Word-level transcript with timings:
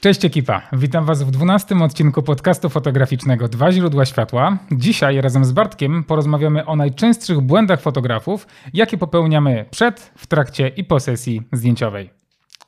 Cześć 0.00 0.24
ekipa, 0.24 0.62
witam 0.72 1.04
Was 1.04 1.22
w 1.22 1.30
12 1.30 1.76
odcinku 1.84 2.22
podcastu 2.22 2.68
fotograficznego 2.68 3.48
Dwa 3.48 3.72
źródła 3.72 4.04
światła. 4.04 4.58
Dzisiaj 4.72 5.20
razem 5.20 5.44
z 5.44 5.52
Bartkiem 5.52 6.04
porozmawiamy 6.04 6.66
o 6.66 6.76
najczęstszych 6.76 7.40
błędach 7.40 7.80
fotografów, 7.80 8.46
jakie 8.74 8.98
popełniamy 8.98 9.64
przed, 9.70 10.12
w 10.16 10.26
trakcie 10.26 10.68
i 10.68 10.84
po 10.84 11.00
sesji 11.00 11.42
zdjęciowej. 11.52 12.10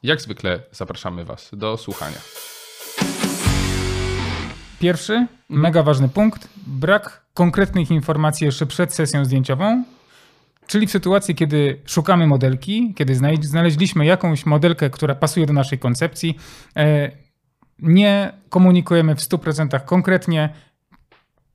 Jak 0.03 0.21
zwykle 0.21 0.63
zapraszamy 0.73 1.25
Was 1.25 1.51
do 1.53 1.77
słuchania. 1.77 2.19
Pierwszy, 4.81 5.27
mega 5.49 5.83
ważny 5.83 6.09
punkt, 6.09 6.49
brak 6.67 7.25
konkretnych 7.35 7.91
informacji 7.91 8.45
jeszcze 8.45 8.67
przed 8.67 8.95
sesją 8.95 9.25
zdjęciową, 9.25 9.85
Czyli 10.71 10.87
w 10.87 10.91
sytuacji, 10.91 11.35
kiedy 11.35 11.81
szukamy 11.87 12.27
modelki, 12.27 12.95
kiedy 12.97 13.15
znaleźliśmy 13.43 14.07
jakąś 14.07 14.47
modelkę, 14.47 14.91
która 14.91 15.15
pasuje 15.15 15.47
do 15.47 15.53
naszej 15.53 15.79
koncepcji, 15.79 16.39
e, 16.77 17.11
nie 17.79 18.33
komunikujemy 18.49 19.15
w 19.15 19.21
100% 19.21 19.85
konkretnie, 19.85 20.55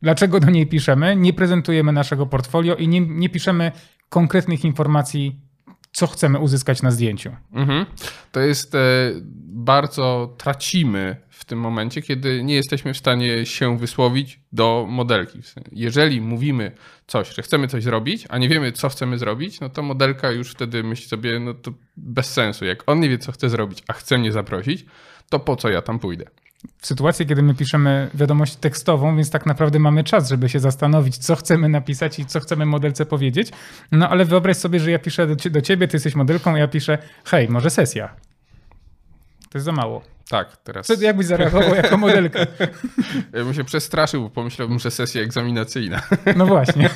dlaczego 0.01 0.39
do 0.39 0.49
niej 0.49 0.67
piszemy, 0.67 1.15
nie 1.15 1.33
prezentujemy 1.33 1.91
naszego 1.91 2.25
portfolio 2.25 2.75
i 2.75 2.87
nie, 2.87 3.01
nie 3.01 3.29
piszemy 3.29 3.71
konkretnych 4.09 4.65
informacji, 4.65 5.39
co 5.91 6.07
chcemy 6.07 6.39
uzyskać 6.39 6.81
na 6.81 6.91
zdjęciu. 6.91 7.35
Mhm. 7.53 7.85
To 8.31 8.39
jest 8.39 8.75
e, 8.75 8.79
bardzo 9.45 10.35
tracimy 10.37 11.15
w 11.35 11.45
tym 11.45 11.59
momencie, 11.59 12.01
kiedy 12.01 12.43
nie 12.43 12.55
jesteśmy 12.55 12.93
w 12.93 12.97
stanie 12.97 13.45
się 13.45 13.77
wysłowić 13.77 14.39
do 14.51 14.85
modelki. 14.89 15.39
Jeżeli 15.71 16.21
mówimy 16.21 16.71
coś, 17.07 17.35
że 17.35 17.41
chcemy 17.41 17.67
coś 17.67 17.83
zrobić, 17.83 18.25
a 18.29 18.37
nie 18.37 18.49
wiemy, 18.49 18.71
co 18.71 18.89
chcemy 18.89 19.17
zrobić, 19.17 19.59
no 19.59 19.69
to 19.69 19.81
modelka 19.81 20.31
już 20.31 20.51
wtedy 20.51 20.83
myśli 20.83 21.07
sobie, 21.07 21.39
no 21.39 21.53
to 21.53 21.71
bez 21.97 22.33
sensu. 22.33 22.65
Jak 22.65 22.83
on 22.89 22.99
nie 22.99 23.09
wie, 23.09 23.17
co 23.17 23.31
chce 23.31 23.49
zrobić, 23.49 23.83
a 23.87 23.93
chce 23.93 24.17
mnie 24.17 24.31
zaprosić, 24.31 24.85
to 25.29 25.39
po 25.39 25.55
co 25.55 25.69
ja 25.69 25.81
tam 25.81 25.99
pójdę? 25.99 26.25
W 26.77 26.87
sytuacji, 26.87 27.25
kiedy 27.25 27.41
my 27.41 27.55
piszemy 27.55 28.09
wiadomość 28.13 28.55
tekstową, 28.55 29.15
więc 29.15 29.29
tak 29.29 29.45
naprawdę 29.45 29.79
mamy 29.79 30.03
czas, 30.03 30.29
żeby 30.29 30.49
się 30.49 30.59
zastanowić, 30.59 31.17
co 31.17 31.35
chcemy 31.35 31.69
napisać 31.69 32.19
i 32.19 32.25
co 32.25 32.39
chcemy 32.39 32.65
modelce 32.65 33.05
powiedzieć. 33.05 33.51
No 33.91 34.09
ale 34.09 34.25
wyobraź 34.25 34.57
sobie, 34.57 34.79
że 34.79 34.91
ja 34.91 34.99
piszę 34.99 35.27
do, 35.51 35.61
ciebie, 35.61 35.87
ty 35.87 35.95
jesteś 35.95 36.15
modelką, 36.15 36.53
a 36.53 36.57
ja 36.57 36.67
piszę, 36.67 36.97
hej, 37.25 37.49
może 37.49 37.69
sesja. 37.69 38.15
To 39.55 39.57
jest 39.57 39.65
za 39.65 39.71
mało. 39.71 40.01
Tak, 40.29 40.57
teraz. 40.57 40.85
Wtedy 40.85 41.05
jakbyś 41.05 41.25
zareagował 41.25 41.75
jako 41.83 41.97
modelka? 41.97 42.39
Ja 43.33 43.43
bym 43.43 43.53
się 43.53 43.63
przestraszył, 43.63 44.21
bo 44.23 44.29
pomyślałbym, 44.29 44.79
że 44.79 44.91
sesja 44.91 45.21
egzaminacyjna. 45.21 46.01
No 46.35 46.45
właśnie. 46.55 46.89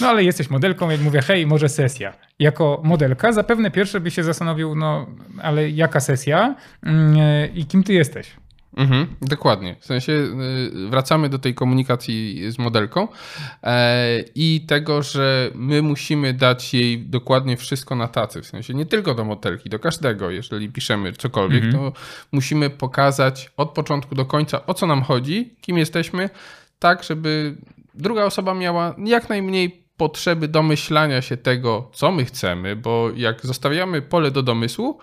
No 0.00 0.08
ale 0.08 0.24
jesteś 0.24 0.50
modelką, 0.50 0.90
jak 0.90 1.00
mówię, 1.00 1.22
hej, 1.22 1.46
może 1.46 1.68
sesja. 1.68 2.12
Jako 2.38 2.80
modelka 2.84 3.32
zapewne 3.32 3.70
pierwsze 3.70 4.00
by 4.00 4.10
się 4.10 4.24
zastanowił, 4.24 4.74
no 4.74 5.06
ale 5.42 5.70
jaka 5.70 6.00
sesja 6.00 6.54
mm, 6.82 7.16
i 7.54 7.66
kim 7.66 7.82
ty 7.82 7.92
jesteś? 7.92 8.36
Mhm, 8.76 9.06
dokładnie. 9.22 9.76
W 9.80 9.86
sensie 9.86 10.12
y, 10.12 10.88
wracamy 10.90 11.28
do 11.28 11.38
tej 11.38 11.54
komunikacji 11.54 12.50
z 12.52 12.58
modelką 12.58 13.08
e, 13.62 14.20
i 14.34 14.64
tego, 14.68 15.02
że 15.02 15.50
my 15.54 15.82
musimy 15.82 16.34
dać 16.34 16.74
jej 16.74 16.98
dokładnie 16.98 17.56
wszystko 17.56 17.96
na 17.96 18.08
tacy. 18.08 18.42
W 18.42 18.46
sensie 18.46 18.74
nie 18.74 18.86
tylko 18.86 19.14
do 19.14 19.24
modelki, 19.24 19.68
do 19.68 19.78
każdego. 19.78 20.30
Jeżeli 20.30 20.68
piszemy 20.68 21.12
cokolwiek, 21.12 21.64
mhm. 21.64 21.84
to 21.84 21.98
musimy 22.32 22.70
pokazać 22.70 23.50
od 23.56 23.70
początku 23.70 24.14
do 24.14 24.24
końca, 24.24 24.66
o 24.66 24.74
co 24.74 24.86
nam 24.86 25.02
chodzi, 25.02 25.54
kim 25.60 25.78
jesteśmy, 25.78 26.30
tak, 26.78 27.04
żeby 27.04 27.56
druga 27.94 28.24
osoba 28.24 28.54
miała 28.54 28.94
jak 29.04 29.28
najmniej 29.28 29.82
potrzeby 29.96 30.48
domyślania 30.48 31.22
się 31.22 31.36
tego, 31.36 31.90
co 31.92 32.12
my 32.12 32.24
chcemy, 32.24 32.76
bo 32.76 33.10
jak 33.16 33.46
zostawiamy 33.46 34.02
pole 34.02 34.30
do 34.30 34.42
domysłu, 34.42 34.98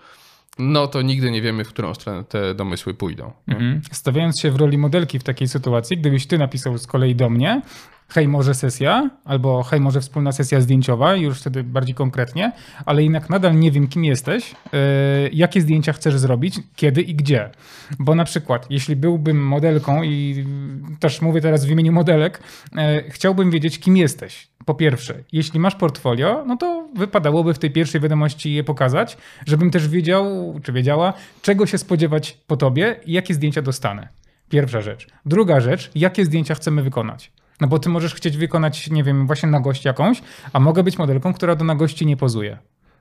no 0.59 0.87
to 0.87 1.01
nigdy 1.01 1.31
nie 1.31 1.41
wiemy, 1.41 1.63
w 1.63 1.69
którą 1.69 1.93
stronę 1.93 2.23
te 2.23 2.55
domysły 2.55 2.93
pójdą. 2.93 3.31
Mhm. 3.47 3.81
Stawiając 3.91 4.39
się 4.41 4.51
w 4.51 4.55
roli 4.55 4.77
modelki 4.77 5.19
w 5.19 5.23
takiej 5.23 5.47
sytuacji, 5.47 5.97
gdybyś 5.97 6.27
ty 6.27 6.37
napisał 6.37 6.77
z 6.77 6.87
kolei 6.87 7.15
do 7.15 7.29
mnie, 7.29 7.61
hej, 8.09 8.27
może 8.27 8.53
sesja, 8.53 9.09
albo 9.25 9.63
hej, 9.63 9.79
może 9.79 10.01
wspólna 10.01 10.31
sesja 10.31 10.61
zdjęciowa, 10.61 11.15
już 11.15 11.39
wtedy 11.39 11.63
bardziej 11.63 11.95
konkretnie, 11.95 12.51
ale 12.85 13.03
jednak 13.03 13.29
nadal 13.29 13.59
nie 13.59 13.71
wiem, 13.71 13.87
kim 13.87 14.05
jesteś, 14.05 14.51
yy, 14.51 14.79
jakie 15.33 15.61
zdjęcia 15.61 15.93
chcesz 15.93 16.17
zrobić, 16.17 16.59
kiedy 16.75 17.01
i 17.01 17.15
gdzie. 17.15 17.49
Bo 17.99 18.15
na 18.15 18.23
przykład, 18.25 18.65
jeśli 18.69 18.95
byłbym 18.95 19.47
modelką 19.47 20.03
i 20.03 20.45
też 20.99 21.21
mówię 21.21 21.41
teraz 21.41 21.65
w 21.65 21.69
imieniu 21.69 21.91
modelek, 21.91 22.39
yy, 22.75 22.81
chciałbym 23.09 23.51
wiedzieć, 23.51 23.79
kim 23.79 23.97
jesteś. 23.97 24.47
Po 24.65 24.75
pierwsze, 24.75 25.23
jeśli 25.31 25.59
masz 25.59 25.75
portfolio, 25.75 26.43
no 26.47 26.57
to 26.57 26.87
wypadałoby 26.95 27.53
w 27.53 27.59
tej 27.59 27.71
pierwszej 27.71 28.01
wiadomości 28.01 28.53
je 28.53 28.63
pokazać, 28.63 29.17
żebym 29.45 29.71
też 29.71 29.87
wiedział, 29.87 30.25
czy 30.63 30.71
wiedziała, 30.71 31.13
czego 31.41 31.65
się 31.65 31.77
spodziewać 31.77 32.37
po 32.47 32.57
tobie 32.57 32.99
i 33.05 33.11
jakie 33.11 33.33
zdjęcia 33.33 33.61
dostanę. 33.61 34.07
Pierwsza 34.49 34.81
rzecz. 34.81 35.07
Druga 35.25 35.59
rzecz, 35.59 35.91
jakie 35.95 36.25
zdjęcia 36.25 36.55
chcemy 36.55 36.83
wykonać. 36.83 37.31
No 37.61 37.67
bo 37.67 37.79
ty 37.79 37.89
możesz 37.89 38.15
chcieć 38.15 38.37
wykonać, 38.37 38.89
nie 38.89 39.03
wiem, 39.03 39.27
właśnie 39.27 39.49
nagość 39.49 39.85
jakąś, 39.85 40.21
a 40.53 40.59
mogę 40.59 40.83
być 40.83 40.97
modelką, 40.97 41.33
która 41.33 41.55
do 41.55 41.65
nagości 41.65 42.05
nie 42.05 42.17
pozuje. 42.17 42.57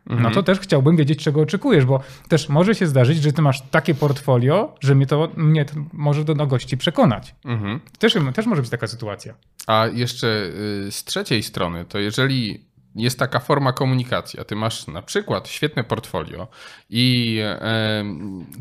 Mhm. 0.06 0.22
No 0.22 0.30
to 0.30 0.42
też 0.42 0.60
chciałbym 0.60 0.96
wiedzieć, 0.96 1.22
czego 1.24 1.40
oczekujesz, 1.40 1.84
bo 1.84 2.00
też 2.28 2.48
może 2.48 2.74
się 2.74 2.86
zdarzyć, 2.86 3.22
że 3.22 3.32
ty 3.32 3.42
masz 3.42 3.62
takie 3.62 3.94
portfolio, 3.94 4.74
że 4.80 4.94
mnie 4.94 5.06
to, 5.06 5.28
mnie 5.36 5.64
to 5.64 5.74
może 5.92 6.24
do 6.24 6.34
nagości 6.34 6.76
przekonać. 6.76 7.34
Mhm. 7.44 7.80
Też, 7.98 8.16
też 8.34 8.46
może 8.46 8.62
być 8.62 8.70
taka 8.70 8.86
sytuacja. 8.86 9.34
A 9.66 9.86
jeszcze 9.86 10.50
y, 10.86 10.92
z 10.92 11.04
trzeciej 11.04 11.42
strony, 11.42 11.84
to 11.84 11.98
jeżeli 11.98 12.64
jest 12.94 13.18
taka 13.18 13.40
forma 13.40 13.72
komunikacji, 13.72 14.40
a 14.40 14.44
ty 14.44 14.56
masz 14.56 14.86
na 14.86 15.02
przykład 15.02 15.48
świetne 15.48 15.84
portfolio 15.84 16.48
i 16.90 17.40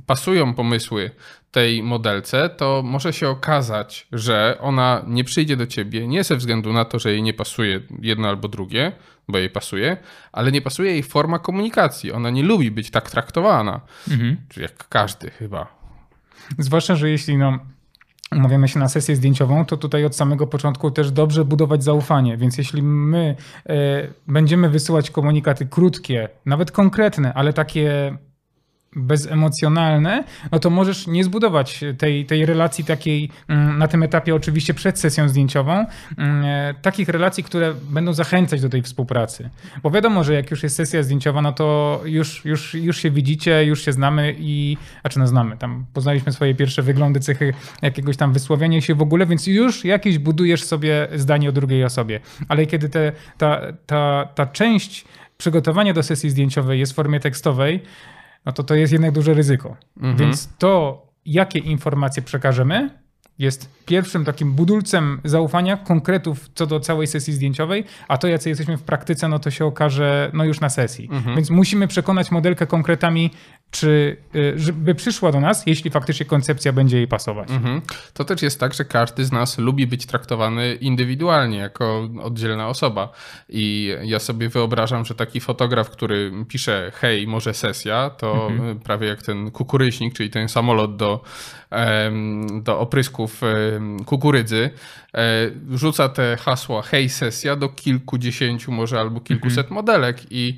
pasują 0.06 0.54
pomysły 0.54 1.12
tej 1.52 1.84
modelce, 1.84 2.50
to 2.50 2.82
może 2.86 3.14
się 3.14 3.30
okazać, 3.30 4.08
że 4.12 4.58
ona 4.62 5.04
nie 5.08 5.24
przyjdzie 5.24 5.58
do 5.58 5.68
ciebie 5.68 6.08
nie 6.08 6.24
ze 6.24 6.36
względu 6.36 6.74
na 6.74 6.86
to, 6.86 7.00
że 7.00 7.12
jej 7.12 7.24
nie 7.24 7.34
pasuje 7.34 7.82
jedno 8.02 8.30
albo 8.30 8.48
drugie, 8.48 8.92
bo 9.28 9.38
jej 9.38 9.50
pasuje, 9.50 9.98
ale 10.32 10.52
nie 10.52 10.62
pasuje 10.62 10.92
jej 10.92 11.04
forma 11.04 11.40
komunikacji. 11.40 12.12
Ona 12.12 12.30
nie 12.30 12.44
lubi 12.44 12.72
być 12.72 12.92
tak 12.92 13.12
traktowana. 13.12 13.82
Mhm. 14.12 14.38
Jak 14.58 14.88
każdy 14.88 15.30
chyba. 15.30 15.68
Zwłaszcza, 16.58 16.96
że 16.96 17.10
jeśli 17.10 17.38
no, 17.38 17.60
umawiamy 18.38 18.68
się 18.68 18.80
na 18.80 18.90
sesję 18.90 19.16
zdjęciową, 19.16 19.66
to 19.66 19.78
tutaj 19.78 20.06
od 20.06 20.16
samego 20.16 20.48
początku 20.48 20.92
też 20.92 21.12
dobrze 21.12 21.46
budować 21.46 21.84
zaufanie. 21.84 22.38
Więc 22.38 22.58
jeśli 22.58 22.84
my 22.84 23.36
y, 23.70 23.74
będziemy 24.28 24.70
wysyłać 24.70 25.12
komunikaty 25.12 25.66
krótkie, 25.66 26.30
nawet 26.46 26.72
konkretne, 26.72 27.34
ale 27.34 27.54
takie 27.54 28.18
bezemocjonalne, 28.96 30.24
no 30.52 30.60
to 30.60 30.70
możesz 30.70 31.08
nie 31.08 31.24
zbudować 31.24 31.84
tej, 31.98 32.26
tej 32.26 32.46
relacji 32.46 32.86
takiej 32.86 33.30
mm, 33.48 33.78
na 33.78 33.88
tym 33.88 34.04
etapie, 34.04 34.36
oczywiście 34.36 34.74
przed 34.74 35.00
sesją 35.00 35.30
zdjęciową, 35.30 35.86
mm, 36.18 36.46
e, 36.46 36.74
takich 36.82 37.10
relacji, 37.10 37.44
które 37.44 37.74
będą 37.90 38.14
zachęcać 38.14 38.62
do 38.62 38.70
tej 38.70 38.82
współpracy. 38.82 39.50
Bo 39.84 39.92
wiadomo, 39.92 40.24
że 40.24 40.34
jak 40.34 40.52
już 40.52 40.64
jest 40.64 40.76
sesja 40.76 41.04
zdjęciowa, 41.04 41.42
no 41.42 41.52
to 41.52 42.02
już, 42.06 42.46
już, 42.46 42.74
już 42.74 42.98
się 42.98 43.12
widzicie, 43.12 43.66
już 43.66 43.86
się 43.86 43.94
znamy 43.94 44.36
i, 44.40 44.78
a 45.04 45.10
czy 45.10 45.20
no 45.20 45.28
znamy, 45.28 45.58
tam 45.58 45.86
poznaliśmy 45.94 46.32
swoje 46.32 46.56
pierwsze 46.56 46.82
wyglądy, 46.82 47.20
cechy 47.20 47.54
jakiegoś 47.82 48.18
tam 48.18 48.34
wysławiania 48.34 48.82
się 48.82 48.96
w 48.96 49.02
ogóle, 49.02 49.26
więc 49.26 49.48
już 49.48 49.86
jakieś 49.86 50.18
budujesz 50.18 50.64
sobie 50.64 51.08
zdanie 51.16 51.50
o 51.50 51.52
drugiej 51.52 51.84
osobie. 51.84 52.20
Ale 52.50 52.66
kiedy 52.66 52.90
te, 52.90 53.12
ta, 53.38 53.62
ta, 53.86 54.30
ta 54.36 54.46
część 54.46 55.06
przygotowania 55.38 55.94
do 55.94 56.04
sesji 56.04 56.30
zdjęciowej 56.30 56.80
jest 56.80 56.92
w 56.92 56.96
formie 56.96 57.20
tekstowej, 57.20 57.84
no 58.46 58.52
to 58.52 58.64
to 58.64 58.76
jest 58.76 58.94
jednak 58.94 59.12
duże 59.12 59.34
ryzyko. 59.34 59.78
Mhm. 59.98 60.18
Więc 60.18 60.50
to, 60.58 61.04
jakie 61.26 61.60
informacje 61.60 62.24
przekażemy, 62.24 63.04
jest 63.40 63.70
pierwszym 63.86 64.26
takim 64.26 64.54
budulcem 64.54 65.22
zaufania, 65.24 65.78
konkretów 65.78 66.50
co 66.56 66.68
do 66.68 66.80
całej 66.80 67.08
sesji 67.08 67.34
zdjęciowej, 67.34 67.84
a 68.08 68.18
to, 68.18 68.28
jacy 68.28 68.50
jesteśmy 68.50 68.78
w 68.78 68.84
praktyce, 68.84 69.28
no 69.28 69.40
to 69.40 69.52
się 69.52 69.66
okaże 69.66 70.32
no 70.34 70.46
już 70.46 70.60
na 70.60 70.70
sesji. 70.70 71.10
Mhm. 71.12 71.36
Więc 71.36 71.50
musimy 71.50 71.88
przekonać 71.88 72.32
modelkę 72.32 72.68
konkretami, 72.68 73.32
czy 73.74 74.18
y, 74.36 74.54
żeby 74.60 74.96
przyszła 74.96 75.32
do 75.32 75.40
nas, 75.40 75.64
jeśli 75.66 75.92
faktycznie 75.92 76.26
koncepcja 76.26 76.74
będzie 76.74 76.98
jej 76.98 77.08
pasować. 77.08 77.52
Mhm. 77.52 77.82
To 78.14 78.26
też 78.26 78.42
jest 78.42 78.60
tak, 78.60 78.74
że 78.74 78.86
każdy 78.86 79.26
z 79.26 79.32
nas 79.32 79.58
lubi 79.58 79.88
być 79.88 80.06
traktowany 80.06 80.76
indywidualnie, 80.76 81.58
jako 81.58 82.10
oddzielna 82.24 82.68
osoba. 82.68 83.12
I 83.50 83.96
ja 84.04 84.20
sobie 84.20 84.50
wyobrażam, 84.50 85.06
że 85.06 85.16
taki 85.16 85.40
fotograf, 85.40 85.90
który 85.90 86.32
pisze 86.48 86.92
hej, 86.96 87.28
może 87.28 87.54
sesja, 87.54 88.10
to 88.10 88.48
Mhm. 88.52 88.80
prawie 88.80 89.08
jak 89.08 89.22
ten 89.24 89.52
kukuryśnik, 89.52 90.14
czyli 90.14 90.30
ten 90.30 90.50
samolot 90.50 90.96
do, 90.96 91.24
do 92.62 92.80
oprysków 92.80 93.42
kukurydzy, 94.06 94.70
e, 95.16 95.50
rzuca 95.72 96.10
te 96.10 96.38
hasła 96.38 96.82
hej, 96.82 97.10
sesja 97.10 97.56
do 97.56 97.70
kilkudziesięciu 97.70 98.72
może 98.72 99.00
albo 99.00 99.20
kilkuset 99.20 99.70
modelek 99.72 100.18
i 100.32 100.58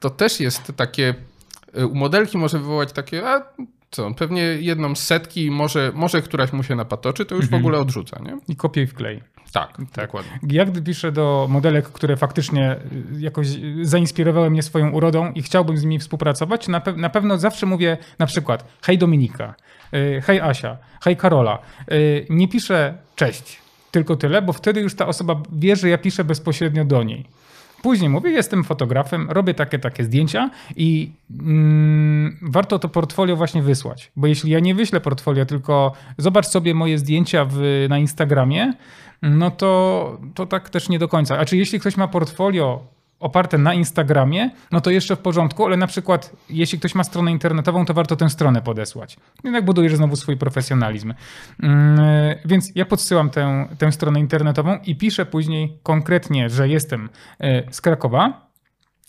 to 0.00 0.10
też 0.10 0.40
jest 0.40 0.72
takie 0.76 1.14
u 1.84 1.94
modelki 1.94 2.38
może 2.38 2.58
wywołać 2.58 2.92
takie, 2.92 3.28
a 3.28 3.42
co, 3.90 4.14
pewnie 4.14 4.40
jedną 4.42 4.94
z 4.94 5.02
setki, 5.02 5.50
może, 5.50 5.92
może 5.94 6.22
któraś 6.22 6.52
mu 6.52 6.62
się 6.62 6.74
napatoczy, 6.74 7.24
to 7.26 7.34
już 7.34 7.48
w 7.48 7.54
ogóle 7.54 7.78
odrzuca, 7.78 8.18
nie? 8.22 8.38
I 8.48 8.56
kopiuj 8.56 8.86
w 8.86 8.94
klej. 8.94 9.22
Tak, 9.52 9.76
dokładnie. 9.96 10.38
Ja 10.48 10.64
gdy 10.64 10.82
piszę 10.82 11.12
do 11.12 11.46
modelek, 11.50 11.88
które 11.88 12.16
faktycznie 12.16 12.76
y, 13.16 13.20
jakoś 13.20 13.46
zainspirowały 13.82 14.50
mnie 14.50 14.62
swoją 14.62 14.90
urodą 14.90 15.32
i 15.32 15.42
chciałbym 15.42 15.76
z 15.76 15.82
nimi 15.82 15.98
współpracować, 15.98 16.68
na, 16.68 16.80
pe- 16.80 16.96
na 16.96 17.10
pewno 17.10 17.38
zawsze 17.38 17.66
mówię 17.66 17.98
na 18.18 18.26
przykład 18.26 18.64
hej 18.82 18.98
Dominika, 18.98 19.54
y, 19.94 20.22
hej 20.24 20.40
Asia, 20.40 20.76
hej 21.04 21.16
Karola. 21.16 21.58
Y, 21.92 22.26
Nie 22.30 22.48
piszę 22.48 22.94
cześć, 23.16 23.58
tylko 23.90 24.16
tyle, 24.16 24.42
bo 24.42 24.52
wtedy 24.52 24.80
już 24.80 24.94
ta 24.94 25.06
osoba 25.06 25.42
wie, 25.52 25.76
że 25.76 25.88
ja 25.88 25.98
piszę 25.98 26.24
bezpośrednio 26.24 26.84
do 26.84 27.02
niej. 27.02 27.24
Później 27.82 28.10
mówię, 28.10 28.30
jestem 28.30 28.64
fotografem, 28.64 29.30
robię 29.30 29.54
takie, 29.54 29.78
takie 29.78 30.04
zdjęcia 30.04 30.50
i 30.76 31.10
mm, 31.40 32.38
warto 32.42 32.78
to 32.78 32.88
portfolio 32.88 33.36
właśnie 33.36 33.62
wysłać. 33.62 34.12
Bo 34.16 34.26
jeśli 34.26 34.50
ja 34.50 34.60
nie 34.60 34.74
wyślę 34.74 35.00
portfolio, 35.00 35.46
tylko 35.46 35.92
zobacz 36.18 36.46
sobie 36.46 36.74
moje 36.74 36.98
zdjęcia 36.98 37.46
w, 37.50 37.86
na 37.88 37.98
Instagramie, 37.98 38.72
no 39.22 39.50
to, 39.50 40.20
to 40.34 40.46
tak 40.46 40.70
też 40.70 40.88
nie 40.88 40.98
do 40.98 41.08
końca. 41.08 41.38
A 41.38 41.44
czy 41.44 41.56
jeśli 41.56 41.80
ktoś 41.80 41.96
ma 41.96 42.08
portfolio 42.08 42.95
oparte 43.20 43.58
na 43.58 43.74
Instagramie, 43.74 44.50
no 44.72 44.80
to 44.80 44.90
jeszcze 44.90 45.16
w 45.16 45.18
porządku, 45.18 45.64
ale 45.66 45.76
na 45.76 45.86
przykład 45.86 46.36
jeśli 46.50 46.78
ktoś 46.78 46.94
ma 46.94 47.04
stronę 47.04 47.30
internetową, 47.32 47.84
to 47.84 47.94
warto 47.94 48.16
tę 48.16 48.30
stronę 48.30 48.62
podesłać. 48.62 49.16
Jednak 49.44 49.64
budujesz 49.64 49.96
znowu 49.96 50.16
swój 50.16 50.36
profesjonalizm. 50.36 51.14
Mm, 51.62 51.98
Więc 52.44 52.72
ja 52.74 52.86
podsyłam 52.86 53.30
tę, 53.30 53.68
tę 53.78 53.92
stronę 53.92 54.20
internetową 54.20 54.78
i 54.84 54.96
piszę 54.96 55.26
później 55.26 55.78
konkretnie, 55.82 56.50
że 56.50 56.68
jestem 56.68 57.08
e, 57.40 57.72
z 57.72 57.80
Krakowa. 57.80 58.46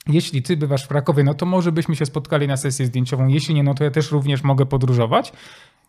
Jeśli 0.07 0.43
ty 0.43 0.57
bywasz 0.57 0.83
w 0.83 0.87
Krakowie, 0.87 1.23
no 1.23 1.33
to 1.33 1.45
może 1.45 1.71
byśmy 1.71 1.95
się 1.95 2.05
spotkali 2.05 2.47
na 2.47 2.57
sesję 2.57 2.85
zdjęciową. 2.85 3.27
Jeśli 3.27 3.55
nie, 3.55 3.63
no 3.63 3.73
to 3.73 3.83
ja 3.83 3.91
też 3.91 4.11
również 4.11 4.43
mogę 4.43 4.65
podróżować. 4.65 5.33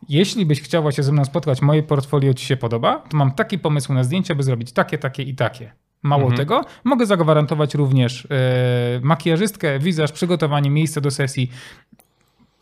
Jeśli 0.08 0.46
byś 0.46 0.62
chciała 0.62 0.92
się 0.92 1.02
ze 1.02 1.12
mną 1.12 1.24
spotkać, 1.24 1.62
moje 1.62 1.82
portfolio 1.82 2.34
ci 2.34 2.46
się 2.46 2.56
podoba, 2.56 2.96
to 2.96 3.16
mam 3.16 3.32
taki 3.32 3.58
pomysł 3.58 3.92
na 3.92 4.04
zdjęcia, 4.04 4.34
by 4.34 4.42
zrobić 4.42 4.72
takie, 4.72 4.98
takie 4.98 5.22
i 5.22 5.34
takie. 5.34 5.72
Mało 6.02 6.22
tego, 6.36 6.64
mogę 6.84 7.06
zagwarantować 7.06 7.74
również 7.74 8.26
e, 8.30 9.00
makijażystkę, 9.02 9.78
wizaż, 9.78 10.12
przygotowanie, 10.12 10.70
miejsce 10.70 11.00
do 11.00 11.10
sesji. 11.10 11.50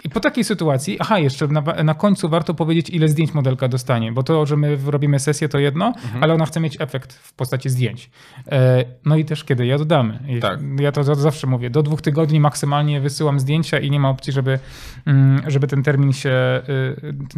I 0.05 0.11
po 0.11 0.21
takiej 0.21 0.45
sytuacji, 0.45 0.97
aha, 1.01 1.19
jeszcze 1.19 1.47
na, 1.49 1.61
na 1.85 1.95
końcu 1.95 2.29
warto 2.29 2.55
powiedzieć, 2.55 2.91
ile 2.91 3.09
zdjęć 3.09 3.35
modelka 3.35 3.69
dostanie, 3.69 4.13
bo 4.13 4.23
to, 4.23 4.47
że 4.47 4.57
my 4.57 4.79
robimy 4.87 5.19
sesję, 5.19 5.49
to 5.49 5.59
jedno, 5.59 5.95
ale 6.21 6.35
ona 6.35 6.47
chce 6.47 6.61
mieć 6.61 6.77
efekt 6.81 7.13
w 7.13 7.33
postaci 7.33 7.69
zdjęć. 7.71 8.11
E, 8.53 8.85
no 9.05 9.17
i 9.17 9.25
też 9.25 9.45
kiedy 9.45 9.67
je 9.67 9.77
oddamy. 9.77 10.19
Tak. 10.41 10.61
Ja 10.81 10.93
to 10.93 11.05
za- 11.05 11.15
zawsze 11.15 11.47
mówię, 11.47 11.71
do 11.71 11.83
dwóch 11.83 12.03
tygodni 12.03 12.41
maksymalnie 12.41 13.01
wysyłam 13.01 13.41
zdjęcia 13.41 13.79
i 13.79 13.91
nie 13.91 14.01
ma 14.01 14.09
opcji, 14.11 14.33
żeby, 14.33 14.59
mm, 15.07 15.43
żeby 15.51 15.67
ten 15.67 15.83
termin 15.83 16.13
się, 16.13 16.63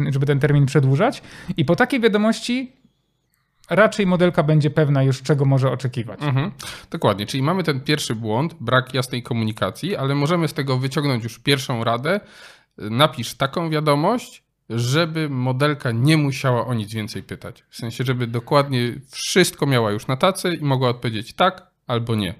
y, 0.01 0.11
żeby 0.13 0.25
ten 0.25 0.39
termin 0.39 0.65
przedłużać. 0.65 1.21
I 1.57 1.65
po 1.65 1.75
takiej 1.75 1.99
wiadomości 1.99 2.71
raczej 3.69 4.05
modelka 4.07 4.43
będzie 4.43 4.69
pewna 4.69 5.03
już, 5.03 5.21
czego 5.21 5.45
może 5.45 5.71
oczekiwać. 5.71 6.21
Mhm. 6.21 6.51
Dokładnie, 6.91 7.25
czyli 7.25 7.43
mamy 7.43 7.63
ten 7.63 7.81
pierwszy 7.81 8.15
błąd, 8.15 8.55
brak 8.59 8.93
jasnej 8.93 9.23
komunikacji, 9.23 9.95
ale 9.95 10.15
możemy 10.15 10.47
z 10.47 10.53
tego 10.53 10.77
wyciągnąć 10.77 11.23
już 11.23 11.39
pierwszą 11.39 11.83
radę. 11.83 12.19
Napisz 12.77 13.33
taką 13.33 13.69
wiadomość, 13.69 14.43
żeby 14.69 15.29
modelka 15.29 15.91
nie 15.91 16.17
musiała 16.17 16.65
o 16.65 16.73
nic 16.73 16.93
więcej 16.93 17.23
pytać. 17.23 17.63
W 17.69 17.75
sensie, 17.75 18.03
żeby 18.03 18.27
dokładnie 18.27 18.79
wszystko 19.11 19.65
miała 19.65 19.91
już 19.91 20.07
na 20.07 20.17
tacy 20.17 20.53
i 20.55 20.63
mogła 20.63 20.89
odpowiedzieć 20.89 21.33
tak 21.33 21.67
albo 21.87 22.15
nie. 22.15 22.35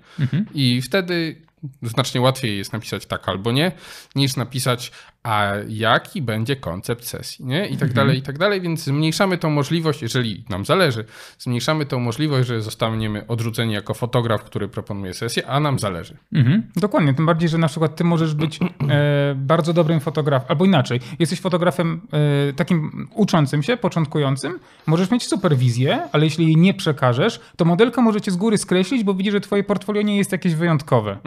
I 0.54 0.81
wtedy 0.81 1.42
znacznie 1.81 2.22
łatwiej 2.22 2.58
jest 2.58 2.74
napisać 2.74 3.06
tak 3.06 3.30
albo 3.30 3.52
nie, 3.52 3.72
niż 4.16 4.36
napisać, 4.36 4.92
a 5.30 5.54
jaki 5.68 6.22
będzie 6.22 6.56
koncept 6.56 7.06
sesji, 7.06 7.46
nie? 7.46 7.68
I 7.68 7.78
tak 7.78 7.94
dalej, 7.94 8.18
i 8.18 8.22
tak 8.22 8.38
dalej, 8.38 8.62
więc 8.62 8.84
zmniejszamy 8.84 9.38
tą 9.38 9.50
możliwość, 9.50 10.02
jeżeli 10.02 10.44
nam 10.50 10.66
zależy, 10.66 11.06
zmniejszamy 11.40 11.86
tą 11.86 12.00
możliwość, 12.00 12.48
że 12.48 12.62
zostaniemy 12.62 13.28
odrzuceni 13.28 13.74
jako 13.74 13.94
fotograf, 13.94 14.44
który 14.44 14.68
proponuje 14.68 15.14
sesję, 15.14 15.48
a 15.48 15.60
nam 15.60 15.80
zależy. 15.80 16.18
Mhm, 16.34 16.64
dokładnie, 16.76 17.14
tym 17.14 17.26
bardziej, 17.26 17.50
że 17.50 17.58
na 17.58 17.68
przykład 17.68 17.96
ty 17.96 18.04
możesz 18.04 18.34
być 18.34 18.60
e, 18.62 19.36
bardzo 19.36 19.74
dobrym 19.74 20.00
fotografem, 20.00 20.48
albo 20.50 20.66
inaczej, 20.66 21.00
jesteś 21.20 21.42
fotografem 21.42 22.02
e, 22.50 22.54
takim 22.54 23.08
uczącym 23.16 23.64
się, 23.64 23.78
początkującym, 23.78 24.60
możesz 24.88 25.12
mieć 25.12 25.28
super 25.28 25.58
wizję, 25.58 26.02
ale 26.12 26.26
jeśli 26.26 26.46
jej 26.46 26.58
nie 26.58 26.74
przekażesz, 26.74 27.40
to 27.58 27.66
modelka 27.66 28.02
może 28.02 28.22
cię 28.22 28.31
z 28.31 28.36
góry 28.36 28.58
skreślić, 28.58 29.04
bo 29.04 29.14
widzi, 29.14 29.31
że 29.31 29.42
twoje 29.42 29.64
portfolio 29.64 30.02
nie 30.02 30.18
jest 30.18 30.31
jakieś 30.31 30.56
wyjątkowe. 30.56 31.18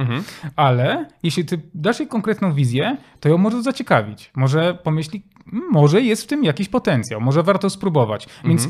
Ale 0.56 1.06
jeśli 1.22 1.44
ty 1.44 1.60
dasz 1.74 1.98
jej 2.00 2.08
konkretną 2.08 2.52
wizję, 2.52 2.96
to 3.20 3.28
ją 3.28 3.38
może 3.38 3.62
zaciekawić. 3.62 3.91
Może 4.34 4.74
pomyśli, 4.82 5.22
"Mm, 5.52 5.64
może 5.70 6.02
jest 6.02 6.22
w 6.22 6.26
tym 6.26 6.44
jakiś 6.44 6.68
potencjał, 6.68 7.20
może 7.20 7.42
warto 7.42 7.70
spróbować. 7.70 8.26
Więc 8.44 8.68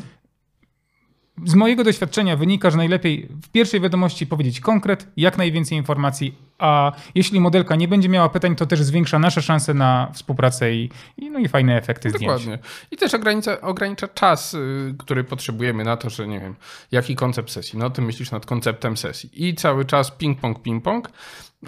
z 1.45 1.55
mojego 1.55 1.85
doświadczenia 1.85 2.37
wynika, 2.37 2.71
że 2.71 2.77
najlepiej 2.77 3.29
w 3.43 3.49
pierwszej 3.49 3.81
wiadomości 3.81 4.27
powiedzieć 4.27 4.61
konkret, 4.61 5.07
jak 5.17 5.39
najwięcej 5.39 5.79
informacji, 5.79 6.35
a 6.59 6.93
jeśli 7.15 7.41
modelka 7.41 7.77
nie 7.77 7.89
będzie 7.89 8.09
miała 8.09 8.29
pytań, 8.29 8.57
to 8.57 8.67
też 8.67 8.83
zwiększa 8.83 9.19
nasze 9.19 9.43
szanse 9.43 9.75
na 9.75 10.11
współpracę 10.15 10.75
i, 10.75 10.91
i, 11.17 11.31
no 11.31 11.39
i 11.39 11.49
fajne 11.49 11.77
efekty 11.77 12.11
zdjęć. 12.11 12.25
Dokładnie. 12.25 12.59
I 12.91 12.97
też 12.97 13.15
ogranicza, 13.15 13.61
ogranicza 13.61 14.09
czas, 14.09 14.55
y, 14.55 14.95
który 14.99 15.25
potrzebujemy 15.25 15.85
na 15.85 15.97
to, 15.97 16.11
że 16.11 16.29
nie 16.29 16.41
wiem, 16.41 16.55
jaki 16.93 17.17
koncept 17.17 17.51
sesji. 17.51 17.79
No 17.79 17.91
ty 17.91 18.03
myślisz 18.03 18.31
nad 18.31 18.47
konceptem 18.47 18.97
sesji. 18.97 19.31
I 19.49 19.55
cały 19.55 19.85
czas 19.85 20.13
ping-pong, 20.19 20.55
ping-pong. 20.55 21.09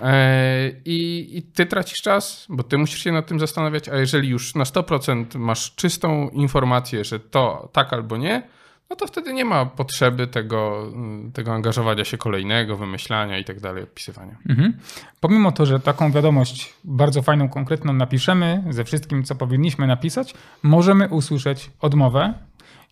E, 0.03 0.71
I, 0.85 1.29
I 1.39 1.43
ty 1.43 1.67
tracisz 1.67 2.03
czas, 2.03 2.47
bo 2.49 2.63
ty 2.63 2.79
musisz 2.79 3.05
się 3.05 3.13
nad 3.13 3.27
tym 3.27 3.41
zastanawiać, 3.41 3.89
a 3.89 3.97
jeżeli 3.97 4.29
już 4.29 4.55
na 4.55 4.65
100% 4.65 5.39
masz 5.39 5.75
czystą 5.75 6.29
informację, 6.29 7.05
że 7.05 7.21
to 7.21 7.69
tak 7.73 7.93
albo 7.93 8.17
nie, 8.17 8.43
no 8.91 8.97
to 8.97 9.07
wtedy 9.07 9.33
nie 9.33 9.45
ma 9.45 9.67
potrzeby 9.67 10.27
tego, 10.27 10.93
tego 11.33 11.55
angażowania 11.55 12.05
się 12.05 12.19
kolejnego, 12.19 12.77
wymyślania 12.77 13.39
i 13.39 13.45
tak 13.45 13.61
dalej, 13.61 13.83
odpisywania. 13.83 14.37
Mhm. 14.49 14.73
Pomimo 15.21 15.53
to, 15.53 15.67
że 15.67 15.81
taką 15.81 16.13
wiadomość 16.13 16.75
bardzo 16.85 17.23
fajną, 17.23 17.49
konkretną 17.49 17.93
napiszemy 17.93 18.65
ze 18.71 18.85
wszystkim, 18.85 19.25
co 19.25 19.35
powinniśmy 19.35 19.87
napisać, 19.87 20.35
możemy 20.63 21.09
usłyszeć 21.09 21.71
odmowę. 21.81 22.35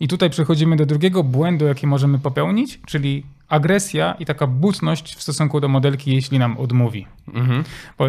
I 0.01 0.09
tutaj 0.09 0.31
przechodzimy 0.31 0.77
do 0.77 0.87
drugiego 0.87 1.25
błędu, 1.25 1.67
jaki 1.67 1.87
możemy 1.87 2.19
popełnić, 2.19 2.81
czyli 2.87 3.27
agresja 3.49 4.17
i 4.19 4.27
taka 4.27 4.47
butność 4.47 5.17
w 5.17 5.23
stosunku 5.23 5.61
do 5.61 5.69
modelki, 5.69 6.15
jeśli 6.15 6.39
nam 6.39 6.59
odmówi. 6.59 7.07
Mhm. 7.35 7.65
Bo 7.99 8.07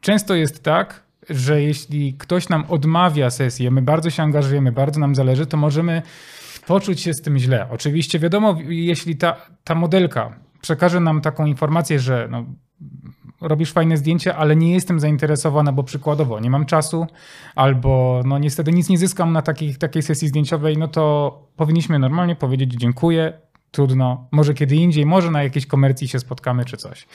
często 0.00 0.34
jest 0.34 0.62
tak, 0.62 1.02
że 1.30 1.62
jeśli 1.62 2.14
ktoś 2.14 2.48
nam 2.48 2.64
odmawia 2.68 3.30
sesję, 3.30 3.70
my 3.70 3.82
bardzo 3.82 4.10
się 4.10 4.22
angażujemy, 4.22 4.72
bardzo 4.72 5.00
nam 5.00 5.14
zależy, 5.14 5.46
to 5.46 5.56
możemy 5.56 6.02
poczuć 6.66 7.00
się 7.00 7.14
z 7.14 7.22
tym 7.22 7.38
źle. 7.38 7.66
Oczywiście 7.70 8.18
wiadomo, 8.18 8.56
jeśli 8.68 9.16
ta, 9.16 9.36
ta 9.64 9.74
modelka 9.74 10.36
przekaże 10.60 11.00
nam 11.00 11.20
taką 11.20 11.46
informację, 11.46 12.00
że 12.00 12.28
no, 12.30 12.44
robisz 13.40 13.72
fajne 13.72 13.96
zdjęcie, 13.96 14.36
ale 14.36 14.56
nie 14.56 14.72
jestem 14.72 15.00
zainteresowana, 15.00 15.72
bo 15.72 15.82
przykładowo 15.82 16.40
nie 16.40 16.50
mam 16.50 16.66
czasu, 16.66 17.06
albo 17.54 18.22
no 18.24 18.38
niestety 18.38 18.72
nic 18.72 18.88
nie 18.88 18.98
zyskam 18.98 19.32
na 19.32 19.42
takiej, 19.42 19.74
takiej 19.74 20.02
sesji 20.02 20.28
zdjęciowej, 20.28 20.78
no 20.78 20.88
to 20.88 21.38
powinniśmy 21.56 21.98
normalnie 21.98 22.36
powiedzieć 22.36 22.74
dziękuję, 22.74 23.32
trudno, 23.70 24.28
może 24.32 24.54
kiedy 24.54 24.76
indziej, 24.76 25.06
może 25.06 25.30
na 25.30 25.42
jakiejś 25.42 25.66
komercji 25.66 26.08
się 26.08 26.18
spotkamy 26.18 26.64
czy 26.64 26.76
coś. 26.76 27.06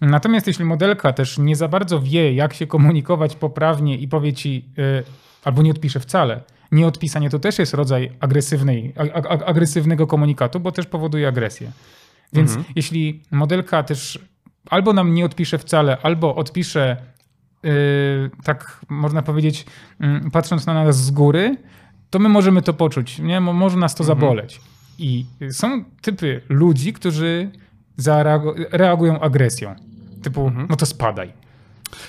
Natomiast 0.00 0.46
jeśli 0.46 0.64
modelka 0.64 1.12
też 1.12 1.38
nie 1.38 1.56
za 1.56 1.68
bardzo 1.68 2.00
wie, 2.00 2.34
jak 2.34 2.54
się 2.54 2.66
komunikować 2.66 3.36
poprawnie 3.36 3.96
i 3.96 4.08
powie 4.08 4.32
ci, 4.32 4.68
yy, 4.76 5.02
albo 5.44 5.62
nie 5.62 5.70
odpisze 5.70 6.00
wcale, 6.00 6.40
nieodpisanie 6.72 7.30
to 7.30 7.38
też 7.38 7.58
jest 7.58 7.74
rodzaj 7.74 8.12
agresywnej, 8.20 8.92
ag- 8.96 9.12
ag- 9.12 9.42
agresywnego 9.46 10.06
komunikatu, 10.06 10.60
bo 10.60 10.72
też 10.72 10.86
powoduje 10.86 11.28
agresję. 11.28 11.72
Więc 12.32 12.50
jeśli 12.76 13.22
modelka 13.30 13.82
też 13.82 14.18
albo 14.70 14.92
nam 14.92 15.14
nie 15.14 15.24
odpisze 15.24 15.58
wcale, 15.58 15.98
albo 16.02 16.34
odpisze 16.36 16.96
yy, 17.62 17.70
tak 18.44 18.80
można 18.88 19.22
powiedzieć, 19.22 19.66
yy, 20.00 20.30
patrząc 20.32 20.66
na 20.66 20.74
nas 20.84 20.96
z 21.04 21.10
góry, 21.10 21.56
to 22.10 22.18
my 22.18 22.28
możemy 22.28 22.62
to 22.62 22.72
poczuć, 22.74 23.18
nie? 23.18 23.40
Mo- 23.40 23.52
Może 23.52 23.76
nas 23.76 23.94
to 23.94 24.04
zaboleć. 24.04 24.60
I 24.98 25.26
są 25.50 25.84
typy 26.02 26.40
ludzi, 26.48 26.92
którzy 26.92 27.50
reagują 28.72 29.20
agresją. 29.20 29.74
Typu, 30.22 30.52
no 30.68 30.76
to 30.76 30.86
spadaj. 30.86 31.32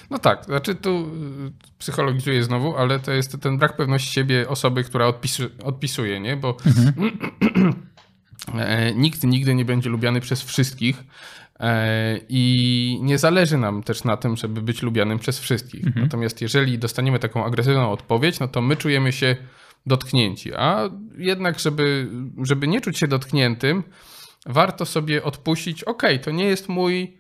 No 0.10 0.20
tak, 0.20 0.46
znaczy 0.46 0.76
tu 0.76 0.90
y, 0.90 1.52
psychologizuję 1.78 2.44
znowu, 2.44 2.78
ale 2.78 3.00
to 3.00 3.12
jest 3.12 3.42
ten 3.42 3.58
brak 3.58 3.76
pewności 3.76 4.14
siebie 4.14 4.50
osoby, 4.50 4.84
która 4.84 5.08
odpisu, 5.08 5.44
odpisuje, 5.64 6.20
nie? 6.20 6.38
Bo 6.38 6.58
e, 8.60 8.94
nikt 8.96 9.24
nigdy 9.24 9.56
nie 9.56 9.66
będzie 9.66 9.90
lubiany 9.90 10.22
przez 10.22 10.44
wszystkich 10.44 11.04
e, 11.60 12.20
i 12.30 13.00
nie 13.02 13.18
zależy 13.18 13.58
nam 13.58 13.84
też 13.84 14.04
na 14.04 14.18
tym, 14.18 14.38
żeby 14.38 14.62
być 14.62 14.82
lubianym 14.82 15.20
przez 15.20 15.40
wszystkich. 15.40 15.96
Natomiast 15.96 16.42
jeżeli 16.42 16.80
dostaniemy 16.80 17.20
taką 17.20 17.46
agresywną 17.46 17.92
odpowiedź, 17.92 18.40
no 18.40 18.48
to 18.48 18.62
my 18.62 18.76
czujemy 18.76 19.12
się 19.12 19.36
dotknięci, 19.86 20.54
a 20.54 20.90
jednak, 21.18 21.60
żeby, 21.60 22.10
żeby 22.44 22.68
nie 22.68 22.82
czuć 22.82 22.98
się 22.98 23.08
dotkniętym, 23.08 23.84
warto 24.46 24.86
sobie 24.86 25.24
odpuścić, 25.24 25.84
ok, 25.84 26.04
to 26.24 26.32
nie 26.32 26.46
jest 26.46 26.70
mój 26.70 27.18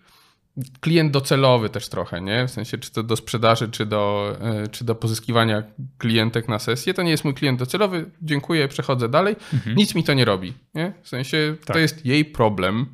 klient 0.79 1.11
docelowy 1.11 1.69
też 1.69 1.89
trochę, 1.89 2.21
nie? 2.21 2.47
W 2.47 2.51
sensie, 2.51 2.77
czy 2.77 2.91
to 2.91 3.03
do 3.03 3.15
sprzedaży, 3.15 3.69
czy 3.69 3.85
do, 3.85 4.35
e, 4.41 4.67
czy 4.67 4.83
do 4.85 4.95
pozyskiwania 4.95 5.63
klientek 5.97 6.47
na 6.47 6.59
sesję. 6.59 6.93
To 6.93 7.03
nie 7.03 7.11
jest 7.11 7.25
mój 7.25 7.33
klient 7.33 7.59
docelowy, 7.59 8.05
dziękuję, 8.21 8.67
przechodzę 8.67 9.09
dalej. 9.09 9.35
Nic 9.75 9.95
mi 9.95 10.03
to 10.03 10.13
nie 10.13 10.25
robi, 10.25 10.53
nie? 10.73 10.93
W 11.01 11.09
sensie, 11.09 11.55
to 11.59 11.65
Tak. 11.65 11.75
jest 11.81 12.05
jej 12.05 12.25
problem, 12.25 12.85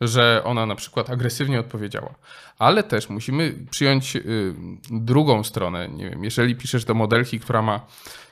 że 0.00 0.42
ona 0.44 0.66
na 0.66 0.74
przykład 0.74 1.10
agresywnie 1.10 1.60
odpowiedziała. 1.60 2.14
Ale 2.58 2.82
też 2.82 3.08
musimy 3.08 3.54
przyjąć 3.70 4.16
y, 4.16 4.54
drugą 4.90 5.44
stronę. 5.44 5.88
Nie 5.88 6.10
wiem, 6.10 6.24
jeżeli 6.24 6.56
piszesz 6.56 6.84
do 6.84 6.94
modelki, 6.94 7.40
która 7.40 7.62
ma 7.62 7.86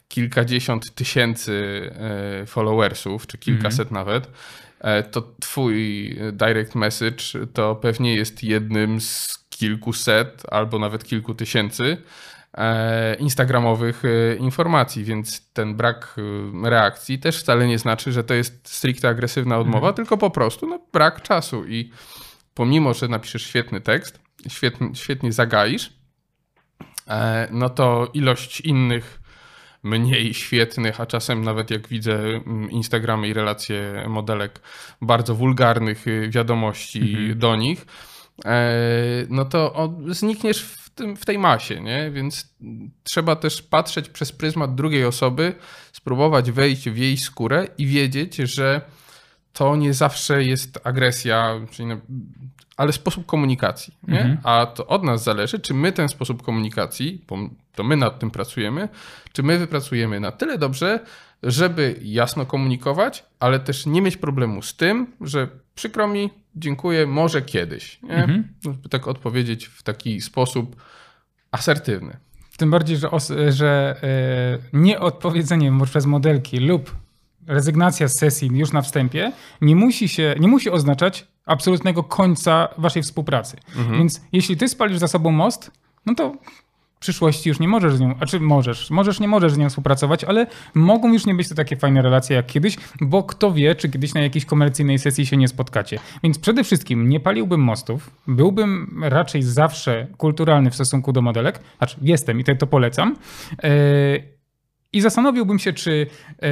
kilkadziesiąt 0.09 0.95
tysięcy 0.95 1.91
e, 2.43 2.47
followersów, 2.47 3.27
czy 3.27 3.39
kilkaset 3.39 3.91
nawet, 3.91 4.27
e, 4.27 4.31
to 5.11 5.35
twój 5.41 6.11
direct 6.33 6.75
message 6.75 7.25
to 7.53 7.77
pewnie 7.77 8.15
jest 8.15 8.43
jednym 8.43 9.01
z 9.01 9.45
kilkuset 9.59 10.43
albo 10.51 10.79
nawet 10.79 11.05
kilku 11.05 11.35
tysięcy 11.35 11.97
e, 12.55 13.15
instagramowych 13.15 14.03
e, 14.05 14.37
informacji, 14.37 15.05
więc 15.05 15.53
ten 15.53 15.75
brak 15.75 16.17
e, 16.65 16.71
reakcji 16.71 17.19
też 17.19 17.41
wcale 17.41 17.67
nie 17.67 17.79
znaczy, 17.79 18.13
że 18.13 18.25
to 18.25 18.35
jest 18.35 18.69
stricte 18.69 19.09
agresywna 19.09 19.59
odmowa, 19.59 19.93
tylko 19.93 20.19
po 20.19 20.31
prostu 20.31 20.67
no, 20.67 20.81
brak 20.93 21.23
czasu 21.23 21.65
i 21.65 21.91
pomimo, 22.55 22.95
że 22.95 23.09
napiszesz 23.09 23.47
świetny 23.47 23.81
tekst, 23.81 24.21
świetnie, 24.49 24.95
świetnie 24.95 25.33
zagaisz, 25.33 25.93
e, 27.09 27.49
no 27.51 27.71
to 27.71 28.11
ilość 28.15 28.61
innych 28.61 29.21
mniej 29.85 30.35
świetnych, 30.35 31.01
a 31.01 31.07
czasem 31.07 31.45
nawet 31.45 31.71
jak 31.71 31.89
widzę 31.89 32.19
mm, 32.19 32.71
Instagramy 32.71 33.29
i 33.29 33.33
relacje 33.33 34.05
modelek 34.09 34.61
bardzo 35.01 35.35
wulgarnych 35.35 36.09
y, 36.09 36.29
wiadomości 36.31 37.17
do 37.37 37.57
nich, 37.57 37.87
e, 38.45 38.73
no 39.29 39.45
to 39.45 39.93
znikniesz 40.09 40.63
w, 40.63 40.91
tym, 40.91 41.17
w 41.17 41.25
tej 41.25 41.39
masie, 41.39 41.81
nie? 41.81 42.11
Więc 42.11 42.55
trzeba 43.03 43.37
też 43.37 43.63
patrzeć 43.63 44.09
przez 44.09 44.33
pryzmat 44.33 44.75
drugiej 44.75 45.05
osoby, 45.05 45.55
spróbować 45.93 46.51
wejść 46.51 46.91
w 46.91 46.97
jej 46.97 47.17
skórę 47.17 47.67
i 47.79 47.87
wiedzieć, 47.87 48.37
że 48.37 48.81
to 49.53 49.77
nie 49.77 49.95
zawsze 49.95 50.45
jest 50.45 50.81
agresja, 50.85 51.61
ale 52.77 52.93
sposób 52.93 53.27
komunikacji. 53.27 53.95
Nie? 54.09 54.39
A 54.43 54.67
to 54.67 54.87
od 54.87 55.03
nas 55.03 55.25
zależy, 55.25 55.59
czy 55.59 55.75
my 55.75 55.93
ten 55.93 56.09
sposób 56.09 56.43
komunikacji, 56.43 57.25
bo 57.29 57.37
to 57.75 57.85
my 57.85 57.97
nad 57.97 58.19
tym 58.19 58.31
pracujemy, 58.31 58.89
czy 59.33 59.43
my 59.43 59.59
wypracujemy 59.59 60.21
na 60.21 60.33
tyle 60.33 60.59
dobrze, 60.59 61.01
żeby 61.43 62.01
jasno 62.03 62.47
komunikować, 62.47 63.25
ale 63.41 63.61
też 63.61 63.87
nie 63.87 64.03
mieć 64.03 64.17
problemu 64.17 64.63
z 64.63 64.77
tym, 64.77 65.07
że 65.21 65.49
przykro 65.75 66.09
mi, 66.09 66.31
dziękuję, 66.57 67.07
może 67.07 67.43
kiedyś. 67.43 68.03
Nie? 68.03 68.45
Żeby 68.65 68.89
tak 68.89 69.09
odpowiedzieć 69.09 69.67
w 69.67 69.83
taki 69.83 70.21
sposób 70.21 70.77
asertywny. 71.51 72.17
Tym 72.57 72.71
bardziej, 72.71 72.97
że, 72.97 73.09
że 73.53 73.97
e, 74.03 74.79
nieodpowiedzenie 74.79 75.73
przez 75.85 76.07
modelki 76.07 76.59
lub 76.59 76.97
rezygnacja 77.47 78.09
z 78.09 78.19
sesji 78.19 78.51
już 78.53 78.73
na 78.73 78.83
wstępie 78.83 79.33
nie 79.61 79.77
musi, 79.77 80.09
się, 80.09 80.35
nie 80.41 80.49
musi 80.49 80.71
oznaczać 80.71 81.27
absolutnego 81.47 82.03
końca 82.03 82.69
waszej 82.79 83.03
współpracy. 83.03 83.57
Więc 83.93 84.21
jeśli 84.33 84.57
ty 84.57 84.69
spalisz 84.69 84.99
za 84.99 85.09
sobą 85.09 85.31
most, 85.31 85.71
no 86.07 86.15
to 86.15 86.33
przyszłości 87.05 87.49
już 87.49 87.61
nie 87.61 87.69
możesz 87.69 87.97
z 87.97 88.01
nią, 88.01 88.15
a 88.21 88.27
czy 88.27 88.41
możesz, 88.41 88.91
możesz, 88.91 89.21
nie 89.21 89.29
możesz 89.29 89.53
z 89.53 89.57
nią 89.59 89.69
współpracować, 89.69 90.25
ale 90.25 90.47
mogą 90.75 91.13
już 91.13 91.27
nie 91.27 91.35
być 91.35 91.49
to 91.49 91.55
takie 91.55 91.77
fajne 91.77 92.03
relacje 92.03 92.37
jak 92.37 92.47
kiedyś, 92.47 92.77
bo 93.01 93.23
kto 93.23 93.53
wie, 93.53 93.75
czy 93.75 93.89
kiedyś 93.89 94.15
na 94.15 94.21
jakiejś 94.21 94.45
komercyjnej 94.45 94.99
sesji 94.99 95.27
się 95.27 95.37
nie 95.37 95.49
spotkacie. 95.49 95.99
Więc 96.23 96.39
przede 96.39 96.65
wszystkim 96.65 97.09
nie 97.09 97.21
paliłbym 97.21 97.61
mostów, 97.61 98.11
byłbym 98.27 99.01
raczej 99.03 99.43
zawsze 99.43 100.07
kulturalny 100.17 100.71
w 100.71 100.75
stosunku 100.75 101.13
do 101.13 101.23
modelek, 101.23 101.61
znaczy 101.79 101.97
jestem 102.03 102.41
i 102.41 102.45
to, 102.45 102.55
to 102.55 102.67
polecam. 102.67 103.17
Yy, 103.63 103.69
I 104.93 105.01
zastanowiłbym 105.01 105.59
się, 105.59 105.73
czy 105.73 106.07
e, 106.43 106.49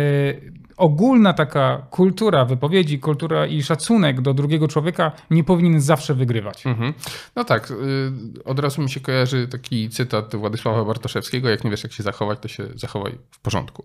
ogólna 0.76 1.32
taka 1.32 1.86
kultura 1.90 2.44
wypowiedzi, 2.44 2.98
kultura 2.98 3.46
i 3.46 3.62
szacunek 3.62 4.20
do 4.20 4.34
drugiego 4.34 4.68
człowieka 4.68 5.12
nie 5.30 5.44
powinien 5.44 5.80
zawsze 5.80 6.14
wygrywać. 6.14 6.66
Mhm. 6.66 6.94
No 7.36 7.44
tak, 7.44 7.70
y, 7.70 8.44
od 8.44 8.58
razu 8.58 8.82
mi 8.82 8.90
się 8.90 9.00
kojarzy 9.00 9.48
taki 9.48 9.90
cytat 9.90 10.36
Władysława 10.36 10.84
Bartoszewskiego, 10.84 11.48
jak 11.48 11.64
nie 11.64 11.70
wiesz 11.70 11.82
jak 11.82 11.92
się 11.92 12.02
zachować, 12.02 12.38
to 12.42 12.48
się 12.48 12.64
zachowaj 12.74 13.18
w 13.30 13.40
porządku. 13.40 13.84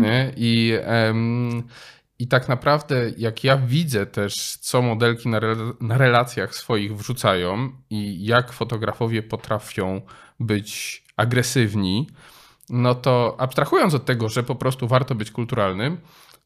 Nie? 0.00 0.32
I, 0.36 0.72
em, 0.82 1.62
I 2.18 2.28
tak 2.28 2.48
naprawdę 2.48 3.10
jak 3.18 3.44
ja 3.44 3.56
widzę 3.56 4.06
też, 4.06 4.56
co 4.60 4.82
modelki 4.82 5.28
na, 5.28 5.40
na 5.80 5.98
relacjach 5.98 6.54
swoich 6.54 6.96
wrzucają 6.96 7.72
i 7.90 8.26
jak 8.26 8.52
fotografowie 8.52 9.22
potrafią 9.22 10.00
być 10.40 11.02
agresywni, 11.16 12.06
no 12.70 12.94
to 12.94 13.36
abstrahując 13.38 13.94
od 13.94 14.04
tego, 14.04 14.28
że 14.28 14.42
po 14.42 14.54
prostu 14.54 14.88
warto 14.88 15.14
być 15.14 15.30
kulturalnym, 15.30 15.98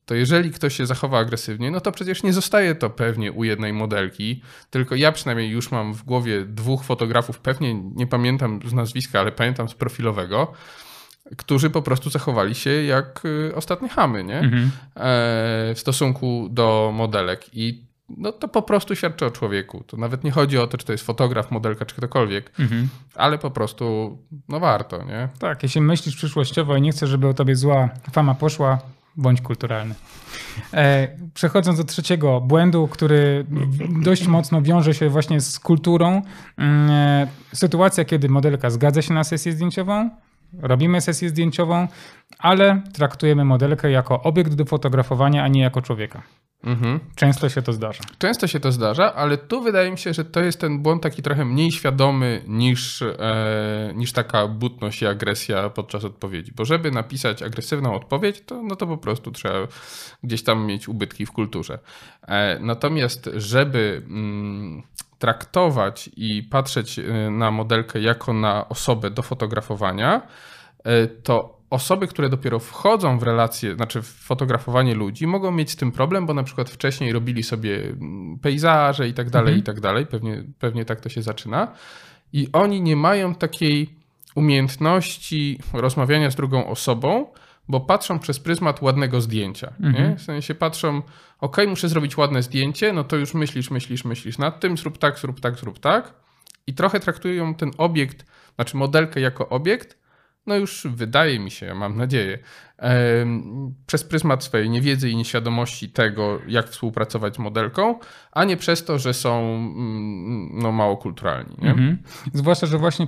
to 0.07 0.15
jeżeli 0.15 0.51
ktoś 0.51 0.77
się 0.77 0.87
zachowa 0.87 1.19
agresywnie, 1.19 1.71
no 1.71 1.81
to 1.81 1.93
przecież 1.93 2.23
nie 2.23 2.33
zostaje 2.33 2.75
to 2.75 2.91
pewnie 2.91 3.33
u 3.33 3.45
jednej 3.45 3.73
modelki, 3.73 4.43
tylko 4.71 4.95
ja 4.95 5.13
przynajmniej 5.13 5.51
już 5.51 5.71
mam 5.71 5.95
w 5.95 6.05
głowie 6.05 6.45
dwóch 6.45 6.85
fotografów, 6.85 7.39
pewnie 7.39 7.75
nie 7.75 8.07
pamiętam 8.07 8.61
z 8.65 8.73
nazwiska, 8.73 9.21
ale 9.21 9.33
pamiętam 9.33 9.69
z 9.69 9.75
profilowego, 9.75 10.53
którzy 11.37 11.71
po 11.71 11.83
prostu 11.83 12.11
zachowali 12.11 12.55
się 12.55 12.71
jak 12.71 13.25
y, 13.25 13.55
ostatnie 13.55 13.89
chamy, 13.89 14.25
nie? 14.25 14.41
E, 14.41 15.75
w 15.75 15.79
stosunku 15.79 16.49
do 16.51 16.91
modelek 16.95 17.47
i 17.53 17.88
no 18.17 18.33
to 18.33 18.49
po 18.49 18.63
prostu 18.63 18.97
świadczy 18.97 19.27
o 19.27 19.31
człowieku. 19.31 19.85
To 19.87 19.97
nawet 19.97 20.25
nie 20.25 20.31
chodzi 20.31 20.59
o 20.59 20.67
to, 20.67 20.79
czy 20.79 20.87
to 20.87 20.93
jest 20.93 21.05
fotograf, 21.05 21.51
modelka, 21.51 21.87
czy 21.87 21.95
ktokolwiek, 21.95 22.53
ale 23.15 23.39
po 23.39 23.51
prostu 23.51 24.19
no 24.49 24.61
warto, 24.61 25.05
nie? 25.05 25.29
Tak, 25.39 25.63
jeśli 25.63 25.81
myślisz 25.81 26.17
przyszłościowo 26.17 26.77
i 26.77 26.83
nie 26.83 26.93
chcesz, 26.93 27.11
żeby 27.11 27.29
o 27.29 27.35
tobie 27.35 27.57
zła 27.57 27.89
fama 28.13 28.35
poszła, 28.35 28.79
bądź 29.17 29.41
kulturalny. 29.41 29.95
E, 30.75 31.09
przechodząc 31.35 31.79
do 31.79 31.85
trzeciego 31.85 32.41
błędu, 32.41 32.89
który 32.89 33.47
dość 34.03 34.27
mocno 34.27 34.63
wiąże 34.63 34.95
się 34.95 35.09
właśnie 35.09 35.41
z 35.41 35.59
kulturą. 35.59 36.23
mm, 36.57 36.91
E, 36.91 37.27
sytuacja, 37.55 38.05
kiedy 38.05 38.29
modelka 38.29 38.71
zgadza 38.71 39.03
się 39.03 39.15
na 39.15 39.25
sesję 39.25 39.53
zdjęciową, 39.53 40.11
robimy 40.61 41.01
sesję 41.01 41.29
zdjęciową, 41.29 41.89
ale 42.39 42.83
traktujemy 42.93 43.45
modelkę 43.45 43.91
jako 43.91 44.23
obiekt 44.23 44.55
do 44.55 44.65
fotografowania, 44.65 45.45
a 45.45 45.49
nie 45.49 45.61
jako 45.61 45.83
człowieka. 45.83 46.23
Mhm. 46.65 47.01
Często 47.15 47.49
się 47.49 47.63
to 47.63 47.73
zdarza. 47.73 48.05
Często 48.19 48.47
się 48.47 48.61
to 48.61 48.73
zdarza, 48.73 49.15
ale 49.15 49.39
tu 49.39 49.63
wydaje 49.63 49.91
mi 49.91 49.99
się, 49.99 50.13
że 50.13 50.25
to 50.25 50.41
jest 50.41 50.61
ten 50.61 50.83
błąd 50.83 51.03
taki 51.03 51.23
trochę 51.23 51.45
mniej 51.45 51.73
świadomy 51.73 52.43
niż, 52.47 53.03
e, 53.03 53.93
niż 53.95 54.13
taka 54.13 54.49
butność 54.49 55.03
i 55.03 55.07
agresja 55.07 55.71
podczas 55.71 56.05
odpowiedzi. 56.05 56.53
Bo 56.57 56.65
żeby 56.65 56.91
napisać 56.91 57.43
agresywną 57.43 57.95
odpowiedź, 57.95 58.41
to, 58.47 58.63
no 58.63 58.77
to 58.77 58.87
po 58.87 58.99
prostu 58.99 59.31
trzeba 59.31 59.69
gdzieś 60.23 60.43
tam 60.43 60.67
mieć 60.67 60.89
ubytki 60.89 61.27
w 61.27 61.33
kulturze. 61.33 61.79
E, 62.23 62.59
natomiast 62.61 63.31
żeby 63.37 64.03
mm, 64.07 64.83
traktować 65.19 66.11
i 66.17 66.43
patrzeć 66.43 66.99
e, 66.99 67.31
na 67.31 67.51
modelkę 67.51 68.01
jako 68.01 68.33
na 68.33 68.69
osobę 68.69 69.11
do 69.11 69.23
fotografowania, 69.23 70.23
e, 70.85 71.07
to 71.07 71.58
osoby, 71.71 72.07
które 72.07 72.29
dopiero 72.29 72.59
wchodzą 72.59 73.19
w 73.19 73.23
relacje, 73.23 73.75
znaczy 73.75 74.03
w 74.03 74.07
fotografowanie 74.07 74.95
ludzi, 74.95 75.27
mogą 75.27 75.51
mieć 75.51 75.71
z 75.71 75.77
tym 75.77 75.93
problem, 75.93 76.27
bo 76.27 76.35
na 76.35 76.43
przykład 76.43 76.71
wcześniej 76.71 77.13
robili 77.13 77.43
sobie 77.43 77.83
mm, 77.85 78.39
pejzaże 78.39 79.09
i 79.09 79.15
tak 79.15 79.31
dalej, 79.31 79.59
i 79.59 79.63
tak 79.63 79.81
dalej. 79.81 80.07
Pewnie, 80.07 80.45
pewnie 80.59 80.85
tak 80.85 81.01
to 81.01 81.09
się 81.09 81.23
zaczyna. 81.23 81.73
I 82.33 82.49
oni 82.53 82.83
nie 82.83 82.97
mają 82.97 83.35
takiej 83.35 83.91
umiejętności 84.35 85.59
rozmawiania 85.73 86.31
z 86.31 86.37
drugą 86.37 86.67
osobą, 86.67 87.27
bo 87.69 87.81
patrzą 87.81 88.19
przez 88.19 88.41
pryzmat 88.41 88.83
ładnego 88.83 89.21
zdjęcia. 89.21 89.73
Nie? 89.93 90.17
W 90.17 90.23
sensie 90.23 90.55
patrzą, 90.55 91.03
ok, 91.41 91.57
muszę 91.69 91.89
zrobić 91.89 92.17
ładne 92.17 92.43
zdjęcie, 92.43 92.93
no 92.93 93.05
to 93.05 93.17
już 93.17 93.35
myślisz, 93.35 93.71
myślisz, 93.71 94.05
myślisz 94.05 94.39
nad 94.39 94.61
tym, 94.61 94.77
zrób 94.77 94.99
tak, 94.99 95.19
zrób 95.19 95.41
tak, 95.41 95.57
zrób 95.57 95.79
tak. 95.79 96.15
I 96.67 96.75
trochę 96.75 97.01
traktują 97.01 97.55
ten 97.55 97.71
obiekt, 97.79 98.27
znaczy 98.55 98.77
modelkę 98.77 99.21
jako 99.21 99.49
obiekt, 99.49 99.99
no 100.49 100.57
już 100.57 100.87
wydaje 100.91 101.39
mi 101.39 101.51
się, 101.51 101.75
mam 101.75 101.97
nadzieję, 101.97 102.39
przez 103.87 104.05
pryzmat 104.05 104.45
swojej 104.45 104.71
niewiedzy 104.71 105.11
i 105.11 105.17
nieświadomości 105.17 105.91
tego, 105.91 106.39
jak 106.49 106.69
współpracować 106.69 107.35
z 107.35 107.39
modelką, 107.39 107.99
a 108.33 108.45
nie 108.45 108.57
przez 108.57 108.85
to, 108.85 108.99
że 108.99 109.15
są 109.15 109.41
mm, 109.41 110.51
no, 110.63 110.73
mało 110.73 110.97
kulturalni. 110.97 111.57
Mhm. 111.63 111.99
Zwłaszcza, 112.33 112.67
że 112.67 112.79
właśnie 112.79 113.07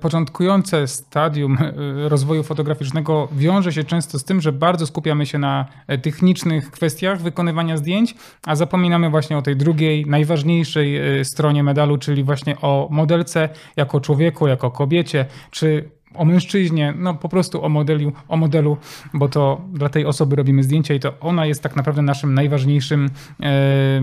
początkujące 0.00 0.86
stadium 0.86 1.58
e, 1.60 1.72
rozwoju 2.08 2.42
fotograficznego 2.42 3.28
wiąże 3.32 3.72
się 3.72 3.84
często 3.84 4.18
z 4.18 4.24
tym, 4.24 4.40
że 4.40 4.52
bardzo 4.52 4.86
skupiamy 4.86 5.26
się 5.26 5.38
na 5.38 5.66
e, 5.86 5.98
technicznych 5.98 6.70
kwestiach 6.70 7.20
wykonywania 7.20 7.76
zdjęć, 7.76 8.14
a 8.46 8.56
zapominamy 8.56 9.10
właśnie 9.10 9.38
o 9.38 9.42
tej 9.42 9.56
drugiej, 9.56 10.06
najważniejszej 10.06 11.18
e, 11.20 11.24
stronie 11.24 11.62
medalu, 11.62 11.98
czyli 11.98 12.24
właśnie 12.24 12.60
o 12.60 12.88
modelce 12.90 13.48
jako 13.76 14.00
człowieku, 14.00 14.48
jako 14.48 14.70
kobiecie, 14.70 15.26
czy 15.50 15.95
o 16.16 16.24
mężczyźnie, 16.24 16.94
no 16.96 17.14
po 17.14 17.28
prostu 17.28 17.64
o 17.64 17.68
modelu, 17.68 18.12
o 18.28 18.36
modelu, 18.36 18.76
bo 19.14 19.28
to 19.28 19.60
dla 19.72 19.88
tej 19.88 20.06
osoby 20.06 20.36
robimy 20.36 20.62
zdjęcia 20.62 20.94
i 20.94 21.00
to 21.00 21.12
ona 21.20 21.46
jest 21.46 21.62
tak 21.62 21.76
naprawdę 21.76 22.02
naszym 22.02 22.34
najważniejszym 22.34 23.10
e, 23.42 24.00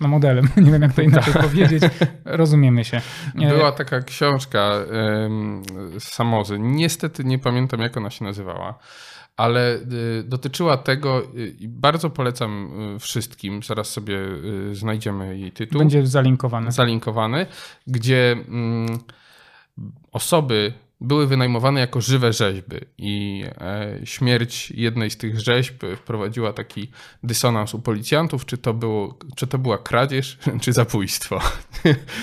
no 0.00 0.08
modelem. 0.08 0.48
Nie 0.64 0.72
wiem, 0.72 0.82
jak 0.82 0.92
to 0.92 1.02
inaczej 1.02 1.34
powiedzieć. 1.48 1.82
Rozumiemy 2.24 2.84
się. 2.84 3.00
E, 3.40 3.48
Była 3.48 3.72
taka 3.72 4.00
książka 4.00 4.58
e, 4.60 5.30
Samozy. 5.98 6.58
Niestety 6.58 7.24
nie 7.24 7.38
pamiętam, 7.38 7.80
jak 7.80 7.96
ona 7.96 8.10
się 8.10 8.24
nazywała 8.24 8.78
ale 9.36 9.74
y, 9.74 10.24
dotyczyła 10.24 10.76
tego 10.76 11.22
y, 11.22 11.56
i 11.58 11.68
bardzo 11.68 12.10
polecam 12.10 12.70
wszystkim, 13.00 13.62
zaraz 13.62 13.88
sobie 13.88 14.18
znajdziemy 14.72 15.38
jej 15.38 15.52
tytuł. 15.52 15.78
Będzie 15.78 16.06
zalinkowany. 16.06 16.72
Zalinkowany, 16.72 17.46
gdzie 17.86 18.32
mm, 18.32 18.98
osoby 20.12 20.72
były 21.02 21.26
wynajmowane 21.26 21.80
jako 21.80 22.00
żywe 22.00 22.32
rzeźby 22.32 22.76
i 22.98 23.44
e, 23.60 23.98
śmierć 24.04 24.70
jednej 24.70 25.10
z 25.10 25.16
tych 25.16 25.40
rzeźb 25.40 25.82
wprowadziła 25.96 26.52
taki 26.52 26.90
dysonans 27.22 27.74
u 27.74 27.78
policjantów, 27.78 28.46
czy 28.46 28.58
to, 28.58 28.74
było, 28.74 29.18
czy 29.36 29.46
to 29.46 29.58
była 29.58 29.78
kradzież, 29.78 30.38
czy 30.62 30.72
zabójstwo. 30.72 31.40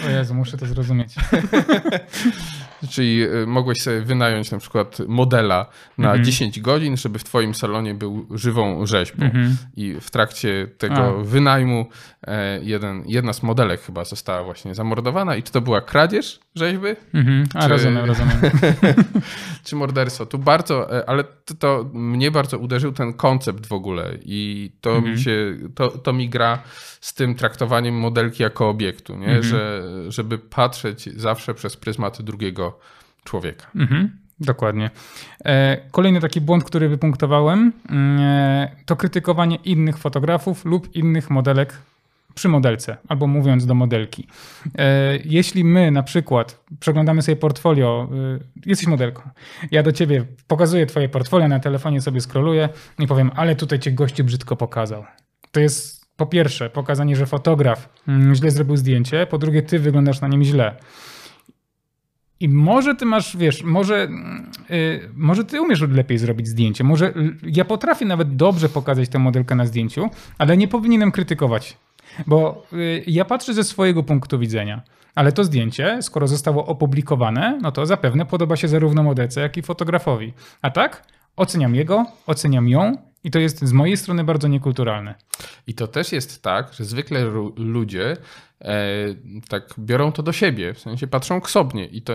O 0.06 0.10
Jezu, 0.10 0.36
muszę 0.36 0.58
to 0.58 0.66
zrozumieć. 0.66 1.16
Czyli 2.90 3.24
e, 3.24 3.46
mogłeś 3.46 3.82
sobie 3.82 4.02
wynająć 4.02 4.52
na 4.52 4.58
przykład 4.58 4.98
modela 5.08 5.66
na 5.98 6.08
mhm. 6.08 6.26
10 6.26 6.60
godzin, 6.60 6.98
żeby 6.98 7.20
w 7.20 7.24
twoim 7.24 7.56
salonie 7.56 7.94
był 7.94 8.28
żywą 8.32 8.86
rzeźbą. 8.86 9.26
Mhm. 9.26 9.58
I 9.76 9.96
w 10.02 10.12
trakcie 10.12 10.68
tego 10.78 11.20
A. 11.20 11.24
wynajmu 11.24 11.90
e, 12.28 12.60
jeden, 12.64 13.04
jedna 13.08 13.34
z 13.34 13.44
modelek 13.44 13.82
chyba 13.82 14.06
została 14.06 14.44
właśnie 14.44 14.76
zamordowana. 14.76 15.36
I 15.36 15.44
czy 15.44 15.52
to 15.52 15.62
była 15.62 15.82
kradzież 15.82 16.40
rzeźby? 16.56 16.88
Mhm. 17.14 17.48
A, 17.54 17.62
czy... 17.62 17.68
rozumiem, 17.68 18.06
rozumiem. 18.06 18.38
czy 19.66 19.76
morderstwo. 19.76 20.26
Tu 20.26 20.38
bardzo, 20.38 20.98
e, 20.98 21.10
ale 21.10 21.24
to, 21.24 21.54
to, 21.54 21.90
mnie 21.94 22.32
bardzo 22.32 22.58
uderzył 22.58 22.92
ten 22.92 23.14
koncept 23.14 23.68
w 23.68 23.74
ogóle 23.74 24.18
i 24.22 24.72
to 24.82 24.96
mhm. 24.96 25.14
mi 25.14 25.20
się, 25.20 25.58
to, 25.76 25.90
to 25.90 26.14
mi 26.14 26.30
gra 26.30 26.64
z 27.02 27.14
tym 27.14 27.36
traktowaniem 27.36 27.96
modelki 27.96 28.44
jako 28.44 28.70
obiektu, 28.70 29.16
nie? 29.16 29.26
Mhm. 29.26 29.44
Że, 29.44 29.84
żeby 30.12 30.38
patrzeć 30.38 31.10
zawsze 31.16 31.54
przez 31.54 31.78
pryzmat 31.78 32.22
drugiego 32.22 32.69
człowieka. 33.24 33.68
Mhm. 33.76 34.20
Dokładnie. 34.40 34.90
E, 35.46 35.78
kolejny 35.92 36.22
taki 36.22 36.42
błąd, 36.42 36.64
który 36.64 36.90
wypunktowałem, 36.90 37.74
e, 37.90 38.76
to 38.86 38.96
krytykowanie 38.96 39.56
innych 39.56 39.98
fotografów 39.98 40.66
lub 40.66 40.96
innych 40.96 41.30
modelek 41.30 41.78
przy 42.36 42.50
modelce, 42.50 42.98
albo 43.08 43.28
mówiąc 43.28 43.66
do 43.66 43.74
modelki. 43.76 44.28
E, 44.78 45.18
jeśli 45.26 45.64
my 45.64 45.92
na 45.92 46.04
przykład 46.04 46.64
przeglądamy 46.80 47.22
sobie 47.22 47.36
portfolio, 47.36 48.10
jesteś 48.66 48.88
modelką, 48.88 49.22
ja 49.72 49.84
do 49.84 49.92
ciebie 49.92 50.26
pokazuję 50.48 50.86
twoje 50.86 51.10
portfolio, 51.10 51.48
na 51.48 51.60
telefonie 51.60 52.02
sobie 52.02 52.22
scrolluję 52.22 52.70
i 53.00 53.08
powiem, 53.08 53.32
ale 53.36 53.56
tutaj 53.56 53.80
cię 53.80 53.92
gości 53.92 54.24
brzydko 54.24 54.56
pokazał. 54.56 55.06
To 55.52 55.60
jest 55.60 56.06
po 56.16 56.26
pierwsze 56.26 56.70
pokazanie, 56.70 57.16
że 57.16 57.26
fotograf 57.26 57.90
mm, 58.08 58.36
źle 58.36 58.52
zrobił 58.52 58.78
zdjęcie, 58.78 59.28
po 59.28 59.38
drugie 59.38 59.62
ty 59.62 59.80
wyglądasz 59.80 60.22
na 60.22 60.28
nim 60.28 60.44
źle. 60.44 60.76
I 62.40 62.50
może 62.50 62.96
ty 62.96 63.06
masz, 63.06 63.38
wiesz, 63.38 63.64
może, 63.64 64.08
yy, 64.70 65.10
może 65.16 65.46
ty 65.46 65.62
umiesz 65.62 65.82
lepiej 65.82 66.18
zrobić 66.18 66.48
zdjęcie. 66.48 66.84
Może 66.84 67.14
ja 67.44 67.66
potrafię 67.66 68.06
nawet 68.06 68.36
dobrze 68.36 68.70
pokazać 68.70 69.10
tę 69.10 69.20
modelkę 69.20 69.56
na 69.56 69.66
zdjęciu, 69.66 70.10
ale 70.38 70.58
nie 70.58 70.68
powinienem 70.68 71.12
krytykować 71.12 71.78
bo 72.28 72.66
y, 72.74 73.04
ja 73.08 73.26
patrzę 73.26 73.54
ze 73.54 73.64
swojego 73.64 74.04
punktu 74.04 74.40
widzenia. 74.40 74.82
Ale 75.16 75.32
to 75.32 75.44
zdjęcie, 75.44 75.98
skoro 76.02 76.28
zostało 76.28 76.66
opublikowane, 76.66 77.60
no 77.62 77.72
to 77.72 77.86
zapewne 77.86 78.26
podoba 78.26 78.56
się 78.56 78.68
zarówno 78.68 79.04
modelce, 79.04 79.42
jak 79.42 79.58
i 79.58 79.62
fotografowi. 79.62 80.34
A 80.62 80.70
tak? 80.70 81.04
Oceniam 81.36 81.76
jego, 81.76 82.06
oceniam 82.28 82.70
ją 82.70 82.98
i 83.24 83.32
to 83.32 83.40
jest 83.40 83.66
z 83.66 83.72
mojej 83.72 83.98
strony 83.98 84.24
bardzo 84.24 84.48
niekulturalne. 84.48 85.16
I 85.68 85.74
to 85.74 85.88
też 85.88 86.12
jest 86.12 86.44
tak, 86.44 86.74
że 86.74 86.86
zwykle 86.86 87.26
ludzie 87.56 88.18
e, 88.62 88.76
tak 89.50 89.74
biorą 89.80 90.12
to 90.12 90.24
do 90.24 90.34
siebie, 90.34 90.74
w 90.74 90.80
sensie 90.80 91.08
patrzą 91.08 91.42
ksobnie 91.42 91.86
i 91.86 92.02
to 92.02 92.14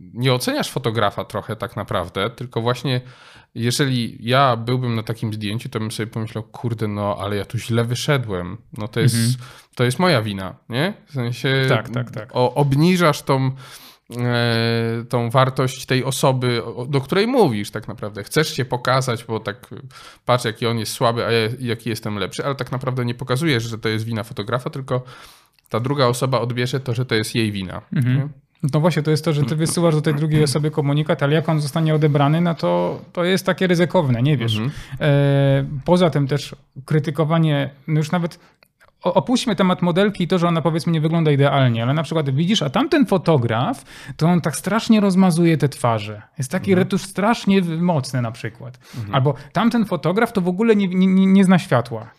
nie 0.00 0.34
oceniasz 0.34 0.70
fotografa 0.70 1.24
trochę 1.24 1.56
tak 1.56 1.76
naprawdę, 1.76 2.30
tylko 2.30 2.60
właśnie 2.60 3.00
jeżeli 3.54 4.18
ja 4.20 4.56
byłbym 4.56 4.94
na 4.94 5.02
takim 5.02 5.34
zdjęciu, 5.34 5.68
to 5.68 5.80
bym 5.80 5.90
sobie 5.90 6.06
pomyślał, 6.06 6.44
kurde, 6.44 6.88
no 6.88 7.16
ale 7.20 7.36
ja 7.36 7.44
tu 7.44 7.58
źle 7.58 7.84
wyszedłem. 7.84 8.56
No 8.78 8.88
to 8.88 9.00
jest, 9.00 9.14
mhm. 9.14 9.34
to 9.74 9.84
jest 9.84 9.98
moja 9.98 10.22
wina, 10.22 10.54
nie? 10.68 10.94
W 11.06 11.12
sensie 11.12 11.66
tak, 11.68 11.88
tak, 11.88 12.10
tak. 12.10 12.30
O, 12.32 12.54
obniżasz 12.54 13.22
tą, 13.22 13.50
tą 15.08 15.30
wartość 15.30 15.86
tej 15.86 16.04
osoby, 16.04 16.62
do 16.88 17.00
której 17.00 17.26
mówisz 17.26 17.70
tak 17.70 17.88
naprawdę. 17.88 18.24
Chcesz 18.24 18.54
się 18.54 18.64
pokazać, 18.64 19.24
bo 19.24 19.40
tak 19.40 19.66
patrz, 20.26 20.44
jaki 20.44 20.66
on 20.66 20.78
jest 20.78 20.92
słaby, 20.92 21.26
a 21.26 21.30
ja, 21.30 21.48
jaki 21.58 21.90
jestem 21.90 22.16
lepszy, 22.16 22.44
ale 22.44 22.54
tak 22.54 22.72
naprawdę 22.72 23.04
nie 23.04 23.14
pokazujesz, 23.14 23.62
że 23.62 23.78
to 23.78 23.88
jest 23.88 24.04
wina 24.04 24.24
fotografa, 24.24 24.70
tylko 24.70 25.02
ta 25.68 25.80
druga 25.80 26.06
osoba 26.06 26.40
odbierze 26.40 26.80
to, 26.80 26.94
że 26.94 27.06
to 27.06 27.14
jest 27.14 27.34
jej 27.34 27.52
wina. 27.52 27.80
Mhm. 27.92 28.28
No 28.72 28.80
właśnie, 28.80 29.02
to 29.02 29.10
jest 29.10 29.24
to, 29.24 29.32
że 29.32 29.42
ty 29.42 29.56
wysyłasz 29.56 29.94
do 29.94 30.02
tej 30.02 30.14
drugiej 30.14 30.44
osoby 30.44 30.70
komunikat, 30.70 31.22
ale 31.22 31.34
jak 31.34 31.48
on 31.48 31.60
zostanie 31.60 31.94
odebrany, 31.94 32.40
no 32.40 32.54
to, 32.54 33.00
to 33.12 33.24
jest 33.24 33.46
takie 33.46 33.66
ryzykowne, 33.66 34.22
nie 34.22 34.36
wiesz. 34.36 34.56
Mhm. 34.56 34.72
E, 35.00 35.64
poza 35.84 36.10
tym 36.10 36.26
też 36.26 36.56
krytykowanie, 36.84 37.70
no 37.86 37.98
już 37.98 38.10
nawet 38.10 38.38
opuśćmy 39.02 39.56
temat 39.56 39.82
modelki 39.82 40.24
i 40.24 40.28
to, 40.28 40.38
że 40.38 40.48
ona 40.48 40.62
powiedzmy 40.62 40.92
nie 40.92 41.00
wygląda 41.00 41.30
idealnie, 41.30 41.82
ale 41.82 41.94
na 41.94 42.02
przykład 42.02 42.30
widzisz, 42.30 42.62
a 42.62 42.70
tamten 42.70 43.06
fotograf, 43.06 43.84
to 44.16 44.26
on 44.26 44.40
tak 44.40 44.56
strasznie 44.56 45.00
rozmazuje 45.00 45.56
te 45.56 45.68
twarze. 45.68 46.22
Jest 46.38 46.50
taki 46.50 46.70
mhm. 46.70 46.84
retusz 46.84 47.02
strasznie 47.02 47.62
mocny 47.62 48.22
na 48.22 48.30
przykład. 48.32 48.78
Mhm. 48.96 49.14
Albo 49.14 49.34
tamten 49.52 49.84
fotograf 49.84 50.32
to 50.32 50.40
w 50.40 50.48
ogóle 50.48 50.76
nie, 50.76 50.88
nie, 50.88 51.26
nie 51.26 51.44
zna 51.44 51.58
światła. 51.58 52.10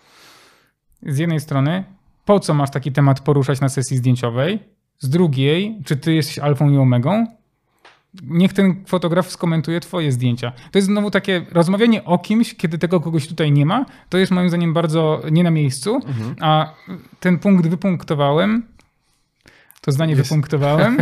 Z 1.04 1.18
jednej 1.18 1.40
strony, 1.40 1.84
po 2.26 2.40
co 2.40 2.54
masz 2.54 2.72
taki 2.72 2.92
temat 2.92 3.20
poruszać 3.20 3.62
na 3.62 3.70
sesji 3.70 3.98
zdjęciowej? 3.98 4.60
Z 5.00 5.10
drugiej, 5.10 5.80
czy 5.86 5.98
ty 5.98 6.14
jesteś 6.14 6.40
alfą 6.40 6.70
i 6.70 6.78
omegą? 6.78 7.28
Niech 8.24 8.54
ten 8.54 8.86
fotograf 8.86 9.32
skomentuje 9.32 9.80
twoje 9.80 10.12
zdjęcia. 10.12 10.52
To 10.72 10.78
jest 10.78 10.88
znowu 10.88 11.12
takie 11.12 11.46
rozmawianie 11.52 12.04
o 12.04 12.20
kimś, 12.20 12.56
kiedy 12.56 12.78
tego 12.78 13.00
kogoś 13.00 13.28
tutaj 13.28 13.52
nie 13.52 13.66
ma. 13.66 13.86
To 14.10 14.18
jest 14.18 14.32
moim 14.32 14.50
zdaniem 14.50 14.74
bardzo 14.74 15.22
nie 15.32 15.44
na 15.44 15.52
miejscu. 15.52 15.96
Mhm. 15.96 16.36
A 16.42 16.74
ten 17.20 17.40
punkt 17.40 17.68
wypunktowałem, 17.68 18.64
to 19.82 19.92
zdanie 19.92 20.14
jest. 20.14 20.24
wypunktowałem, 20.24 20.98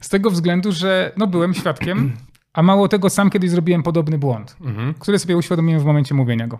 z 0.00 0.08
tego 0.08 0.30
względu, 0.30 0.72
że 0.72 1.12
no, 1.16 1.26
byłem 1.26 1.54
świadkiem 1.54 2.16
a 2.54 2.62
mało 2.62 2.88
tego, 2.88 3.10
sam 3.10 3.30
kiedyś 3.30 3.50
zrobiłem 3.50 3.82
podobny 3.82 4.18
błąd, 4.18 4.56
mhm. 4.60 4.94
który 4.94 5.18
sobie 5.18 5.36
uświadomiłem 5.36 5.80
w 5.80 5.84
momencie 5.84 6.14
mówienia 6.14 6.46
go. 6.46 6.58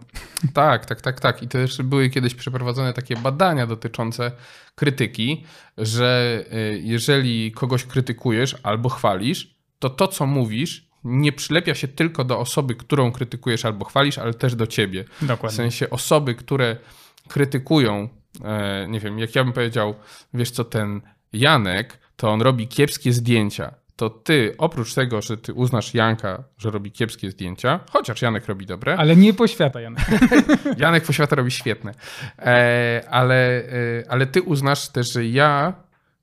Tak, 0.54 0.86
tak, 0.86 1.00
tak, 1.00 1.20
tak. 1.20 1.42
I 1.42 1.48
też 1.48 1.82
były 1.82 2.10
kiedyś 2.10 2.34
przeprowadzone 2.34 2.92
takie 2.92 3.16
badania 3.16 3.66
dotyczące 3.66 4.32
krytyki, 4.74 5.44
że 5.78 6.38
y, 6.52 6.80
jeżeli 6.82 7.52
kogoś 7.52 7.84
krytykujesz 7.84 8.56
albo 8.62 8.88
chwalisz, 8.88 9.53
to 9.84 9.90
to, 9.90 10.08
co 10.08 10.26
mówisz, 10.26 10.88
nie 11.04 11.32
przylepia 11.32 11.74
się 11.74 11.88
tylko 11.88 12.24
do 12.24 12.38
osoby, 12.38 12.74
którą 12.74 13.12
krytykujesz 13.12 13.64
albo 13.64 13.84
chwalisz, 13.84 14.18
ale 14.18 14.34
też 14.34 14.54
do 14.54 14.66
ciebie. 14.66 15.04
Dokładnie. 15.22 15.48
W 15.48 15.56
sensie 15.56 15.90
osoby, 15.90 16.34
które 16.34 16.76
krytykują, 17.28 18.08
e, 18.44 18.86
nie 18.88 19.00
wiem, 19.00 19.18
jak 19.18 19.34
ja 19.34 19.44
bym 19.44 19.52
powiedział, 19.52 19.94
wiesz 20.34 20.50
co, 20.50 20.64
ten 20.64 21.00
Janek, 21.32 21.98
to 22.16 22.30
on 22.30 22.42
robi 22.42 22.68
kiepskie 22.68 23.12
zdjęcia 23.12 23.74
to 23.96 24.10
ty, 24.10 24.54
oprócz 24.58 24.94
tego, 24.94 25.22
że 25.22 25.36
ty 25.36 25.52
uznasz 25.52 25.94
Janka, 25.94 26.44
że 26.58 26.70
robi 26.70 26.92
kiepskie 26.92 27.30
zdjęcia, 27.30 27.80
chociaż 27.90 28.22
Janek 28.22 28.46
robi 28.46 28.66
dobre. 28.66 28.96
Ale 28.96 29.16
nie 29.16 29.34
poświata 29.34 29.80
Janek. 29.80 30.04
Janek 30.76 31.04
poświata 31.04 31.36
robi 31.36 31.50
świetne. 31.50 31.94
E, 32.38 33.02
ale, 33.10 33.64
e, 33.64 34.04
ale 34.08 34.26
ty 34.26 34.42
uznasz 34.42 34.88
też, 34.88 35.12
że 35.12 35.26
ja 35.26 35.74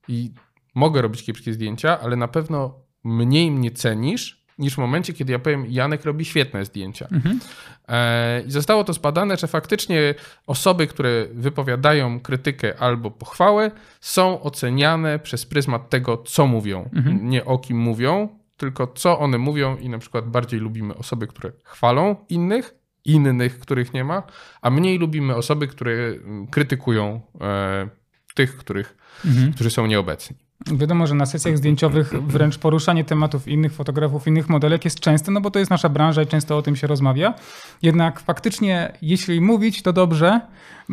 i 0.08 0.32
mogę 0.76 1.02
robić 1.02 1.24
kiepskie 1.24 1.54
zdjęcia, 1.54 2.00
ale 2.00 2.16
na 2.16 2.28
pewno 2.28 2.81
mniej 3.04 3.52
mnie 3.52 3.72
cenisz 3.72 4.42
niż 4.58 4.76
w 4.76 4.78
momencie, 4.78 5.14
kiedy 5.14 5.32
ja 5.32 5.40
powiem, 5.40 5.66
Janek 5.70 6.06
robi 6.06 6.26
świetne 6.26 6.66
zdjęcia. 6.66 7.08
Mhm. 7.12 7.40
E, 7.88 8.42
I 8.48 8.52
zostało 8.52 8.84
to 8.84 8.94
zbadane, 8.94 9.38
że 9.38 9.48
faktycznie 9.48 10.16
osoby, 10.48 10.88
które 10.88 11.26
wypowiadają 11.34 12.20
krytykę 12.20 12.74
albo 12.80 13.12
pochwałę, 13.12 13.72
są 14.02 14.42
oceniane 14.42 15.20
przez 15.20 15.46
pryzmat 15.46 15.90
tego, 15.90 16.18
co 16.18 16.48
mówią. 16.48 16.90
Mhm. 16.94 17.30
Nie 17.30 17.46
o 17.46 17.58
kim 17.58 17.78
mówią, 17.78 18.30
tylko 18.58 18.88
co 18.88 19.20
one 19.20 19.38
mówią 19.38 19.78
i 19.78 19.90
na 19.90 19.98
przykład 19.98 20.30
bardziej 20.30 20.60
lubimy 20.60 20.96
osoby, 20.96 21.28
które 21.28 21.52
chwalą 21.64 22.16
innych, 22.30 22.76
innych, 23.06 23.60
których 23.60 23.94
nie 23.94 24.04
ma, 24.04 24.24
a 24.62 24.70
mniej 24.70 24.98
lubimy 25.00 25.36
osoby, 25.36 25.68
które 25.68 25.92
mm, 25.94 26.48
krytykują 26.48 27.22
e, 27.42 27.90
tych, 28.36 28.58
których, 28.58 28.98
Mhm. 29.26 29.54
którzy 29.54 29.70
są 29.70 29.86
nieobecni. 29.88 30.36
Wiadomo, 30.66 31.08
że 31.08 31.16
na 31.16 31.26
sesjach 31.26 31.58
zdjęciowych 31.58 32.24
wręcz 32.24 32.58
poruszanie 32.58 33.04
tematów 33.04 33.48
innych 33.48 33.74
fotografów, 33.74 34.28
innych 34.28 34.50
modelek 34.50 34.86
jest 34.86 35.00
częste, 35.00 35.32
no 35.32 35.42
bo 35.42 35.52
to 35.52 35.60
jest 35.60 35.72
nasza 35.72 35.90
branża 35.90 36.22
i 36.22 36.28
często 36.28 36.58
o 36.58 36.62
tym 36.62 36.76
się 36.76 36.88
rozmawia. 36.88 37.34
Jednak 37.82 38.20
faktycznie, 38.20 38.94
jeśli 39.02 39.42
mówić, 39.42 39.82
to 39.82 39.94
dobrze, 39.94 40.42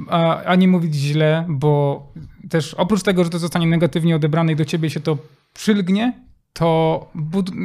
a, 0.09 0.43
a 0.43 0.55
nie 0.55 0.69
mówić 0.69 0.95
źle, 0.95 1.45
bo 1.49 2.03
też 2.51 2.75
oprócz 2.75 3.03
tego, 3.03 3.25
że 3.25 3.31
to 3.31 3.39
zostanie 3.39 3.67
negatywnie 3.67 4.17
odebrane 4.17 4.53
i 4.53 4.57
do 4.57 4.65
ciebie 4.65 4.91
się 4.91 5.01
to 5.01 5.19
przylgnie, 5.55 6.28
to, 6.53 7.11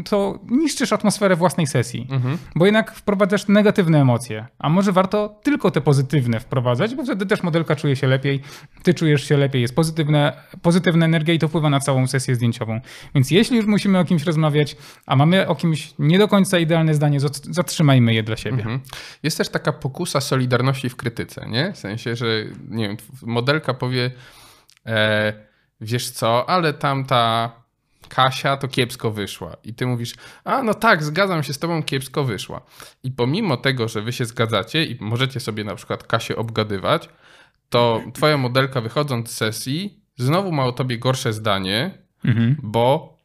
to 0.09 0.39
niszczysz 0.49 0.93
atmosferę 0.93 1.35
własnej 1.35 1.67
sesji. 1.67 2.07
Mhm. 2.11 2.37
Bo 2.55 2.65
jednak 2.65 2.95
wprowadzasz 2.95 3.47
negatywne 3.47 4.01
emocje. 4.01 4.47
A 4.59 4.69
może 4.69 4.91
warto 4.91 5.39
tylko 5.43 5.71
te 5.71 5.81
pozytywne 5.81 6.39
wprowadzać, 6.39 6.95
bo 6.95 7.03
wtedy 7.03 7.25
też 7.25 7.43
modelka 7.43 7.75
czuje 7.75 7.95
się 7.95 8.07
lepiej, 8.07 8.41
ty 8.83 8.93
czujesz 8.93 9.23
się 9.27 9.37
lepiej, 9.37 9.61
jest 9.61 9.75
pozytywne, 9.75 10.33
pozytywna 10.61 11.05
energia 11.05 11.33
i 11.33 11.39
to 11.39 11.47
wpływa 11.47 11.69
na 11.69 11.79
całą 11.79 12.07
sesję 12.07 12.35
zdjęciową. 12.35 12.79
Więc 13.15 13.31
jeśli 13.31 13.57
już 13.57 13.65
musimy 13.65 13.99
o 13.99 14.05
kimś 14.05 14.23
rozmawiać, 14.23 14.75
a 15.05 15.15
mamy 15.15 15.47
o 15.47 15.55
kimś 15.55 15.93
nie 15.99 16.17
do 16.19 16.27
końca 16.27 16.59
idealne 16.59 16.93
zdanie, 16.93 17.19
zat- 17.19 17.53
zatrzymajmy 17.53 18.13
je 18.13 18.23
dla 18.23 18.37
siebie. 18.37 18.57
Mhm. 18.57 18.79
Jest 19.23 19.37
też 19.37 19.49
taka 19.49 19.73
pokusa 19.73 20.21
solidarności 20.21 20.89
w 20.89 20.95
krytyce, 20.95 21.45
nie? 21.49 21.73
W 21.73 21.77
sensie, 21.77 22.15
że 22.15 22.25
nie 22.69 22.87
wiem, 22.87 22.97
modelka 23.21 23.73
powie, 23.73 24.11
e, 24.85 25.33
wiesz 25.81 26.09
co, 26.09 26.49
ale 26.49 26.73
tamta 26.73 27.51
Kasia 28.15 28.57
to 28.57 28.67
kiepsko 28.67 29.11
wyszła. 29.11 29.57
I 29.63 29.73
ty 29.73 29.85
mówisz, 29.87 30.13
a 30.43 30.63
no 30.63 30.73
tak, 30.73 31.03
zgadzam 31.03 31.43
się 31.43 31.53
z 31.53 31.59
tobą, 31.59 31.83
kiepsko 31.83 32.23
wyszła. 32.23 32.61
I 33.03 33.11
pomimo 33.11 33.57
tego, 33.57 33.87
że 33.87 34.01
wy 34.01 34.13
się 34.13 34.25
zgadzacie 34.25 34.85
i 34.85 34.97
możecie 34.99 35.39
sobie 35.39 35.63
na 35.63 35.75
przykład 35.75 36.03
Kasię 36.03 36.35
obgadywać, 36.35 37.09
to 37.69 38.01
twoja 38.13 38.37
modelka 38.37 38.81
wychodząc 38.81 39.29
z 39.31 39.37
sesji 39.37 39.99
znowu 40.17 40.51
ma 40.51 40.65
o 40.65 40.71
tobie 40.71 40.97
gorsze 40.99 41.33
zdanie, 41.33 41.91
Mhm. 42.25 42.55
bo 42.63 43.17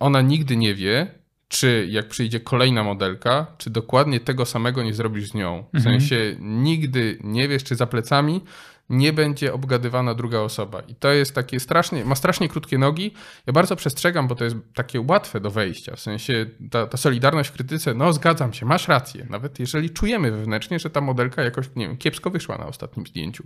ona 0.00 0.20
nigdy 0.20 0.56
nie 0.56 0.74
wie, 0.74 1.06
czy 1.48 1.86
jak 1.90 2.08
przyjdzie 2.08 2.40
kolejna 2.40 2.84
modelka, 2.84 3.46
czy 3.58 3.70
dokładnie 3.70 4.20
tego 4.20 4.44
samego 4.46 4.82
nie 4.82 4.94
zrobisz 4.94 5.28
z 5.30 5.34
nią. 5.34 5.64
W 5.72 5.76
Mhm. 5.76 5.82
sensie 6.00 6.36
nigdy 6.40 7.18
nie 7.24 7.48
wiesz, 7.48 7.64
czy 7.64 7.76
za 7.76 7.86
plecami 7.86 8.40
nie 8.88 9.12
będzie 9.12 9.52
obgadywana 9.52 10.14
druga 10.14 10.38
osoba. 10.40 10.80
I 10.80 10.94
to 10.94 11.12
jest 11.12 11.34
takie 11.34 11.60
strasznie, 11.60 12.04
ma 12.04 12.14
strasznie 12.14 12.48
krótkie 12.48 12.78
nogi. 12.78 13.14
Ja 13.46 13.52
bardzo 13.52 13.76
przestrzegam, 13.76 14.28
bo 14.28 14.34
to 14.34 14.44
jest 14.44 14.56
takie 14.74 15.00
łatwe 15.00 15.40
do 15.40 15.50
wejścia. 15.50 15.96
W 15.96 16.00
sensie 16.00 16.46
ta, 16.70 16.86
ta 16.86 16.96
solidarność 16.96 17.50
w 17.50 17.52
krytyce, 17.52 17.94
no 17.94 18.12
zgadzam 18.12 18.52
się, 18.52 18.66
masz 18.66 18.88
rację. 18.88 19.26
Nawet 19.30 19.60
jeżeli 19.60 19.90
czujemy 19.90 20.30
wewnętrznie, 20.30 20.78
że 20.78 20.90
ta 20.90 21.00
modelka 21.00 21.42
jakoś, 21.42 21.66
nie 21.76 21.88
wiem, 21.88 21.96
kiepsko 21.96 22.30
wyszła 22.30 22.58
na 22.58 22.66
ostatnim 22.66 23.06
zdjęciu. 23.06 23.44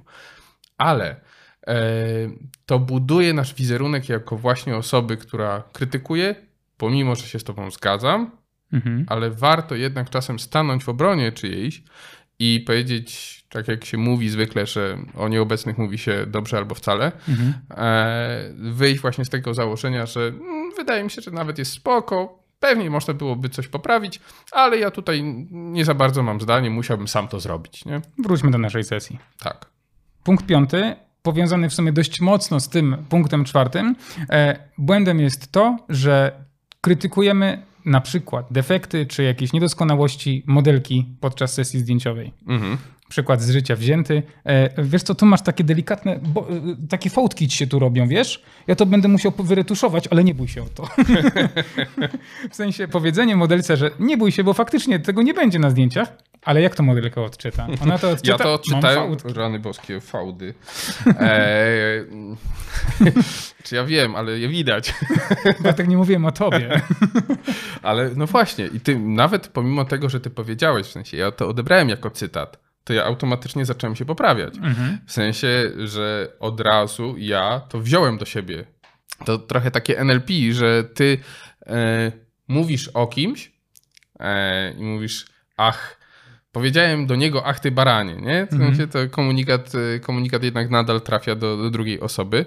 Ale 0.79 1.17
e, 1.67 1.77
to 2.67 2.79
buduje 2.79 3.35
nasz 3.35 3.55
wizerunek 3.55 4.09
jako 4.09 4.37
właśnie 4.37 4.77
osoby, 4.77 5.17
która 5.17 5.63
krytykuje, 5.73 6.35
pomimo, 6.77 7.15
że 7.15 7.27
się 7.27 7.39
z 7.39 7.45
tobą 7.45 7.71
zgadzam, 7.71 8.31
Mhm. 8.73 9.05
ale 9.09 9.31
warto 9.31 9.75
jednak 9.75 10.11
czasem 10.11 10.39
stanąć 10.39 10.85
w 10.85 10.89
obronie 10.89 11.33
czyjejś 11.33 11.83
i 12.45 12.61
powiedzieć, 12.61 13.43
tak 13.49 13.69
jak 13.69 13.85
się 13.85 13.99
mówi 13.99 14.29
zwykle, 14.29 14.67
że 14.67 14.99
o 15.17 15.29
nieobecnych 15.29 15.79
mówi 15.79 15.99
się 15.99 16.27
dobrze 16.27 16.57
albo 16.57 16.75
wcale, 16.75 17.13
Mhm. 17.29 17.55
e, 17.71 18.53
wyjść 18.57 19.01
właśnie 19.01 19.25
z 19.25 19.29
tego 19.31 19.55
założenia, 19.55 20.07
że 20.07 20.21
mm, 20.21 20.71
wydaje 20.77 21.05
mi 21.05 21.11
się, 21.11 21.23
że 21.23 21.31
nawet 21.31 21.59
jest 21.59 21.73
spoko, 21.73 22.39
pewnie 22.61 22.91
można 22.91 23.15
byłoby 23.15 23.49
coś 23.49 23.69
poprawić, 23.69 24.21
ale 24.53 24.79
ja 24.79 24.91
tutaj 24.91 25.23
nie 25.51 25.85
za 25.85 25.95
bardzo 25.95 26.23
mam 26.23 26.41
zdanie, 26.41 26.71
musiałbym 26.71 27.09
sam 27.09 27.29
to 27.29 27.41
zrobić, 27.41 27.85
nie? 27.85 28.01
Wróćmy 28.19 28.51
do 28.51 28.59
naszej 28.59 28.85
sesji. 28.85 29.19
Tak. 29.39 29.67
Punkt 30.25 30.47
piąty, 30.47 30.97
powiązany 31.23 31.69
w 31.69 31.75
sumie 31.75 31.93
dość 31.93 32.21
mocno 32.21 32.61
z 32.61 32.69
tym 32.69 32.97
punktem 33.09 33.45
czwartym. 33.45 33.97
E, 34.31 34.57
błędem 34.79 35.21
jest 35.21 35.53
to, 35.53 35.77
że 35.89 36.33
krytykujemy 36.81 37.63
na 37.85 38.01
przykład 38.01 38.47
defekty 38.51 39.07
czy 39.07 39.23
jakieś 39.23 39.53
niedoskonałości 39.53 40.43
modelki 40.47 41.07
podczas 41.21 41.55
sesji 41.55 41.81
zdjęciowej. 41.81 42.33
Mhm. 42.47 42.79
Przykład 43.09 43.43
z 43.43 43.51
życia 43.51 43.77
wzięty. 43.77 44.23
E, 44.45 44.85
wiesz 44.85 45.03
co, 45.03 45.15
tu 45.15 45.27
masz 45.27 45.43
takie 45.43 45.65
delikatne, 45.65 46.21
bo, 46.23 46.51
e, 46.51 46.53
takie 46.89 47.11
fałdki 47.11 47.49
ci 47.49 47.57
się 47.57 47.67
tu 47.67 47.79
robią, 47.79 48.09
wiesz? 48.09 48.43
Ja 48.67 48.75
to 48.75 48.87
będę 48.87 49.09
musiał 49.09 49.33
wyretuszować, 49.39 50.09
ale 50.09 50.25
nie 50.25 50.35
bój 50.35 50.49
się 50.49 50.63
o 50.63 50.67
to. 50.67 50.89
w 52.51 52.57
sensie 52.57 52.89
powiedzenie 52.89 53.37
modelce, 53.37 53.77
że 53.77 53.91
nie 53.99 54.17
bój 54.17 54.33
się, 54.33 54.45
bo 54.45 54.53
faktycznie 54.53 55.01
tego 55.01 55.23
nie 55.23 55.35
będzie 55.35 55.59
na 55.59 55.71
zdjęciach, 55.71 56.17
ale 56.43 56.63
jak 56.63 56.75
to 56.75 56.83
modelka 56.83 57.23
odczyta? 57.23 57.67
Ona 57.83 57.99
to 57.99 58.11
odczyta, 58.11 58.33
Ja 58.33 58.39
to 58.39 58.55
odczytałem. 58.55 59.17
Rany 59.35 59.59
boskie, 59.59 60.01
fałdy. 60.01 60.55
Eee, 61.21 62.07
czy 63.65 63.75
ja 63.75 63.85
wiem, 63.85 64.17
ale 64.17 64.39
je 64.39 64.49
widać. 64.49 64.95
Ja 65.65 65.73
tak 65.73 65.89
nie 65.89 65.97
mówiłem 65.97 66.25
o 66.25 66.33
tobie. 66.33 66.83
Ale 67.83 68.11
no 68.17 68.27
właśnie, 68.27 68.67
i 68.67 68.81
ty 68.81 68.99
nawet 68.99 69.49
pomimo 69.49 69.85
tego, 69.85 70.09
że 70.09 70.21
ty 70.21 70.31
powiedziałeś, 70.31 70.87
w 70.87 70.93
sensie 70.93 71.17
ja 71.17 71.31
to 71.31 71.49
odebrałem 71.49 71.89
jako 71.89 72.11
cytat, 72.11 72.59
to 72.85 72.93
ja 72.93 73.05
automatycznie 73.05 73.65
zacząłem 73.65 73.97
się 73.97 74.05
poprawiać. 74.05 74.57
Mhm. 74.57 74.99
W 75.07 75.13
sensie, 75.13 75.71
że 75.85 76.29
od 76.41 76.61
razu 76.61 77.15
ja 77.19 77.61
to 77.69 77.81
wziąłem 77.81 78.19
do 78.19 78.25
siebie. 78.25 78.65
To 79.25 79.39
trochę 79.39 79.71
takie 79.71 79.99
NLP, 79.99 80.33
że 80.53 80.85
ty 80.85 81.19
e, 81.67 82.13
mówisz 82.49 82.89
o 82.89 83.07
kimś 83.07 83.53
e, 84.21 84.73
i 84.73 84.83
mówisz, 84.83 85.27
ach, 85.57 86.02
powiedziałem 86.53 87.07
do 87.07 87.17
niego, 87.17 87.47
ach 87.47 87.61
ty 87.61 87.71
baranie, 87.71 88.15
nie? 88.17 88.47
W 88.47 88.53
Mhm. 88.53 88.71
sensie 88.75 88.87
to 88.93 88.99
komunikat, 89.11 89.73
e, 89.97 90.01
komunikat 90.01 90.43
jednak 90.43 90.71
nadal 90.71 91.01
trafia 91.01 91.35
do, 91.35 91.57
do 91.57 91.71
drugiej 91.71 92.01
osoby, 92.01 92.47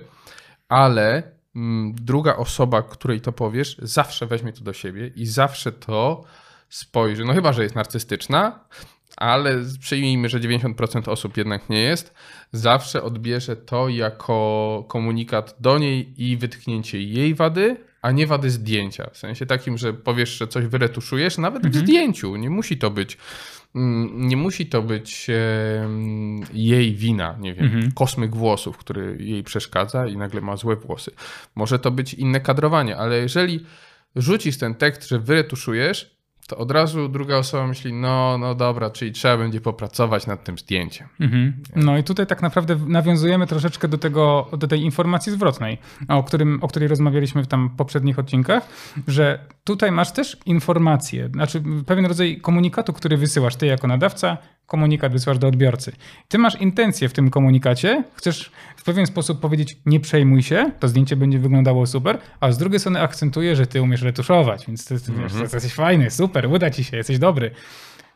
ale 0.70 1.24
mm, 1.56 1.96
druga 1.96 2.36
osoba, 2.36 2.82
której 2.82 3.22
to 3.22 3.32
powiesz, 3.32 3.78
zawsze 3.82 4.26
weźmie 4.28 4.54
to 4.54 4.62
do 4.64 4.74
siebie 4.74 5.08
i 5.16 5.26
zawsze 5.26 5.72
to 5.72 6.24
spojrzy, 6.70 7.26
no 7.26 7.34
chyba, 7.34 7.54
że 7.54 7.64
jest 7.64 7.76
narcystyczna, 7.76 8.60
ale 9.18 9.56
przyjmijmy, 9.80 10.30
że 10.30 10.40
90% 10.40 11.10
osób 11.12 11.38
jednak 11.38 11.70
nie 11.70 11.82
jest, 11.82 12.14
zawsze 12.52 13.04
odbierze 13.04 13.56
to 13.56 13.90
jako 13.90 14.86
komunikat 14.88 15.56
do 15.60 15.78
niej 15.80 16.14
i 16.24 16.38
wytknięcie 16.38 17.02
jej 17.02 17.36
wady, 17.36 17.78
a 18.02 18.12
nie 18.12 18.28
wady 18.28 18.50
zdjęcia. 18.50 19.10
W 19.14 19.18
sensie 19.18 19.46
takim, 19.46 19.78
że 19.78 19.94
powiesz, 19.94 20.30
że 20.38 20.48
coś 20.48 20.66
wyretuszujesz, 20.66 21.38
nawet 21.38 21.68
w 21.68 21.76
zdjęciu. 21.76 22.36
Nie 22.36 22.50
musi 22.50 22.78
to 22.78 22.90
być. 22.92 23.18
Mm, 23.76 24.28
Nie 24.28 24.38
musi 24.38 24.66
to 24.66 24.82
być 24.82 25.28
jej 26.54 26.96
wina, 26.96 27.38
nie 27.40 27.54
wiem, 27.54 27.66
Mhm. 27.66 27.92
kosmyk 27.92 28.36
włosów, 28.36 28.78
który 28.78 29.18
jej 29.20 29.44
przeszkadza 29.44 30.08
i 30.08 30.18
nagle 30.18 30.42
ma 30.42 30.56
złe 30.58 30.76
włosy. 30.76 31.12
Może 31.56 31.80
to 31.80 31.92
być 31.92 32.14
inne 32.14 32.40
kadrowanie, 32.42 32.98
ale 32.98 33.18
jeżeli 33.18 33.66
rzucisz 34.16 34.58
ten 34.58 34.76
tekst, 34.76 35.08
że 35.10 35.20
wyretuszujesz, 35.20 36.15
to 36.48 36.58
od 36.58 36.72
razu 36.72 37.10
druga 37.10 37.38
osoba 37.38 37.68
myśli, 37.68 37.94
no, 37.94 38.38
no 38.38 38.56
dobra, 38.56 38.90
czyli 38.90 39.12
trzeba 39.12 39.38
będzie 39.38 39.62
popracować 39.62 40.28
nad 40.28 40.44
tym 40.44 40.58
zdjęciem. 40.58 41.08
Mhm. 41.20 41.54
No 41.76 41.98
i 41.98 42.04
tutaj 42.04 42.28
tak 42.28 42.42
naprawdę 42.42 42.76
nawiązujemy 42.88 43.48
troszeczkę 43.48 43.88
do, 43.88 43.98
tego, 43.98 44.48
do 44.58 44.68
tej 44.68 44.82
informacji 44.82 45.32
zwrotnej, 45.32 45.78
o, 46.08 46.24
którym, 46.24 46.60
o 46.62 46.68
której 46.68 46.88
rozmawialiśmy 46.88 47.44
w 47.44 47.48
tam 47.48 47.70
poprzednich 47.70 48.20
odcinkach, 48.20 48.68
że 49.08 49.40
tutaj 49.64 49.92
masz 49.92 50.12
też 50.12 50.38
informację, 50.46 51.30
znaczy 51.34 51.64
pewien 51.86 52.06
rodzaj 52.06 52.42
komunikatu, 52.42 52.94
który 52.94 53.18
wysyłasz 53.18 53.56
ty 53.56 53.66
jako 53.66 53.88
nadawca, 53.88 54.38
komunikat 54.68 55.12
wysyłasz 55.12 55.38
do 55.38 55.48
odbiorcy. 55.48 55.92
Ty 56.28 56.38
masz 56.38 56.62
intencję 56.62 57.10
w 57.10 57.14
tym 57.14 57.30
komunikacie, 57.30 58.04
chcesz 58.16 58.52
w 58.76 58.84
pewien 58.84 59.06
sposób 59.06 59.40
powiedzieć 59.40 59.78
nie 59.86 60.00
przejmuj 60.00 60.44
się, 60.44 60.72
to 60.80 60.88
zdjęcie 60.88 61.16
będzie 61.16 61.40
wyglądało 61.40 61.88
super, 61.88 62.18
a 62.40 62.52
z 62.52 62.58
drugiej 62.58 62.80
strony 62.80 63.02
akcentuje, 63.02 63.56
że 63.56 63.68
ty 63.68 63.82
umiesz 63.82 64.02
retuszować, 64.02 64.68
więc 64.68 64.86
ty, 64.86 65.00
ty 65.00 65.12
wiesz, 65.12 65.34
to 65.34 65.40
jesteś 65.40 65.74
fajny, 65.74 66.12
super, 66.12 66.46
uda 66.52 66.70
ci 66.70 66.84
się, 66.84 66.98
jesteś 66.98 67.20
dobry. 67.20 67.52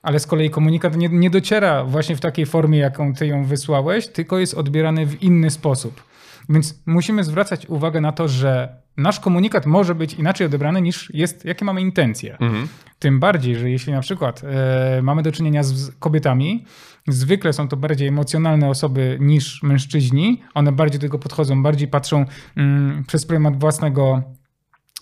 Ale 0.02 0.20
z 0.20 0.28
kolei 0.28 0.50
komunikat 0.50 0.98
nie, 0.98 1.10
nie 1.10 1.30
dociera 1.30 1.84
właśnie 1.84 2.16
w 2.16 2.20
takiej 2.20 2.46
formie, 2.46 2.80
jaką 2.80 3.14
ty 3.14 3.28
ją 3.28 3.46
wysłałeś, 3.46 4.08
tylko 4.08 4.40
jest 4.40 4.54
odbierany 4.54 5.06
w 5.06 5.24
inny 5.24 5.50
sposób. 5.50 6.04
Więc 6.50 6.84
musimy 6.86 7.24
zwracać 7.24 7.66
uwagę 7.66 8.02
na 8.02 8.12
to, 8.12 8.28
że 8.28 8.82
nasz 8.98 9.20
komunikat 9.20 9.66
może 9.66 9.96
być 9.96 10.14
inaczej 10.14 10.48
odebrany 10.48 10.82
niż 10.82 11.12
jest, 11.14 11.46
jakie 11.46 11.66
mamy 11.66 11.82
intencje. 11.82 12.38
Mhm. 12.40 12.68
Tym 13.00 13.20
bardziej, 13.20 13.56
że 13.56 13.70
jeśli 13.70 13.94
na 13.94 14.02
przykład 14.02 14.42
e, 14.44 15.02
mamy 15.02 15.24
do 15.24 15.32
czynienia 15.32 15.64
z, 15.64 15.74
z 15.74 15.96
kobietami, 16.00 16.66
zwykle 17.08 17.54
są 17.54 17.68
to 17.68 17.78
bardziej 17.78 18.08
emocjonalne 18.08 18.70
osoby 18.70 19.18
niż 19.22 19.64
mężczyźni. 19.64 20.42
One 20.54 20.72
bardziej 20.72 21.00
do 21.00 21.08
tego 21.08 21.20
podchodzą, 21.20 21.64
bardziej 21.64 21.88
patrzą 21.88 22.26
mm, 22.58 23.04
przez 23.08 23.26
pryzmat 23.26 23.60
własnego 23.60 24.22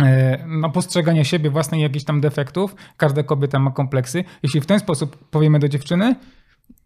e, 0.01 0.45
no, 0.47 0.69
postrzegania 0.69 1.23
siebie, 1.23 1.49
własnych 1.49 1.81
jakichś 1.81 2.05
tam 2.05 2.21
defektów. 2.21 2.75
Każda 2.97 3.23
kobieta 3.23 3.59
ma 3.59 3.71
kompleksy. 3.71 4.23
Jeśli 4.43 4.61
w 4.61 4.65
ten 4.65 4.79
sposób 4.79 5.29
powiemy 5.29 5.59
do 5.59 5.69
dziewczyny, 5.69 6.15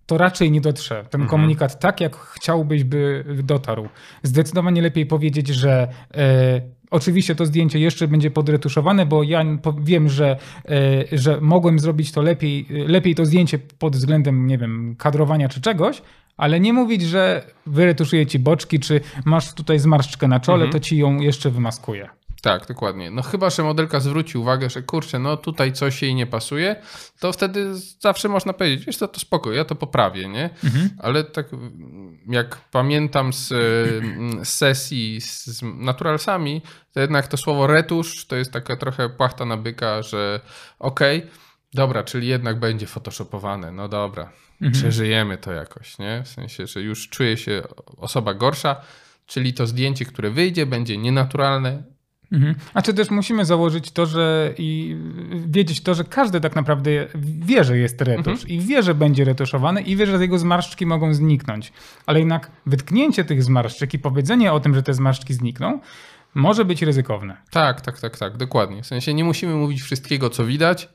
to 0.06 0.18
raczej 0.18 0.52
nie 0.52 0.62
dotrze. 0.62 0.96
Ten 1.10 1.22
Mhm. 1.22 1.30
komunikat 1.30 1.80
tak, 1.80 2.02
jak 2.02 2.16
chciałbyś, 2.16 2.84
by 2.84 3.26
dotarł. 3.44 3.88
Zdecydowanie 4.24 4.82
lepiej 4.82 5.06
powiedzieć, 5.06 5.48
że 5.48 5.88
e, 6.14 6.62
oczywiście 6.92 7.36
to 7.36 7.46
zdjęcie 7.46 7.80
jeszcze 7.80 8.08
będzie 8.08 8.32
podretuszowane, 8.32 9.06
bo 9.06 9.24
ja 9.24 9.44
wiem, 9.82 10.10
że, 10.10 10.38
e, 11.12 11.18
że 11.18 11.42
mogłem 11.42 11.80
zrobić 11.80 12.12
to 12.12 12.22
lepiej, 12.22 12.66
lepiej 12.70 13.16
to 13.16 13.26
zdjęcie 13.26 13.60
pod 13.60 13.96
względem, 13.96 14.48
nie 14.48 14.58
wiem, 14.58 14.96
kadrowania 15.00 15.50
czy 15.50 15.62
czegoś, 15.62 16.02
ale 16.38 16.60
nie 16.60 16.74
mówić, 16.74 17.02
że 17.02 17.44
wyretuszuję 17.66 18.26
ci 18.26 18.40
boczki, 18.40 18.80
czy 18.80 19.02
masz 19.26 19.54
tutaj 19.54 19.80
zmarszczkę 19.80 20.28
na 20.28 20.40
czole, 20.40 20.64
Mhm. 20.66 20.72
to 20.72 20.80
ci 20.88 20.98
ją 20.98 21.20
jeszcze 21.20 21.50
wymaskuję. 21.50 22.10
Tak, 22.42 22.68
dokładnie. 22.68 23.12
No 23.12 23.22
chyba, 23.22 23.50
że 23.50 23.64
modelka 23.64 24.00
zwróci 24.00 24.38
uwagę, 24.38 24.70
że 24.70 24.82
kurczę, 24.82 25.20
no 25.20 25.38
tutaj 25.38 25.74
coś 25.74 26.02
jej 26.02 26.16
nie 26.16 26.28
pasuje, 26.28 26.76
to 27.20 27.34
wtedy 27.34 27.76
zawsze 28.00 28.30
można 28.30 28.54
powiedzieć, 28.54 28.86
wiesz 28.86 28.98
co, 28.98 29.08
to 29.08 29.20
spoko, 29.20 29.52
ja 29.52 29.66
to 29.66 29.76
poprawię, 29.76 30.28
nie? 30.30 30.50
Ale 31.00 31.24
tak 31.24 31.48
jak 32.28 32.58
pamiętam 32.72 33.34
z, 33.34 33.52
mm, 33.52 34.46
z 34.46 34.50
sesji 34.50 35.22
z, 35.22 35.46
z 35.46 35.62
naturalsami, 35.64 36.62
to 36.94 37.00
jednak 37.00 37.28
to 37.28 37.38
słowo 37.38 37.68
retusz 37.68 38.26
to 38.26 38.36
jest 38.36 38.52
taka 38.52 38.76
trochę 38.76 39.10
płachta 39.10 39.46
na 39.46 39.58
byka, 39.58 40.02
że 40.02 40.40
okej, 40.80 41.28
dobra, 41.74 42.04
czyli 42.04 42.28
jednak 42.28 42.60
będzie 42.60 42.88
photoshopowane, 42.88 43.72
no 43.72 43.88
dobra, 43.88 44.32
przeżyjemy 44.72 45.38
to 45.38 45.52
jakoś, 45.52 45.98
nie? 46.00 46.22
W 46.26 46.28
sensie, 46.28 46.68
że 46.68 46.82
już 46.82 47.10
czuje 47.10 47.38
się 47.38 47.62
osoba 47.98 48.34
gorsza, 48.34 48.82
czyli 49.26 49.54
to 49.54 49.68
zdjęcie, 49.68 50.06
które 50.06 50.30
wyjdzie, 50.30 50.66
będzie 50.66 50.98
nienaturalne, 50.98 51.84
Mhm. 52.32 52.56
A 52.74 52.82
czy 52.82 52.94
też 52.94 53.10
musimy 53.10 53.46
założyć 53.46 53.92
to, 53.92 54.06
że 54.06 54.54
i 54.58 54.98
wiedzieć 55.48 55.82
to, 55.82 55.94
że 55.94 56.04
każdy 56.04 56.42
tak 56.42 56.56
naprawdę 56.56 56.92
wie, 57.22 57.64
że 57.64 57.78
jest 57.78 58.02
retusz 58.02 58.50
i 58.50 58.60
wie, 58.60 58.84
że 58.84 58.96
będzie 58.96 59.26
retuszowany 59.26 59.82
i 59.82 59.96
wie, 59.96 60.06
że 60.06 60.22
jego 60.22 60.40
zmarszczki 60.40 60.86
mogą 60.86 61.14
zniknąć. 61.14 61.74
Ale 62.06 62.20
jednak 62.20 62.52
wytknięcie 62.66 63.26
tych 63.26 63.44
zmarszczek 63.44 63.94
i 63.94 64.00
powiedzenie 64.00 64.54
o 64.54 64.60
tym, 64.60 64.76
że 64.76 64.84
te 64.84 64.94
zmarszczki 64.94 65.34
znikną, 65.34 65.80
może 66.36 66.66
być 66.66 66.82
ryzykowne. 66.82 67.38
Tak, 67.52 67.82
tak, 67.82 68.00
tak, 68.00 68.18
tak, 68.18 68.38
dokładnie. 68.38 68.84
W 68.84 68.88
sensie 68.88 69.14
nie 69.14 69.24
musimy 69.24 69.56
mówić 69.56 69.82
wszystkiego, 69.82 70.30
co 70.30 70.46
widać. 70.46 70.90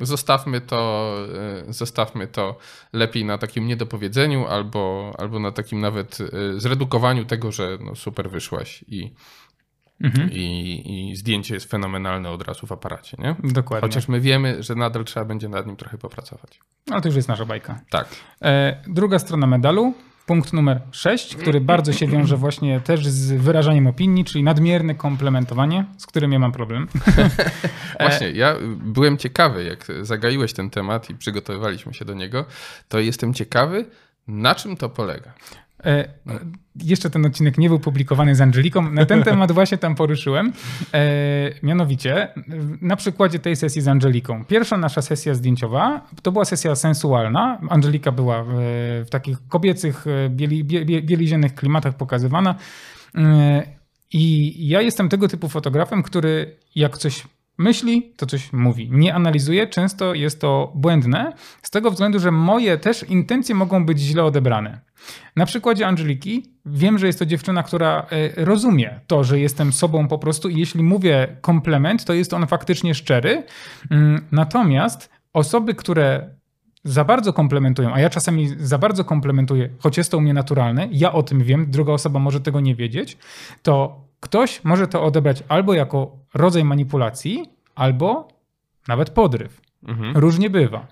Zostawmy 0.00 0.60
to, 0.60 1.14
e, 1.68 1.72
zostawmy 1.72 2.26
to 2.26 2.58
lepiej 2.92 3.24
na 3.24 3.38
takim 3.38 3.66
niedopowiedzeniu 3.66 4.46
albo, 4.46 5.14
albo 5.18 5.38
na 5.38 5.52
takim 5.52 5.80
nawet 5.80 6.18
e, 6.20 6.60
zredukowaniu 6.60 7.24
tego, 7.24 7.52
że 7.52 7.78
no 7.80 7.94
super 7.94 8.30
wyszłaś 8.30 8.84
i, 8.88 9.12
i, 10.30 11.10
i 11.10 11.16
zdjęcie 11.16 11.54
jest 11.54 11.70
fenomenalne 11.70 12.30
od 12.30 12.42
razu 12.42 12.66
w 12.66 12.72
aparacie, 12.72 13.16
nie? 13.20 13.36
Dokładnie. 13.52 13.88
Chociaż 13.88 14.08
my 14.08 14.20
wiemy, 14.20 14.62
że 14.62 14.74
nadal 14.74 15.04
trzeba 15.04 15.26
będzie 15.26 15.48
nad 15.48 15.66
nim 15.66 15.76
trochę 15.76 15.98
popracować. 15.98 16.60
Ale 16.90 17.00
to 17.00 17.08
już 17.08 17.16
jest 17.16 17.28
nasza 17.28 17.44
bajka. 17.44 17.80
Tak. 17.90 18.08
E, 18.42 18.76
druga 18.86 19.18
strona 19.18 19.46
medalu, 19.46 19.94
punkt 20.26 20.52
numer 20.52 20.80
6, 20.90 21.36
który 21.36 21.60
bardzo 21.60 21.92
się 21.92 22.06
wiąże 22.06 22.36
właśnie 22.36 22.80
też 22.80 23.06
z 23.06 23.32
wyrażaniem 23.32 23.86
opinii, 23.86 24.24
czyli 24.24 24.44
nadmierne 24.44 24.94
komplementowanie, 24.94 25.84
z 25.98 26.06
którym 26.06 26.32
ja 26.32 26.38
mam 26.38 26.52
problem. 26.52 26.88
Właśnie, 28.00 28.30
ja 28.30 28.54
byłem 28.78 29.18
ciekawy, 29.18 29.64
jak 29.64 29.86
zagaiłeś 30.00 30.52
ten 30.52 30.70
temat 30.70 31.10
i 31.10 31.14
przygotowywaliśmy 31.14 31.94
się 31.94 32.04
do 32.04 32.14
niego, 32.14 32.44
to 32.88 32.98
jestem 33.00 33.34
ciekawy, 33.34 33.84
na 34.26 34.54
czym 34.54 34.76
to 34.76 34.88
polega. 34.88 35.34
E, 35.84 36.08
jeszcze 36.82 37.10
ten 37.10 37.26
odcinek 37.26 37.58
nie 37.58 37.68
był 37.68 37.80
publikowany 37.80 38.34
z 38.34 38.40
Angeliką. 38.40 38.90
Na 38.90 39.06
ten 39.06 39.22
temat 39.22 39.52
właśnie 39.58 39.78
tam 39.78 39.94
poruszyłem. 39.94 40.52
E, 40.94 41.50
mianowicie, 41.62 42.28
na 42.80 42.96
przykładzie 42.96 43.38
tej 43.38 43.56
sesji 43.56 43.82
z 43.82 43.88
Angeliką. 43.88 44.44
Pierwsza 44.44 44.76
nasza 44.76 45.02
sesja 45.02 45.34
zdjęciowa 45.34 46.06
to 46.22 46.32
była 46.32 46.44
sesja 46.44 46.74
sensualna. 46.74 47.60
Angelika 47.68 48.12
była 48.12 48.44
w, 48.44 48.52
w 49.06 49.10
takich 49.10 49.48
kobiecych, 49.48 50.06
e, 50.06 50.30
bieli, 50.30 50.64
bie, 50.64 50.84
bie, 50.84 51.02
bieliziennych 51.02 51.54
klimatach 51.54 51.96
pokazywana. 51.96 52.54
E, 53.14 53.62
I 54.12 54.54
ja 54.68 54.80
jestem 54.80 55.08
tego 55.08 55.28
typu 55.28 55.48
fotografem, 55.48 56.02
który 56.02 56.56
jak 56.74 56.98
coś 56.98 57.24
myśli, 57.58 58.12
to 58.16 58.26
coś 58.26 58.52
mówi. 58.52 58.88
Nie 58.92 59.14
analizuje, 59.14 59.66
często 59.66 60.14
jest 60.14 60.40
to 60.40 60.72
błędne, 60.74 61.32
z 61.62 61.70
tego 61.70 61.90
względu, 61.90 62.20
że 62.20 62.30
moje 62.30 62.78
też 62.78 63.02
intencje 63.02 63.54
mogą 63.54 63.86
być 63.86 63.98
źle 63.98 64.24
odebrane. 64.24 64.80
Na 65.36 65.46
przykładzie 65.46 65.86
Angeliki 65.86 66.52
wiem, 66.66 66.98
że 66.98 67.06
jest 67.06 67.18
to 67.18 67.26
dziewczyna, 67.26 67.62
która 67.62 68.06
e, 68.10 68.44
rozumie 68.44 69.00
to, 69.06 69.24
że 69.24 69.40
jestem 69.40 69.72
sobą 69.72 70.08
po 70.08 70.18
prostu 70.18 70.48
i 70.48 70.58
jeśli 70.58 70.82
mówię 70.82 71.36
komplement, 71.40 72.04
to 72.04 72.14
jest 72.14 72.34
on 72.34 72.46
faktycznie 72.46 72.94
szczery. 72.94 73.42
Mm, 73.90 74.26
Natomiast 74.32 75.10
osoby, 75.32 75.74
które 75.74 76.30
za 76.84 77.04
bardzo 77.04 77.32
komplementują, 77.32 77.94
a 77.94 78.00
ja 78.00 78.10
czasami 78.10 78.48
za 78.58 78.78
bardzo 78.78 79.04
komplementuję, 79.04 79.68
choć 79.78 79.96
jest 79.98 80.10
to 80.10 80.18
u 80.18 80.20
mnie 80.20 80.34
naturalne, 80.34 80.88
ja 80.92 81.12
o 81.12 81.22
tym 81.22 81.44
wiem, 81.44 81.66
druga 81.70 81.92
osoba 81.92 82.18
może 82.18 82.40
tego 82.40 82.60
nie 82.60 82.74
wiedzieć, 82.74 83.18
to 83.62 84.04
ktoś 84.20 84.64
może 84.64 84.88
to 84.88 85.02
odebrać 85.02 85.42
albo 85.48 85.74
jako 85.74 86.21
rodzaj 86.34 86.64
manipulacji, 86.64 87.50
albo 87.74 88.28
nawet 88.88 89.10
podryw. 89.10 89.60
Mhm. 89.88 90.16
Różnie 90.16 90.50
bywa. 90.50 90.86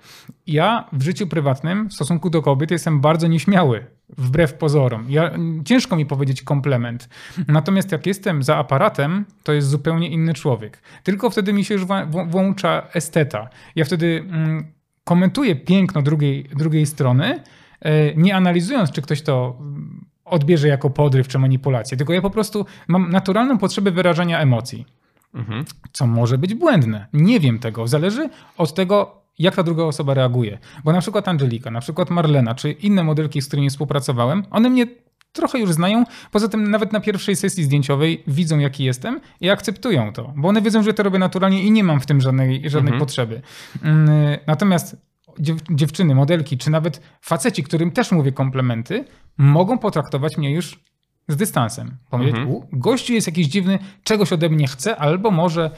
Ja 0.46 0.88
w 0.92 1.02
życiu 1.02 1.26
prywatnym 1.26 1.88
w 1.88 1.92
stosunku 1.92 2.30
do 2.30 2.42
kobiet 2.42 2.70
jestem 2.70 3.00
bardzo 3.00 3.26
nieśmiały, 3.26 3.86
wbrew 4.18 4.54
pozorom. 4.54 5.06
Ja, 5.08 5.30
ciężko 5.64 5.96
mi 5.96 6.06
powiedzieć 6.06 6.42
komplement. 6.42 7.08
Natomiast 7.48 7.92
jak 7.92 8.06
jestem 8.06 8.42
za 8.42 8.56
aparatem, 8.56 9.24
to 9.42 9.52
jest 9.52 9.68
zupełnie 9.68 10.08
inny 10.08 10.34
człowiek. 10.34 10.82
Tylko 11.02 11.30
wtedy 11.30 11.52
mi 11.52 11.64
się 11.64 11.74
już 11.74 11.84
włącza 12.26 12.86
esteta. 12.94 13.48
Ja 13.76 13.84
wtedy 13.84 14.24
mm, 14.28 14.72
komentuję 15.04 15.56
piękno 15.56 16.02
drugiej, 16.02 16.44
drugiej 16.56 16.86
strony, 16.86 17.42
e, 17.80 18.14
nie 18.14 18.36
analizując, 18.36 18.90
czy 18.90 19.02
ktoś 19.02 19.22
to 19.22 19.56
mm, 19.60 20.04
odbierze 20.24 20.68
jako 20.68 20.90
podryw 20.90 21.28
czy 21.28 21.38
manipulację. 21.38 21.96
Tylko 21.96 22.12
ja 22.12 22.20
po 22.22 22.30
prostu 22.30 22.66
mam 22.88 23.10
naturalną 23.10 23.58
potrzebę 23.58 23.90
wyrażania 23.90 24.40
emocji 24.40 24.86
Mhm. 25.34 25.64
co 25.92 26.06
może 26.06 26.38
być 26.38 26.54
błędne. 26.54 27.06
Nie 27.12 27.40
wiem 27.40 27.58
tego. 27.58 27.88
Zależy 27.88 28.28
od 28.56 28.74
tego, 28.74 29.22
jak 29.38 29.56
ta 29.56 29.62
druga 29.62 29.82
osoba 29.82 30.14
reaguje. 30.14 30.58
Bo 30.84 30.92
na 30.92 31.00
przykład 31.00 31.28
Angelika, 31.28 31.70
na 31.70 31.80
przykład 31.80 32.10
Marlena, 32.10 32.54
czy 32.54 32.72
inne 32.72 33.04
modelki, 33.04 33.42
z 33.42 33.46
którymi 33.46 33.70
współpracowałem, 33.70 34.44
one 34.50 34.70
mnie 34.70 34.86
trochę 35.32 35.58
już 35.58 35.72
znają. 35.72 36.04
Poza 36.30 36.48
tym 36.48 36.70
nawet 36.70 36.92
na 36.92 37.00
pierwszej 37.00 37.36
sesji 37.36 37.64
zdjęciowej 37.64 38.22
widzą, 38.26 38.58
jaki 38.58 38.84
jestem 38.84 39.20
i 39.40 39.50
akceptują 39.50 40.12
to. 40.12 40.32
Bo 40.36 40.48
one 40.48 40.62
wiedzą, 40.62 40.82
że 40.82 40.94
to 40.94 41.02
robię 41.02 41.18
naturalnie 41.18 41.62
i 41.62 41.70
nie 41.70 41.84
mam 41.84 42.00
w 42.00 42.06
tym 42.06 42.20
żadnej, 42.20 42.70
żadnej 42.70 42.98
potrzeby. 42.98 43.42
Mm, 43.82 44.08
Natomiast 44.46 44.96
dziew 45.38 45.58
dziewczyny, 45.70 46.14
modelki, 46.14 46.58
czy 46.58 46.70
nawet 46.70 47.02
faceci, 47.20 47.62
którym 47.62 47.90
też 47.90 48.12
mówię 48.12 48.32
komplementy, 48.32 49.04
mogą 49.38 49.78
potraktować 49.78 50.36
mnie 50.36 50.52
już 50.52 50.80
z 51.28 51.36
dystansem. 51.36 51.96
Powiedzieć, 52.10 52.36
u, 52.46 52.64
gościu 52.72 53.12
jest 53.12 53.26
jakiś 53.26 53.46
dziwny, 53.46 53.78
czegoś 54.04 54.32
ode 54.32 54.48
mnie 54.48 54.66
chce, 54.66 54.96
albo 54.96 55.30
może 55.30 55.70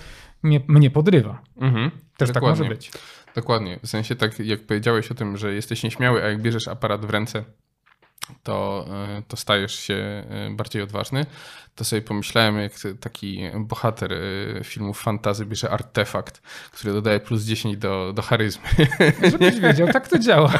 mnie, 0.42 0.60
mnie 0.68 0.90
podrywa. 0.90 1.42
Mhm. 1.56 1.90
Też 2.16 2.28
tak 2.28 2.34
Dokładnie. 2.34 2.58
może 2.58 2.74
być. 2.74 2.90
Dokładnie. 3.34 3.80
W 3.82 3.88
sensie 3.88 4.16
tak 4.16 4.38
jak 4.38 4.66
powiedziałeś 4.66 5.10
o 5.10 5.14
tym, 5.14 5.36
że 5.36 5.54
jesteś 5.54 5.82
nieśmiały, 5.82 6.24
a 6.24 6.28
jak 6.28 6.42
bierzesz 6.42 6.68
aparat 6.68 7.06
w 7.06 7.10
ręce, 7.10 7.44
to, 8.42 8.86
e, 8.90 9.22
to 9.28 9.36
stajesz 9.36 9.74
się 9.74 9.94
e, 9.94 10.50
bardziej 10.50 10.82
odważny. 10.82 11.26
To 11.74 11.84
sobie 11.84 12.02
pomyślałem, 12.02 12.58
jak 12.60 12.72
taki 13.00 13.40
bohater 13.54 14.12
e, 14.12 14.18
filmów 14.64 15.02
fantazy 15.02 15.46
bierze 15.46 15.70
artefakt, 15.70 16.42
który 16.72 16.92
dodaje 16.92 17.20
plus 17.20 17.42
10 17.42 17.76
do, 17.76 18.12
do 18.12 18.22
charyzmy. 18.22 18.68
Żebyś 19.30 19.60
wiedział, 19.68 19.88
tak 19.88 20.08
to 20.08 20.18
działa. 20.18 20.52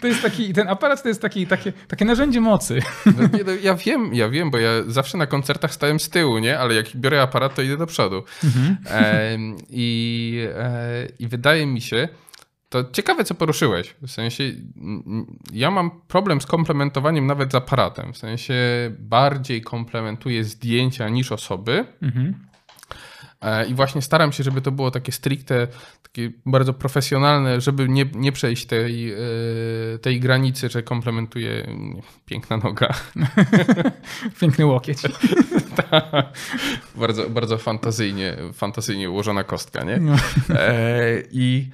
To 0.00 0.06
jest 0.06 0.22
taki, 0.22 0.52
ten 0.52 0.68
aparat 0.68 1.02
to 1.02 1.08
jest 1.08 1.22
taki, 1.22 1.46
takie, 1.46 1.72
takie 1.88 2.04
narzędzie 2.04 2.40
mocy. 2.40 2.78
No, 3.06 3.38
nie, 3.38 3.44
no, 3.44 3.52
ja 3.62 3.74
wiem, 3.74 4.14
ja 4.14 4.28
wiem, 4.28 4.50
bo 4.50 4.58
ja 4.58 4.70
zawsze 4.86 5.18
na 5.18 5.26
koncertach 5.26 5.74
stałem 5.74 6.00
z 6.00 6.08
tyłu, 6.08 6.38
nie? 6.38 6.58
Ale 6.58 6.74
jak 6.74 6.96
biorę 6.96 7.22
aparat, 7.22 7.54
to 7.54 7.62
idę 7.62 7.76
do 7.76 7.86
przodu. 7.86 8.24
Em, 8.86 9.56
i, 9.70 10.48
e, 10.54 11.08
I 11.18 11.28
wydaje 11.28 11.66
mi 11.66 11.80
się, 11.80 12.08
to 12.68 12.84
ciekawe, 12.92 13.24
co 13.24 13.34
poruszyłeś. 13.34 13.94
W 14.02 14.10
sensie, 14.10 14.44
ja 15.52 15.70
mam 15.70 15.90
problem 16.08 16.40
z 16.40 16.46
komplementowaniem 16.46 17.26
nawet 17.26 17.52
z 17.52 17.54
aparatem. 17.54 18.12
W 18.12 18.18
sensie, 18.18 18.54
bardziej 18.98 19.62
komplementuję 19.62 20.44
zdjęcia 20.44 21.08
niż 21.08 21.32
osoby. 21.32 21.84
E, 23.40 23.66
I 23.66 23.74
właśnie 23.74 24.02
staram 24.02 24.32
się, 24.32 24.44
żeby 24.44 24.60
to 24.60 24.70
było 24.70 24.90
takie 24.90 25.12
stricte, 25.12 25.66
takie 26.02 26.30
bardzo 26.46 26.72
profesjonalne, 26.72 27.60
żeby 27.60 27.88
nie, 27.88 28.06
nie 28.14 28.32
przejść 28.32 28.66
tej, 28.66 29.12
e, 29.12 29.16
tej 30.02 30.20
granicy, 30.20 30.68
że 30.68 30.82
komplementuję 30.82 31.64
mm, 31.64 32.00
piękna 32.26 32.56
noga. 32.56 32.94
Piękny 34.40 34.66
łokieć. 34.66 34.98
bardzo, 37.00 37.30
bardzo 37.30 37.58
fantazyjnie, 37.58 38.36
fantazyjnie 38.52 39.10
ułożona 39.10 39.44
kostka, 39.44 39.84
nie? 39.84 39.96
No. 39.96 40.14
E, 40.50 41.22
I 41.30 41.70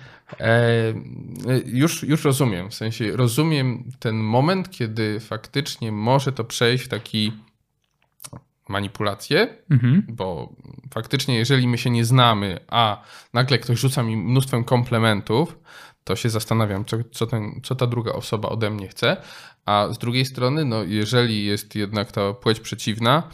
już, 1.66 2.02
już 2.02 2.24
rozumiem, 2.24 2.70
w 2.70 2.74
sensie 2.74 3.16
rozumiem 3.16 3.84
ten 3.98 4.16
moment, 4.16 4.70
kiedy 4.70 5.20
faktycznie 5.20 5.92
może 5.92 6.32
to 6.32 6.44
przejść 6.44 6.84
w 6.84 6.88
taki 6.88 7.32
manipulację, 8.68 9.56
Mhm. 9.70 10.02
bo 10.08 10.52
faktycznie 10.94 11.36
jeżeli 11.36 11.68
my 11.68 11.78
się 11.78 11.90
nie 11.90 12.04
znamy, 12.04 12.58
a 12.68 13.02
nagle 13.32 13.58
ktoś 13.58 13.78
rzuca 13.78 14.02
mi 14.02 14.16
mnóstwem 14.16 14.64
komplementów, 14.64 15.58
to 16.04 16.16
się 16.16 16.30
zastanawiam, 16.30 16.84
co, 16.84 16.96
co, 17.12 17.26
ten, 17.26 17.60
co 17.62 17.74
ta 17.74 17.86
druga 17.86 18.12
osoba 18.12 18.48
ode 18.48 18.70
mnie 18.70 18.88
chce. 18.88 19.16
A 19.66 19.88
z 19.90 19.98
drugiej 19.98 20.24
strony, 20.24 20.64
no, 20.64 20.82
jeżeli 20.82 21.44
jest 21.44 21.74
jednak 21.74 22.12
ta 22.12 22.32
płeć 22.32 22.60
przeciwna, 22.60 23.22
e, 23.28 23.32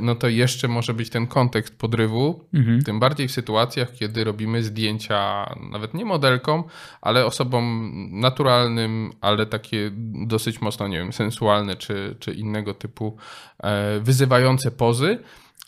no 0.00 0.14
to 0.14 0.28
jeszcze 0.28 0.68
może 0.68 0.94
być 0.94 1.10
ten 1.10 1.26
kontekst 1.26 1.78
podrywu, 1.78 2.44
Mhm. 2.54 2.82
tym 2.82 3.00
bardziej 3.00 3.28
w 3.28 3.32
sytuacjach, 3.32 3.92
kiedy 3.92 4.24
robimy 4.24 4.62
zdjęcia 4.62 5.50
nawet 5.70 5.94
nie 5.94 6.04
modelkom, 6.04 6.64
ale 7.00 7.26
osobom 7.26 7.92
naturalnym, 8.12 9.12
ale 9.20 9.46
takie 9.46 9.90
dosyć 10.26 10.60
mocno, 10.60 10.88
nie 10.88 10.98
wiem, 10.98 11.12
sensualne 11.12 11.76
czy, 11.76 12.16
czy 12.20 12.32
innego 12.32 12.74
typu 12.74 13.16
e, 13.62 14.00
wyzywające 14.00 14.70
pozy, 14.70 15.18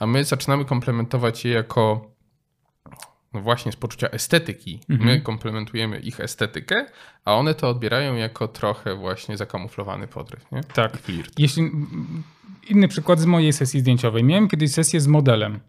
a 0.00 0.06
my 0.06 0.24
zaczynamy 0.24 0.64
komplementować 0.64 1.44
je 1.44 1.50
jako 1.52 2.12
no 3.34 3.40
właśnie 3.40 3.72
z 3.72 3.76
poczucia 3.76 4.08
estetyki. 4.08 4.80
Mhm. 4.90 5.10
My 5.10 5.20
komplementujemy 5.20 5.98
ich 6.00 6.20
estetykę, 6.20 6.86
a 7.24 7.34
one 7.34 7.54
to 7.54 7.68
odbierają 7.68 8.14
jako 8.14 8.48
trochę 8.48 8.94
właśnie 8.94 9.36
zakamuflowany 9.36 10.06
podryw. 10.06 10.52
Nie? 10.52 10.60
Tak. 10.64 10.94
I 10.94 10.98
flirt. 10.98 11.38
Jeśli 11.38 11.70
inny 12.68 12.88
przykład 12.88 13.20
z 13.20 13.26
mojej 13.26 13.52
sesji 13.52 13.80
zdjęciowej. 13.80 14.24
Miałem 14.24 14.48
kiedyś 14.48 14.72
sesję 14.72 15.00
z 15.00 15.06
modelem. 15.06 15.60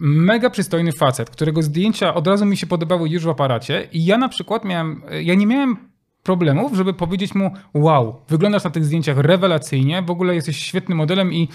Mega 0.00 0.50
przystojny 0.50 0.92
facet, 0.92 1.30
którego 1.30 1.62
zdjęcia 1.62 2.14
od 2.14 2.26
razu 2.26 2.46
mi 2.46 2.56
się 2.56 2.66
podobały 2.66 3.08
już 3.08 3.24
w 3.24 3.28
aparacie 3.28 3.88
i 3.92 4.04
ja 4.04 4.18
na 4.18 4.28
przykład 4.28 4.64
miałem, 4.64 5.02
ja 5.22 5.34
nie 5.34 5.46
miałem 5.46 5.76
problemów, 6.22 6.74
żeby 6.74 6.94
powiedzieć 6.94 7.34
mu 7.34 7.50
wow, 7.74 8.20
wyglądasz 8.28 8.64
na 8.64 8.70
tych 8.70 8.84
zdjęciach 8.84 9.18
rewelacyjnie, 9.18 10.02
w 10.02 10.10
ogóle 10.10 10.34
jesteś 10.34 10.56
świetnym 10.56 10.98
modelem 10.98 11.32
i 11.32 11.48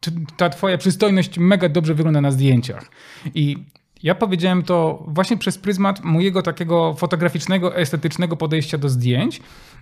czy 0.00 0.10
ta 0.36 0.48
twoja 0.48 0.78
przystojność 0.78 1.38
mega 1.38 1.68
dobrze 1.68 1.94
wygląda 1.94 2.20
na 2.20 2.30
zdjęciach. 2.30 2.90
I 3.34 3.56
ja 4.02 4.14
powiedziałem 4.14 4.62
to 4.62 5.04
właśnie 5.06 5.36
przez 5.36 5.58
pryzmat 5.58 6.04
mojego 6.04 6.42
takiego 6.42 6.94
fotograficznego, 6.94 7.76
estetycznego 7.76 8.36
podejścia 8.36 8.78
do 8.78 8.88
zdjęć, 8.88 9.40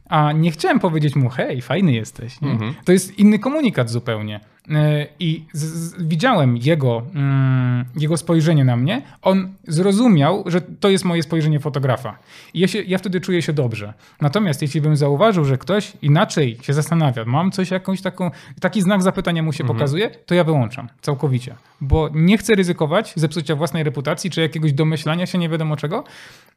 a 0.09 0.33
nie 0.33 0.51
chciałem 0.51 0.81
powiedzieć 0.81 1.17
mu, 1.17 1.29
hej, 1.29 1.63
fajny 1.63 1.93
jesteś. 1.93 2.41
Nie? 2.41 2.59
To 2.85 2.93
jest 2.93 3.19
inny 3.19 3.39
komunikat 3.39 3.91
zupełnie. 3.91 4.41
E, 4.71 5.07
I 5.21 5.45
z, 5.53 5.63
z, 5.63 6.03
widziałem 6.03 6.57
jego, 6.57 7.03
mm, 7.15 7.85
jego 7.97 8.17
spojrzenie 8.17 8.65
na 8.65 8.77
mnie. 8.77 9.03
On 9.23 9.55
zrozumiał, 9.69 10.45
że 10.47 10.61
to 10.61 10.89
jest 10.89 11.05
moje 11.05 11.23
spojrzenie 11.23 11.61
fotografa. 11.61 12.19
I 12.55 12.61
ja, 12.61 12.69
się, 12.69 12.83
ja 12.83 12.99
wtedy 12.99 13.21
czuję 13.21 13.43
się 13.43 13.53
dobrze. 13.53 13.95
Natomiast 14.21 14.63
jeśli 14.63 14.81
bym 14.81 14.97
zauważył, 14.97 15.45
że 15.45 15.59
ktoś 15.59 15.93
inaczej 16.03 16.59
się 16.63 16.73
zastanawia, 16.73 17.25
mam 17.25 17.51
coś, 17.51 17.71
jakąś 17.71 18.03
taką, 18.03 18.31
taki 18.61 18.83
znak 18.83 19.03
zapytania 19.03 19.43
mu 19.43 19.53
się 19.53 19.65
pokazuje, 19.65 20.11
to 20.11 20.35
ja 20.35 20.45
wyłączam 20.45 20.89
całkowicie. 21.01 21.55
Bo 21.81 22.11
nie 22.15 22.39
chcę 22.39 22.55
ryzykować 22.55 23.13
zepsucia 23.17 23.57
własnej 23.57 23.83
reputacji 23.83 24.31
czy 24.31 24.41
jakiegoś 24.41 24.73
domyślania 24.73 25.27
się 25.27 25.39
nie 25.39 25.49
wiadomo 25.49 25.77
czego. 25.77 26.05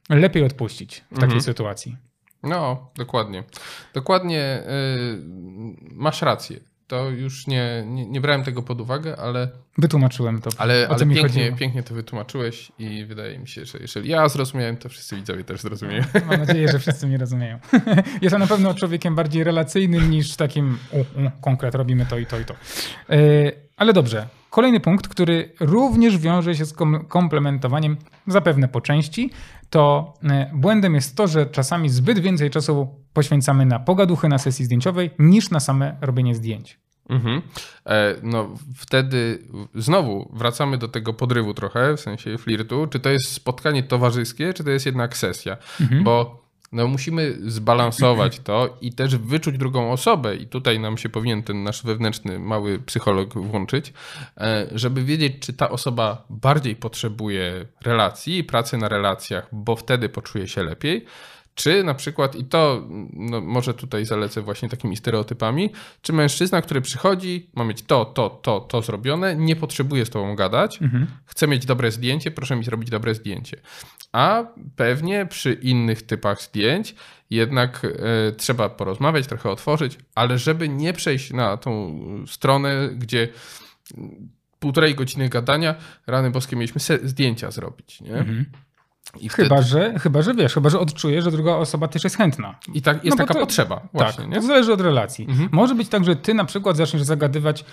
Lepiej 0.09 0.43
odpuścić 0.43 1.03
w 1.11 1.19
takiej 1.19 1.41
sytuacji. 1.41 1.97
No, 2.43 2.91
dokładnie. 2.95 3.43
Dokładnie 3.93 4.63
y, 4.63 5.21
masz 5.91 6.21
rację. 6.21 6.59
To 6.91 7.09
już 7.09 7.47
nie, 7.47 7.83
nie, 7.87 8.05
nie 8.05 8.21
brałem 8.21 8.43
tego 8.43 8.61
pod 8.61 8.81
uwagę, 8.81 9.15
ale, 9.17 9.49
Wytłumaczyłem 9.77 10.41
to. 10.41 10.49
ale, 10.57 10.87
ale 10.89 10.99
pięknie, 10.99 11.21
chodziło. 11.21 11.57
pięknie 11.57 11.83
to 11.83 11.93
wytłumaczyłeś 11.93 12.71
i 12.79 13.05
wydaje 13.05 13.39
mi 13.39 13.47
się, 13.47 13.65
że 13.65 13.77
jeżeli 13.81 14.09
ja 14.09 14.29
zrozumiałem, 14.29 14.77
to 14.77 14.89
wszyscy 14.89 15.15
widzowie 15.15 15.43
też 15.43 15.61
zrozumieją. 15.61 16.03
Mam 16.29 16.39
nadzieję, 16.39 16.67
że 16.67 16.79
wszyscy 16.79 17.07
mnie 17.07 17.17
rozumieją. 17.17 17.59
Jestem 18.21 18.39
na 18.41 18.47
pewno 18.47 18.73
człowiekiem 18.73 19.15
bardziej 19.15 19.43
relacyjnym 19.43 20.09
niż 20.11 20.35
takim 20.35 20.77
u, 20.91 20.99
u, 20.99 21.31
konkret, 21.41 21.75
robimy 21.75 22.05
to 22.05 22.17
i 22.17 22.25
to 22.25 22.39
i 22.39 22.45
to. 22.45 22.53
E, 23.09 23.17
Ale 23.77 23.93
dobrze. 23.93 24.27
Kolejny 24.49 24.79
punkt, 24.79 25.07
który 25.07 25.53
również 25.59 26.17
wiąże 26.17 26.55
się 26.55 26.65
z 26.65 26.73
kom- 26.73 27.05
komplementowaniem, 27.05 27.97
zapewne 28.27 28.67
po 28.67 28.81
części, 28.81 29.29
to 29.71 30.13
e, 30.23 30.51
błędem 30.53 30.95
jest 30.95 31.15
to, 31.15 31.27
że 31.27 31.45
czasami 31.45 31.89
zbyt 31.89 32.19
więcej 32.19 32.49
czasu 32.49 32.87
poświęcamy 33.13 33.65
na 33.65 33.79
pogaduchy 33.79 34.27
na 34.27 34.37
sesji 34.37 34.65
zdjęciowej 34.65 35.11
niż 35.19 35.49
na 35.49 35.59
same 35.59 35.97
robienie 36.01 36.35
zdjęć. 36.35 36.79
Mhm. 37.09 37.41
E, 37.85 38.15
No 38.23 38.49
wtedy 38.75 39.43
znowu 39.75 40.31
wracamy 40.33 40.77
do 40.77 40.87
tego 40.87 41.13
podrywu 41.13 41.53
trochę, 41.53 41.97
w 41.97 41.99
sensie 41.99 42.37
flirtu. 42.37 42.87
Czy 42.87 42.99
to 42.99 43.09
jest 43.09 43.31
spotkanie 43.31 43.83
towarzyskie, 43.83 44.53
czy 44.53 44.63
to 44.63 44.69
jest 44.69 44.85
jednak 44.85 45.17
sesja? 45.17 45.57
Bo 46.03 46.41
no, 46.71 46.87
musimy 46.87 47.37
zbalansować 47.41 48.39
to 48.39 48.77
i 48.81 48.93
też 48.93 49.17
wyczuć 49.17 49.57
drugą 49.57 49.91
osobę. 49.91 50.35
I 50.35 50.47
tutaj 50.47 50.79
nam 50.79 50.97
się 50.97 51.09
powinien 51.09 51.43
ten 51.43 51.63
nasz 51.63 51.83
wewnętrzny 51.83 52.39
mały 52.39 52.79
psycholog 52.79 53.33
włączyć, 53.33 53.93
e, 54.37 54.67
żeby 54.71 55.03
wiedzieć, 55.03 55.39
czy 55.39 55.53
ta 55.53 55.69
osoba 55.69 56.25
bardziej 56.29 56.75
potrzebuje 56.75 57.65
relacji 57.81 58.37
i 58.37 58.43
pracy 58.43 58.77
na 58.77 58.89
relacjach, 58.89 59.47
bo 59.51 59.75
wtedy 59.75 60.09
poczuje 60.09 60.47
się 60.47 60.63
lepiej. 60.63 61.05
Czy 61.55 61.83
na 61.83 61.93
przykład, 61.93 62.35
i 62.35 62.45
to 62.45 62.87
no, 63.13 63.41
może 63.41 63.73
tutaj 63.73 64.05
zalecę 64.05 64.41
właśnie 64.41 64.69
takimi 64.69 64.97
stereotypami, 64.97 65.69
czy 66.01 66.13
mężczyzna, 66.13 66.61
który 66.61 66.81
przychodzi, 66.81 67.49
ma 67.55 67.63
mieć 67.63 67.81
to, 67.81 68.05
to, 68.05 68.29
to, 68.29 68.59
to 68.59 68.81
zrobione, 68.81 69.35
nie 69.35 69.55
potrzebuje 69.55 70.05
z 70.05 70.09
tobą 70.09 70.35
gadać, 70.35 70.79
chce 71.25 71.47
mieć 71.47 71.65
dobre 71.65 71.91
zdjęcie, 71.91 72.31
proszę 72.31 72.55
mi 72.55 72.63
zrobić 72.63 72.89
dobre 72.89 73.15
zdjęcie. 73.15 73.57
A 74.11 74.43
pewnie 74.75 75.25
przy 75.25 75.53
innych 75.53 76.01
typach 76.01 76.41
zdjęć 76.41 76.95
jednak 77.29 77.85
e, 77.85 78.31
trzeba 78.31 78.69
porozmawiać, 78.69 79.27
trochę 79.27 79.49
otworzyć, 79.49 79.97
ale 80.15 80.37
żeby 80.37 80.69
nie 80.69 80.93
przejść 80.93 81.33
na 81.33 81.57
tą 81.57 81.99
stronę, 82.27 82.89
gdzie 82.95 83.27
półtorej 84.59 84.95
godziny 84.95 85.29
gadania, 85.29 85.75
rany 86.07 86.31
boskie 86.31 86.55
mieliśmy 86.55 86.81
zdjęcia 87.03 87.51
zrobić, 87.51 88.01
nie? 88.01 88.25
I 89.19 89.29
Chyba, 89.29 89.61
że, 89.61 89.99
chyba, 89.99 90.21
że 90.21 90.33
wiesz, 90.33 90.53
chyba, 90.53 90.69
że 90.69 90.79
odczujesz, 90.79 91.23
że 91.23 91.31
druga 91.31 91.55
osoba 91.55 91.87
też 91.87 92.03
jest 92.03 92.17
chętna. 92.17 92.55
I 92.73 92.81
tak, 92.81 93.03
jest 93.05 93.17
No 93.17 93.23
taka 93.23 93.33
to- 93.33 93.39
potrzeba 93.39 93.81
właśnie, 93.93 94.23
tak, 94.23 94.27
nie? 94.33 94.35
to 94.35 94.41
zależy 94.41 94.73
od 94.73 94.81
relacji. 94.81 95.27
Może 95.51 95.75
być 95.75 95.89
tak, 95.89 96.03
że 96.05 96.15
ty 96.15 96.33
na 96.33 96.45
przykład 96.45 96.77
zaczniesz 96.77 97.03
zagadywać 97.03 97.65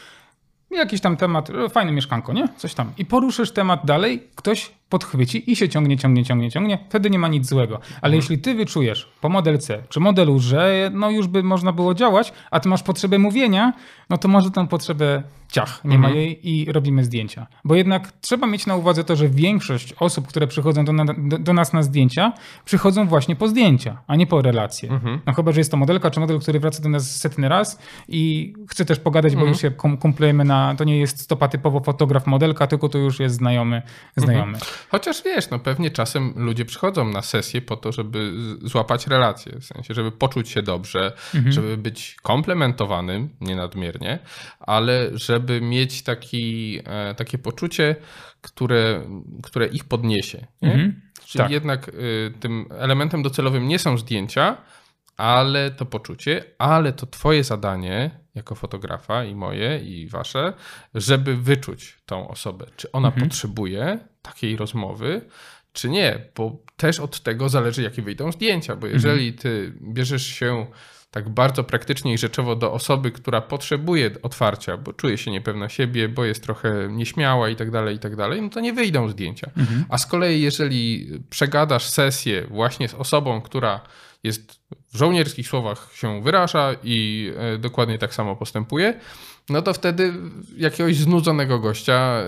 jakiś 0.71 1.01
tam 1.01 1.17
temat, 1.17 1.51
e, 1.51 1.69
fajne 1.69 1.93
mieszkanko, 1.93 2.33
nie? 2.33 2.49
Coś 2.57 2.75
tam. 2.75 2.93
I 2.99 3.05
poruszysz 3.07 3.51
temat 3.53 3.81
dalej, 3.85 4.29
ktoś 4.35 4.71
podchwyci 4.88 5.53
i 5.53 5.57
się 5.57 5.68
ciągnie, 5.68 5.96
ciągnie, 5.98 6.24
ciągnie, 6.24 6.51
ciągnie. 6.51 6.79
Wtedy 6.88 7.11
nie 7.11 7.18
ma 7.18 7.29
nic 7.29 7.46
złego. 7.48 7.81
Ale 8.03 8.16
jeśli 8.16 8.38
ty 8.38 8.55
wyczujesz 8.55 9.09
po 9.20 9.29
modelce 9.29 9.83
czy 9.88 10.01
modelu, 10.01 10.38
że 10.38 10.90
no 10.94 11.11
już 11.11 11.27
by 11.27 11.42
można 11.42 11.72
było 11.72 11.94
działać, 11.94 12.33
a 12.51 12.61
ty 12.61 12.68
masz 12.68 12.83
potrzebę 12.83 13.18
mówienia, 13.18 13.72
no 14.11 14.18
to 14.18 14.29
może 14.29 14.51
tę 14.51 14.68
potrzebę 14.68 15.22
ciach, 15.48 15.85
nie 15.85 15.98
ma 15.98 16.09
jej 16.11 16.48
i 16.48 16.72
robimy 16.72 17.05
zdjęcia. 17.05 17.46
Bo 17.64 17.74
jednak 17.74 18.12
trzeba 18.20 18.46
mieć 18.46 18.66
na 18.66 18.77
uwadze 18.77 19.05
to, 19.05 19.16
że 19.16 19.29
większość 19.29 19.92
osób, 20.01 20.27
które 20.27 20.46
przychodzą 20.46 20.85
do, 20.85 20.92
na, 20.92 21.05
do, 21.05 21.38
do 21.38 21.53
nas 21.53 21.72
na 21.72 21.83
zdjęcia, 21.83 22.33
przychodzą 22.64 23.07
właśnie 23.07 23.37
po 23.37 23.48
zdjęcia, 23.48 24.03
a 24.07 24.16
nie 24.16 24.27
po 24.27 24.42
relacje. 24.42 24.88
No 25.27 25.33
chyba, 25.33 25.53
że 25.53 25.61
jest 25.61 25.70
to 25.70 25.77
modelka 25.77 26.11
czy 26.11 26.20
model, 26.20 26.40
który 26.40 26.61
wraca 26.61 26.83
do 26.83 26.88
nas 26.88 27.16
setny 27.16 27.48
raz 27.48 27.79
i 28.09 28.55
chce 28.68 28.85
też 28.85 28.98
pogadać, 29.01 29.37
bo 29.37 29.40
już 29.48 29.61
się 29.61 29.70
kum- 29.70 29.96
kumplujemy 29.96 30.44
na, 30.44 30.74
to 30.79 30.85
nie 30.85 30.98
jest 30.98 31.20
stopa 31.20 31.48
typowo 31.48 31.81
fotograf, 31.81 32.27
modelka, 32.27 32.66
tylko 32.66 32.88
to 32.88 32.98
już 32.98 33.20
jest 33.20 33.35
znajomy, 33.37 33.83
znajomy. 34.16 34.59
Chociaż 34.91 35.23
wiesz, 35.23 35.51
no 35.51 35.59
pewnie 35.59 35.91
czasem 35.91 36.33
ludzie 36.37 36.64
przychodzą 36.64 37.09
na 37.09 37.23
sesję 37.23 37.62
po 37.62 37.77
to, 37.77 37.93
żeby 37.93 38.33
złapać 38.62 39.07
relacje, 39.07 39.53
w 39.61 39.64
sensie, 39.64 39.95
żeby 39.95 40.12
poczuć 40.12 40.49
się 40.49 40.62
dobrze, 40.62 41.12
żeby 41.49 41.77
być 41.77 42.17
komplementowanym, 42.23 43.29
nie 43.41 43.57
nadmiernie, 43.57 44.19
ale 44.61 45.11
żeby 45.12 45.61
mieć 45.61 46.03
taki, 46.03 46.79
e, 46.85 47.14
takie 47.14 47.38
poczucie, 47.38 47.97
które, 48.41 49.03
które 49.43 49.67
ich 49.67 49.85
podniesie. 49.85 50.47
Nie? 50.62 50.73
Mhm. 50.73 51.01
Czyli 51.25 51.43
Tak. 51.45 51.51
jednak 51.51 51.88
y, 51.88 52.33
tym 52.41 52.67
elementem 52.79 53.23
docelowym 53.23 53.69
nie 53.69 53.79
są 53.79 53.99
zdjęcia, 53.99 54.57
ale 55.17 55.71
to 55.71 55.87
poczucie, 55.87 56.45
ale 56.59 56.93
to 56.93 57.07
twoje 57.07 57.45
zadanie 57.45 58.11
jako 58.38 58.55
fotografa 58.55 59.24
i 59.24 59.35
moje 59.35 59.79
i 59.79 60.07
wasze, 60.07 60.53
żeby 60.94 61.37
wyczuć 61.37 61.98
tą 62.07 62.29
osobę, 62.29 62.66
czy 62.77 62.92
ona 62.92 63.11
potrzebuje 63.11 63.98
takiej 64.22 64.57
rozmowy, 64.57 65.20
czy 65.72 65.88
nie, 65.88 66.24
bo 66.37 66.57
też 66.77 67.01
od 67.01 67.20
tego 67.20 67.48
zależy, 67.48 67.83
jakie 67.83 68.03
wyjdą 68.03 68.33
zdjęcia, 68.33 68.77
bo 68.77 68.87
jeżeli 68.87 69.33
ty 69.33 69.72
bierzesz 69.83 70.27
się 70.27 70.66
tak 71.11 71.29
bardzo 71.29 71.64
praktycznie 71.64 72.14
i 72.14 72.18
rzeczowo 72.18 72.57
do 72.57 72.73
osoby, 72.73 73.11
która 73.11 73.40
potrzebuje 73.40 74.11
otwarcia, 74.23 74.77
bo 74.77 74.92
czuje 74.92 75.18
się 75.18 75.31
niepewna 75.31 75.68
siebie, 75.68 76.09
bo 76.09 76.25
jest 76.25 76.42
trochę 76.42 76.88
nieśmiała 76.90 77.49
i 77.49 77.57
tak 77.57 77.71
dalej, 77.71 77.97
i 77.97 77.99
tak 77.99 78.16
dalej, 78.16 78.42
no 78.42 78.49
to 78.49 78.61
nie 78.61 78.73
wyjdą 78.73 79.09
zdjęcia. 79.09 79.51
A 79.88 79.99
z 79.99 80.07
kolei, 80.07 80.40
jeżeli 80.40 81.11
przegadasz 81.31 81.85
sesję 81.88 82.47
właśnie 82.51 82.88
z 82.88 82.94
osobą, 82.94 83.40
która 83.40 83.81
jest 84.25 84.61
w 84.92 84.97
żołnierskich 84.97 85.49
słowach 85.49 85.90
się 85.94 86.23
wyraża 86.23 86.75
i 86.85 87.31
e, 87.37 87.59
dokładnie 87.59 87.99
tak 87.99 88.14
samo 88.14 88.37
postępuje, 88.37 89.01
no 89.49 89.62
to 89.62 89.75
wtedy 89.75 90.12
jakiegoś 90.57 90.97
znudzonego 90.97 91.59
gościa 91.59 92.23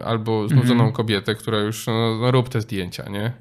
y, 0.00 0.04
albo 0.04 0.48
znudzoną 0.48 0.92
kobietę, 0.92 1.34
która 1.34 1.58
już 1.58 1.86
no, 1.86 2.18
no 2.20 2.30
rób 2.30 2.48
te 2.48 2.60
zdjęcia, 2.60 3.08
nie? 3.10 3.32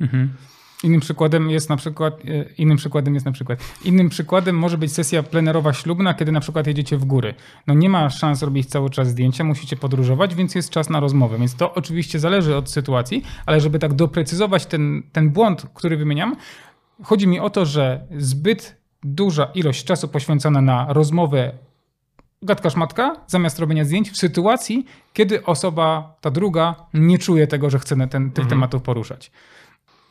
Innym 0.83 0.99
przykładem 0.99 1.49
jest 1.49 1.69
na 1.69 1.77
przykład, 1.77 2.13
e, 2.13 2.45
innym 2.57 2.77
przykładem 2.77 3.13
jest 3.13 3.25
na 3.25 3.31
przykład, 3.31 3.59
innym 3.85 4.09
przykładem 4.09 4.57
może 4.57 4.77
być 4.77 4.93
sesja 4.93 5.23
plenerowa 5.23 5.73
ślubna, 5.73 6.13
kiedy 6.13 6.31
na 6.31 6.39
przykład 6.39 6.67
jedziecie 6.67 6.97
w 6.97 7.05
góry. 7.05 7.33
No 7.67 7.73
nie 7.73 7.89
ma 7.89 8.09
szans 8.09 8.43
robić 8.43 8.69
cały 8.69 8.89
czas 8.89 9.07
zdjęcia, 9.07 9.43
musicie 9.43 9.75
podróżować, 9.75 10.35
więc 10.35 10.55
jest 10.55 10.69
czas 10.69 10.89
na 10.89 10.99
rozmowę. 10.99 11.37
Więc 11.37 11.55
to 11.55 11.73
oczywiście 11.73 12.19
zależy 12.19 12.55
od 12.55 12.69
sytuacji, 12.69 13.23
ale 13.45 13.61
żeby 13.61 13.79
tak 13.79 13.93
doprecyzować 13.93 14.65
ten, 14.65 15.03
ten 15.11 15.29
błąd, 15.29 15.65
który 15.73 15.97
wymieniam, 15.97 16.35
chodzi 17.03 17.27
mi 17.27 17.39
o 17.39 17.49
to, 17.49 17.65
że 17.65 18.07
zbyt 18.17 18.77
duża 19.03 19.45
ilość 19.45 19.83
czasu 19.83 20.07
poświęcona 20.07 20.61
na 20.61 20.93
rozmowę 20.93 21.51
gadka 22.41 22.69
szmatka 22.69 23.15
zamiast 23.27 23.59
robienia 23.59 23.85
zdjęć 23.85 24.11
w 24.11 24.17
sytuacji, 24.17 24.85
kiedy 25.13 25.43
osoba, 25.45 26.15
ta 26.21 26.31
druga, 26.31 26.75
nie 26.93 27.17
czuje 27.17 27.47
tego, 27.47 27.69
że 27.69 27.79
chce 27.79 27.95
ten, 27.95 28.09
tych 28.09 28.43
Mhm. 28.43 28.47
tematów 28.49 28.81
poruszać. 28.81 29.31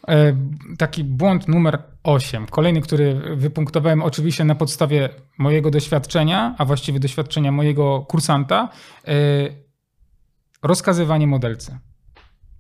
E, 0.09 0.37
Taki 0.79 1.05
błąd 1.05 1.49
numer 1.49 1.83
8. 2.03 2.47
Kolejny, 2.47 2.81
który 2.81 3.15
wypunktowałem 3.37 4.03
oczywiście 4.03 4.45
na 4.45 4.55
podstawie 4.55 5.09
mojego 5.39 5.71
doświadczenia, 5.71 6.55
a 6.59 6.65
właściwie 6.65 7.01
doświadczenia 7.01 7.53
mojego 7.53 8.01
kursanta. 8.09 8.69
e, 9.09 9.13
Rozkazywanie 10.63 11.27
modelce. 11.27 11.79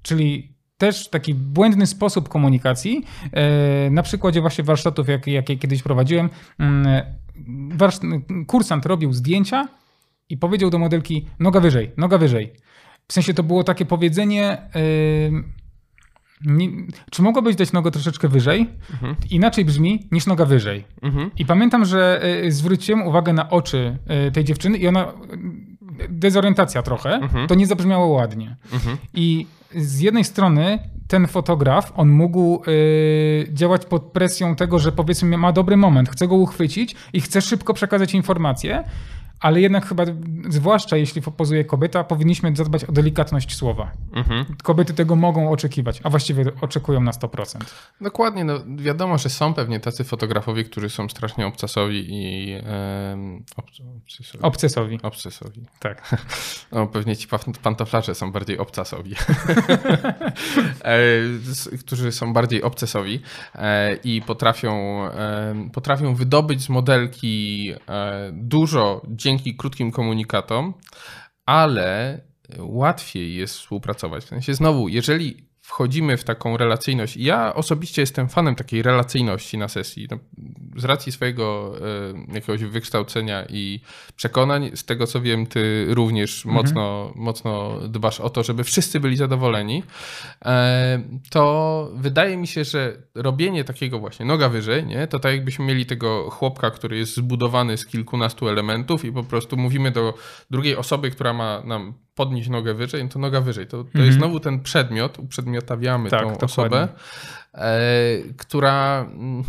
Czyli 0.02 0.54
też 0.78 1.08
taki 1.10 1.34
błędny 1.34 1.86
sposób 1.86 2.28
komunikacji. 2.28 3.04
e, 3.32 3.90
Na 3.90 4.02
przykładzie 4.02 4.40
właśnie 4.40 4.64
warsztatów, 4.64 5.08
jakie 5.08 5.32
jak 5.32 5.48
ja 5.48 5.56
kiedyś 5.56 5.82
prowadziłem, 5.82 6.30
mm, 6.58 6.86
kursant 8.46 8.86
robił 8.86 9.12
zdjęcia 9.12 9.68
i 10.28 10.36
powiedział 10.38 10.70
do 10.70 10.78
modelki 10.78 11.26
noga 11.38 11.60
wyżej, 11.60 11.92
noga 11.96 12.18
wyżej. 12.18 12.52
W 13.08 13.12
sensie 13.12 13.34
to 13.34 13.42
było 13.42 13.64
takie 13.64 13.86
powiedzenie, 13.86 14.58
nie, 16.44 16.68
czy 17.10 17.22
mogłabyś 17.22 17.56
dać 17.56 17.72
nogę 17.72 17.90
troszeczkę 17.90 18.28
wyżej? 18.28 18.66
Inaczej 19.30 19.64
brzmi 19.64 20.08
niż 20.12 20.26
noga 20.26 20.44
wyżej. 20.44 20.84
Mhm. 21.02 21.30
I 21.38 21.46
pamiętam, 21.46 21.84
że 21.84 22.20
y, 22.44 22.52
zwróciłem 22.52 23.02
uwagę 23.02 23.32
na 23.32 23.50
oczy 23.50 23.98
y, 24.28 24.32
tej 24.32 24.44
dziewczyny 24.44 24.78
i 24.78 24.88
ona, 24.88 25.04
y, 25.04 26.08
dezorientacja 26.08 26.82
trochę, 26.82 27.20
to 27.48 27.54
nie 27.54 27.66
zabrzmiało 27.66 28.06
ładnie. 28.06 28.56
Mhm. 28.72 28.96
I 29.14 29.46
z 29.74 30.00
jednej 30.00 30.24
strony 30.24 30.78
ten 31.08 31.26
fotograf, 31.26 31.92
on 31.96 32.08
mógł 32.08 32.62
y, 32.68 33.48
działać 33.52 33.86
pod 33.86 34.02
presją 34.02 34.56
tego, 34.56 34.78
że 34.78 34.92
powiedzmy 34.92 35.38
ma 35.38 35.52
dobry 35.52 35.76
moment, 35.76 36.10
chce 36.10 36.28
go 36.28 36.34
uchwycić 36.34 36.94
i 37.12 37.20
chce 37.20 37.42
szybko 37.42 37.74
przekazać 37.74 38.14
informację, 38.14 38.84
ale 39.44 39.60
jednak 39.60 39.86
chyba, 39.86 40.04
zwłaszcza 40.48 40.96
jeśli 40.96 41.22
pozuje 41.22 41.64
kobieta, 41.64 42.04
powinniśmy 42.04 42.56
zadbać 42.56 42.84
o 42.84 42.92
delikatność 42.92 43.56
słowa. 43.56 43.92
Mhm. 44.12 44.44
Kobiety 44.62 44.94
tego 44.94 45.16
mogą 45.16 45.50
oczekiwać, 45.50 46.00
a 46.02 46.10
właściwie 46.10 46.44
oczekują 46.60 47.00
na 47.00 47.10
100%. 47.10 47.58
Dokładnie, 48.00 48.44
no 48.44 48.54
wiadomo, 48.76 49.18
że 49.18 49.28
są 49.28 49.54
pewnie 49.54 49.80
tacy 49.80 50.04
fotografowie, 50.04 50.64
którzy 50.64 50.90
są 50.90 51.08
strasznie 51.08 51.46
obcasowi 51.46 52.06
i 52.08 52.54
obcesowi. 53.56 54.42
Obcesowi. 54.42 54.98
obcesowi. 55.02 55.60
Tak. 55.80 56.02
No, 56.72 56.86
pewnie 56.86 57.16
ci 57.16 57.28
pan- 57.28 57.52
pantoflarze 57.62 58.14
są 58.14 58.32
bardziej 58.32 58.58
obcasowi. 58.58 59.14
E, 60.84 61.78
którzy 61.80 62.12
są 62.12 62.32
bardziej 62.32 62.62
obcesowi 62.62 63.20
e, 63.54 63.94
i 63.94 64.22
potrafią, 64.22 65.00
potrafią 65.72 66.14
wydobyć 66.14 66.62
z 66.62 66.68
modelki 66.68 67.72
e, 67.88 68.30
dużo 68.32 69.02
dzięki 69.08 69.33
krótkim 69.56 69.90
komunikatom, 69.92 70.74
ale 71.46 72.20
łatwiej 72.58 73.34
jest 73.34 73.54
współpracować. 73.54 74.24
W 74.24 74.28
sensie 74.28 74.54
znowu, 74.54 74.88
jeżeli 74.88 75.48
wchodzimy 75.64 76.16
w 76.16 76.24
taką 76.24 76.56
relacyjność, 76.56 77.16
ja 77.16 77.54
osobiście 77.54 78.02
jestem 78.02 78.28
fanem 78.28 78.54
takiej 78.54 78.82
relacyjności 78.82 79.58
na 79.58 79.68
sesji, 79.68 80.08
no, 80.10 80.18
z 80.76 80.84
racji 80.84 81.12
swojego 81.12 81.74
e, 82.28 82.34
jakiegoś 82.34 82.64
wykształcenia 82.64 83.44
i 83.48 83.80
przekonań, 84.16 84.70
z 84.74 84.84
tego 84.84 85.06
co 85.06 85.20
wiem, 85.20 85.46
ty 85.46 85.86
również 85.88 86.44
mocno, 86.44 87.12
mocno 87.16 87.80
dbasz 87.88 88.20
o 88.20 88.30
to, 88.30 88.42
żeby 88.42 88.64
wszyscy 88.64 89.00
byli 89.00 89.16
zadowoleni, 89.16 89.82
e, 90.44 91.02
to 91.30 91.90
wydaje 91.94 92.36
mi 92.36 92.46
się, 92.46 92.64
że 92.64 93.02
robienie 93.14 93.64
takiego 93.64 93.98
właśnie 93.98 94.26
noga 94.26 94.48
wyżej, 94.48 94.86
nie, 94.86 95.06
to 95.06 95.18
tak 95.18 95.32
jakbyśmy 95.32 95.64
mieli 95.64 95.86
tego 95.86 96.30
chłopka, 96.30 96.70
który 96.70 96.98
jest 96.98 97.16
zbudowany 97.16 97.76
z 97.76 97.86
kilkunastu 97.86 98.48
elementów 98.48 99.04
i 99.04 99.12
po 99.12 99.22
prostu 99.22 99.56
mówimy 99.56 99.90
do 99.90 100.14
drugiej 100.50 100.76
osoby, 100.76 101.10
która 101.10 101.32
ma 101.32 101.62
nam 101.64 102.03
podnieść 102.14 102.48
nogę 102.48 102.74
wyżej, 102.74 103.04
no 103.04 103.10
to 103.10 103.18
noga 103.18 103.40
wyżej. 103.40 103.66
To, 103.66 103.84
to 103.84 103.98
jest 103.98 104.18
znowu 104.18 104.40
ten 104.40 104.60
przedmiot, 104.60 105.18
uprzedmiotawiamy 105.18 106.10
Tak, 106.10 106.20
tą 106.20 106.26
dokładnie. 106.26 106.44
osobę, 106.44 106.88
e, 107.54 108.18
która 108.36 109.00
mm, 109.00 109.44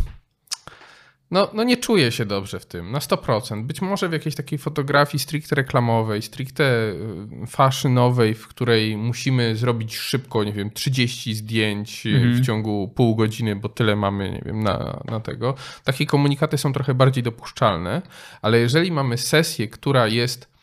no, 1.30 1.50
no 1.54 1.64
nie 1.64 1.76
czuje 1.76 2.12
się 2.12 2.24
dobrze 2.24 2.60
w 2.60 2.66
tym, 2.66 2.92
na 2.92 2.98
100%. 2.98 3.62
Być 3.62 3.82
może 3.82 4.08
w 4.08 4.12
jakiejś 4.12 4.34
takiej 4.34 4.58
fotografii 4.58 5.18
stricte 5.18 5.56
reklamowej, 5.56 6.22
stricte 6.22 6.64
y, 6.64 7.46
faszynowej, 7.46 8.34
w 8.34 8.48
której 8.48 8.96
musimy 8.96 9.56
zrobić 9.56 9.96
szybko, 9.96 10.44
nie 10.44 10.52
wiem, 10.52 10.70
30 10.70 11.34
zdjęć 11.34 12.06
y, 12.06 12.30
w 12.30 12.46
ciągu 12.46 12.88
pół 12.88 13.16
godziny, 13.16 13.56
bo 13.56 13.68
tyle 13.68 13.96
mamy, 13.96 14.30
nie 14.30 14.42
wiem, 14.46 14.62
na, 14.62 15.00
na 15.04 15.20
tego. 15.20 15.54
Takie 15.84 16.06
komunikaty 16.06 16.58
są 16.58 16.72
trochę 16.72 16.94
bardziej 16.94 17.22
dopuszczalne, 17.22 18.02
ale 18.42 18.58
jeżeli 18.58 18.92
mamy 18.92 19.18
sesję, 19.18 19.68
która 19.68 20.06
jest 20.06 20.55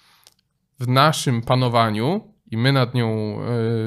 w 0.79 0.87
naszym 0.87 1.41
panowaniu 1.41 2.33
i 2.51 2.57
my 2.57 2.71
nad 2.71 2.93
nią 2.93 3.37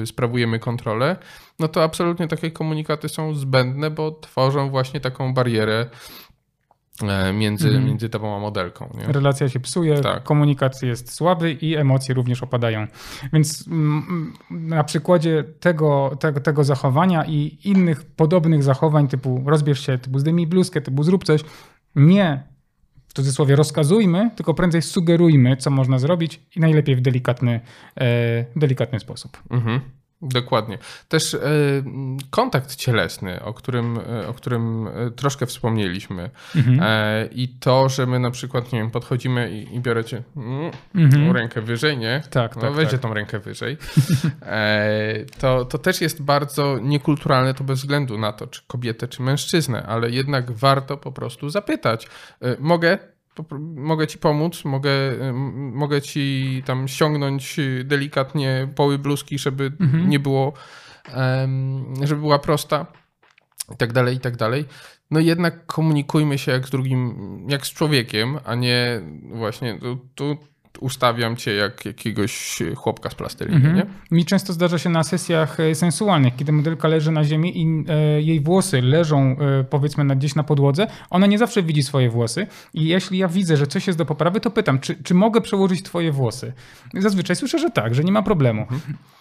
y, 0.01 0.05
sprawujemy 0.05 0.59
kontrolę, 0.59 1.15
no 1.59 1.67
to 1.67 1.83
absolutnie 1.83 2.27
takie 2.27 2.51
komunikaty 2.51 3.09
są 3.09 3.35
zbędne, 3.35 3.91
bo 3.91 4.11
tworzą 4.11 4.69
właśnie 4.69 4.99
taką 4.99 5.33
barierę 5.33 5.85
e, 7.03 7.33
między, 7.33 7.79
między 7.79 8.09
tobą 8.09 8.35
a 8.35 8.39
modelką. 8.39 8.89
Nie? 8.97 9.13
Relacja 9.13 9.49
się 9.49 9.59
psuje, 9.59 10.01
Tak. 10.01 10.23
komunikat 10.23 10.83
jest 10.83 11.13
słaby 11.13 11.51
i 11.51 11.75
emocje 11.75 12.15
również 12.15 12.43
opadają. 12.43 12.87
Więc 13.33 13.67
mm, 13.67 14.33
na 14.49 14.83
przykładzie 14.83 15.43
tego, 15.59 16.17
tego, 16.19 16.39
tego 16.39 16.63
zachowania 16.63 17.25
i 17.25 17.57
innych 17.63 18.05
podobnych 18.05 18.63
zachowań 18.63 19.07
typu 19.07 19.43
rozbierz 19.45 19.85
się, 19.85 19.97
typu 19.97 20.19
zdejmij 20.19 20.47
bluzkę, 20.47 20.81
typu 20.81 21.03
zrób 21.03 21.23
coś, 21.23 21.41
nie 21.95 22.56
cudzysłowie 23.17 23.55
rozkazujmy, 23.55 24.29
tylko 24.35 24.53
prędzej 24.53 24.81
sugerujmy, 24.81 25.57
co 25.57 25.71
można 25.71 25.99
zrobić 25.99 26.41
i 26.55 26.59
najlepiej 26.59 26.95
w 26.95 27.01
delikatny, 27.01 27.59
e, 27.99 28.45
delikatny 28.55 28.99
sposób. 28.99 29.43
Mhm. 29.49 29.81
Dokładnie. 30.21 30.77
Też 31.07 31.33
m, 31.85 32.17
kontakt 32.29 32.75
cielesny, 32.75 33.43
o 33.43 33.53
którym, 33.53 33.99
e, 34.23 34.27
o 34.27 34.33
którym 34.33 34.87
e, 34.87 35.11
troszkę 35.11 35.45
wspomnieliśmy. 35.45 36.29
Mhm. 36.55 36.79
E, 36.81 37.25
I 37.31 37.47
to, 37.47 37.89
że 37.89 38.05
my 38.05 38.19
na 38.19 38.31
przykład, 38.31 38.73
nie 38.73 38.79
wiem, 38.79 38.91
podchodzimy 38.91 39.51
i, 39.51 39.75
i 39.75 39.79
biorę 39.79 40.03
cię 40.03 40.23
mm, 40.37 40.71
Mhm. 40.95 41.31
rękę 41.31 41.61
wyżej, 41.61 41.97
nie? 41.97 42.23
Tak, 42.29 42.55
no, 42.55 42.61
tak, 42.61 42.73
weźcie 42.73 42.91
tak. 42.91 43.01
tą 43.01 43.13
rękę 43.13 43.39
wyżej. 43.39 43.77
E, 44.41 45.25
to, 45.39 45.65
to 45.65 45.77
też 45.77 46.01
jest 46.01 46.21
bardzo 46.21 46.79
niekulturalne, 46.81 47.53
to 47.53 47.63
bez 47.63 47.79
względu 47.79 48.17
na 48.17 48.31
to, 48.31 48.47
czy 48.47 48.61
kobietę, 48.67 49.07
czy 49.07 49.21
mężczyznę, 49.21 49.83
ale 49.87 50.09
jednak 50.09 50.51
warto 50.51 50.97
po 50.97 51.11
prostu 51.11 51.49
zapytać. 51.49 52.07
E, 52.41 52.55
mogę? 52.59 52.97
Mogę 53.75 54.07
ci 54.07 54.17
pomóc, 54.17 54.65
mogę, 54.65 54.91
mogę 55.73 56.01
ci 56.01 56.63
tam 56.65 56.87
ściągnąć 56.87 57.59
y, 57.59 57.83
delikatnie 57.83 58.67
poły 58.75 58.97
bluzki, 58.99 59.39
żeby 59.39 59.71
nie 60.07 60.19
było, 60.19 60.53
żeby 62.03 62.21
była 62.21 62.39
prosta 62.39 62.85
i 63.73 63.77
tak 63.77 63.93
dalej, 63.93 64.15
i 64.15 64.19
tak 64.19 64.37
dalej. 64.37 64.65
No 65.11 65.19
jednak 65.19 65.65
komunikujmy 65.65 66.37
się 66.37 66.51
jak 66.51 66.67
z 66.67 66.69
drugim, 66.69 67.15
jak 67.49 67.67
z 67.67 67.73
człowiekiem, 67.73 68.39
a 68.45 68.55
nie 68.55 69.01
właśnie 69.33 69.79
tu, 69.79 69.97
tu 70.15 70.37
ustawiam 70.79 71.35
cię 71.35 71.53
jak 71.53 71.85
jakiegoś 71.85 72.59
chłopka 72.75 73.09
z 73.09 73.15
plasteliny, 73.15 73.73
nie? 73.73 73.85
Mi 74.11 74.25
często 74.25 74.53
zdarza 74.53 74.77
się 74.77 74.89
na 74.89 75.03
sesjach 75.03 75.59
e, 75.59 75.75
sensualnych, 75.75 76.35
kiedy 76.35 76.51
modelka 76.51 76.87
leży 76.87 77.11
na 77.11 77.23
ziemi 77.23 77.61
i 77.61 77.85
e, 77.89 78.21
jej 78.21 78.41
włosy 78.41 78.81
leżą 78.81 79.35
e, 79.39 79.63
powiedzmy 79.63 80.03
na, 80.03 80.15
gdzieś 80.15 80.35
na 80.35 80.43
podłodze. 80.43 80.87
Ona 81.09 81.27
nie 81.27 81.37
zawsze 81.37 81.63
widzi 81.63 81.83
swoje 81.83 82.09
włosy 82.09 82.47
i 82.73 82.85
jeśli 82.85 83.17
ja 83.17 83.27
widzę, 83.27 83.57
że 83.57 83.67
coś 83.67 83.87
jest 83.87 83.99
do 83.99 84.05
poprawy, 84.05 84.39
to 84.39 84.51
pytam, 84.51 84.79
czy, 84.79 85.03
czy 85.03 85.13
mogę 85.13 85.41
przełożyć 85.41 85.83
twoje 85.83 86.11
włosy? 86.11 86.53
Zazwyczaj 86.93 87.35
słyszę, 87.35 87.59
że 87.59 87.69
tak, 87.69 87.95
że 87.95 88.03
nie 88.03 88.11
ma 88.11 88.21
problemu. 88.21 88.67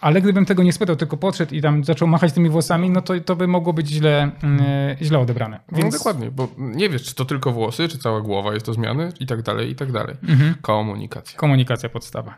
Ale 0.01 0.23
gdybym 0.23 0.47
tego 0.47 0.63
nie 0.63 0.73
spytał, 0.73 0.97
tylko 0.97 1.17
podszedł 1.17 1.55
i 1.55 1.63
tam 1.63 1.85
zaczął 1.85 2.09
machać 2.09 2.33
tymi 2.33 2.49
włosami, 2.49 2.91
no 2.91 3.03
to, 3.03 3.21
to 3.21 3.37
by 3.37 3.49
mogło 3.49 3.73
być 3.73 3.89
źle, 3.89 4.31
mm, 4.43 4.61
źle 5.03 5.19
odebrane. 5.19 5.61
No 5.73 5.79
Więc 5.79 5.99
dokładnie, 5.99 6.31
bo 6.31 6.49
nie 6.59 6.89
wiesz, 6.89 7.03
czy 7.03 7.15
to 7.15 7.25
tylko 7.25 7.53
włosy, 7.53 7.89
czy 7.89 7.99
cała 7.99 8.21
głowa 8.21 8.55
jest 8.55 8.67
do 8.67 8.73
zmiany 8.75 9.13
i 9.21 9.27
tak 9.27 9.43
dalej, 9.43 9.71
i 9.71 9.75
tak 9.75 9.93
dalej. 9.93 10.17
Komunikacja. 10.63 11.39
Komunikacja 11.51 11.89
podstawa. 11.89 12.35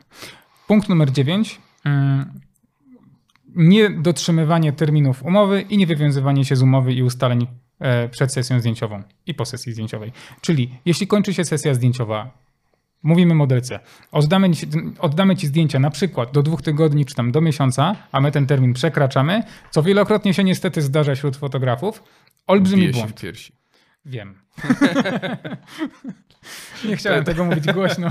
Punkt 0.67 0.89
numer 0.89 1.13
9. 1.13 1.61
Niedotrzymywanie 3.55 4.73
terminów 4.73 5.23
umowy 5.23 5.61
i 5.61 5.79
niewywiązywanie 5.79 6.45
się 6.45 6.57
z 6.57 6.63
umowy 6.63 6.93
i 6.93 7.03
ustaleń 7.03 7.47
e, 7.81 8.09
przed 8.09 8.33
sesją 8.33 8.61
zdjęciową 8.61 9.03
i 9.27 9.35
po 9.35 9.45
sesji 9.45 9.73
zdjęciowej. 9.73 10.13
Czyli 10.41 10.71
jeśli 10.85 11.07
kończy 11.07 11.35
się 11.35 11.45
sesja 11.45 11.75
zdjęciowa 11.75 12.31
Mówimy 13.03 13.35
modelce. 13.35 13.81
Oddamy, 14.13 14.51
ci- 14.55 14.67
oddamy 14.99 15.37
ci 15.37 15.47
zdjęcia 15.47 15.79
na 15.79 15.91
przykład 15.91 16.33
do 16.33 16.43
dwóch 16.43 16.63
tygodni 16.63 17.05
czy 17.07 17.15
tam 17.15 17.33
do 17.33 17.41
miesiąca, 17.41 17.97
a 18.13 18.21
my 18.21 18.33
ten 18.33 18.47
termin 18.47 18.73
przekraczamy, 18.73 19.43
co 19.71 19.83
wielokrotnie 19.83 20.35
się 20.35 20.45
niestety 20.45 20.83
zdarza 20.83 21.15
wśród 21.15 21.37
fotografów. 21.37 22.03
Olbrzymi 22.47 22.83
Bije 22.83 22.93
się 22.95 22.99
błąd. 22.99 23.13
w 23.13 23.21
piersi. 23.23 23.53
Wiem. 24.05 24.35
Nie 26.84 26.96
chciałem 26.96 27.24
tego 27.24 27.44
mówić 27.44 27.72
głośno, 27.72 28.09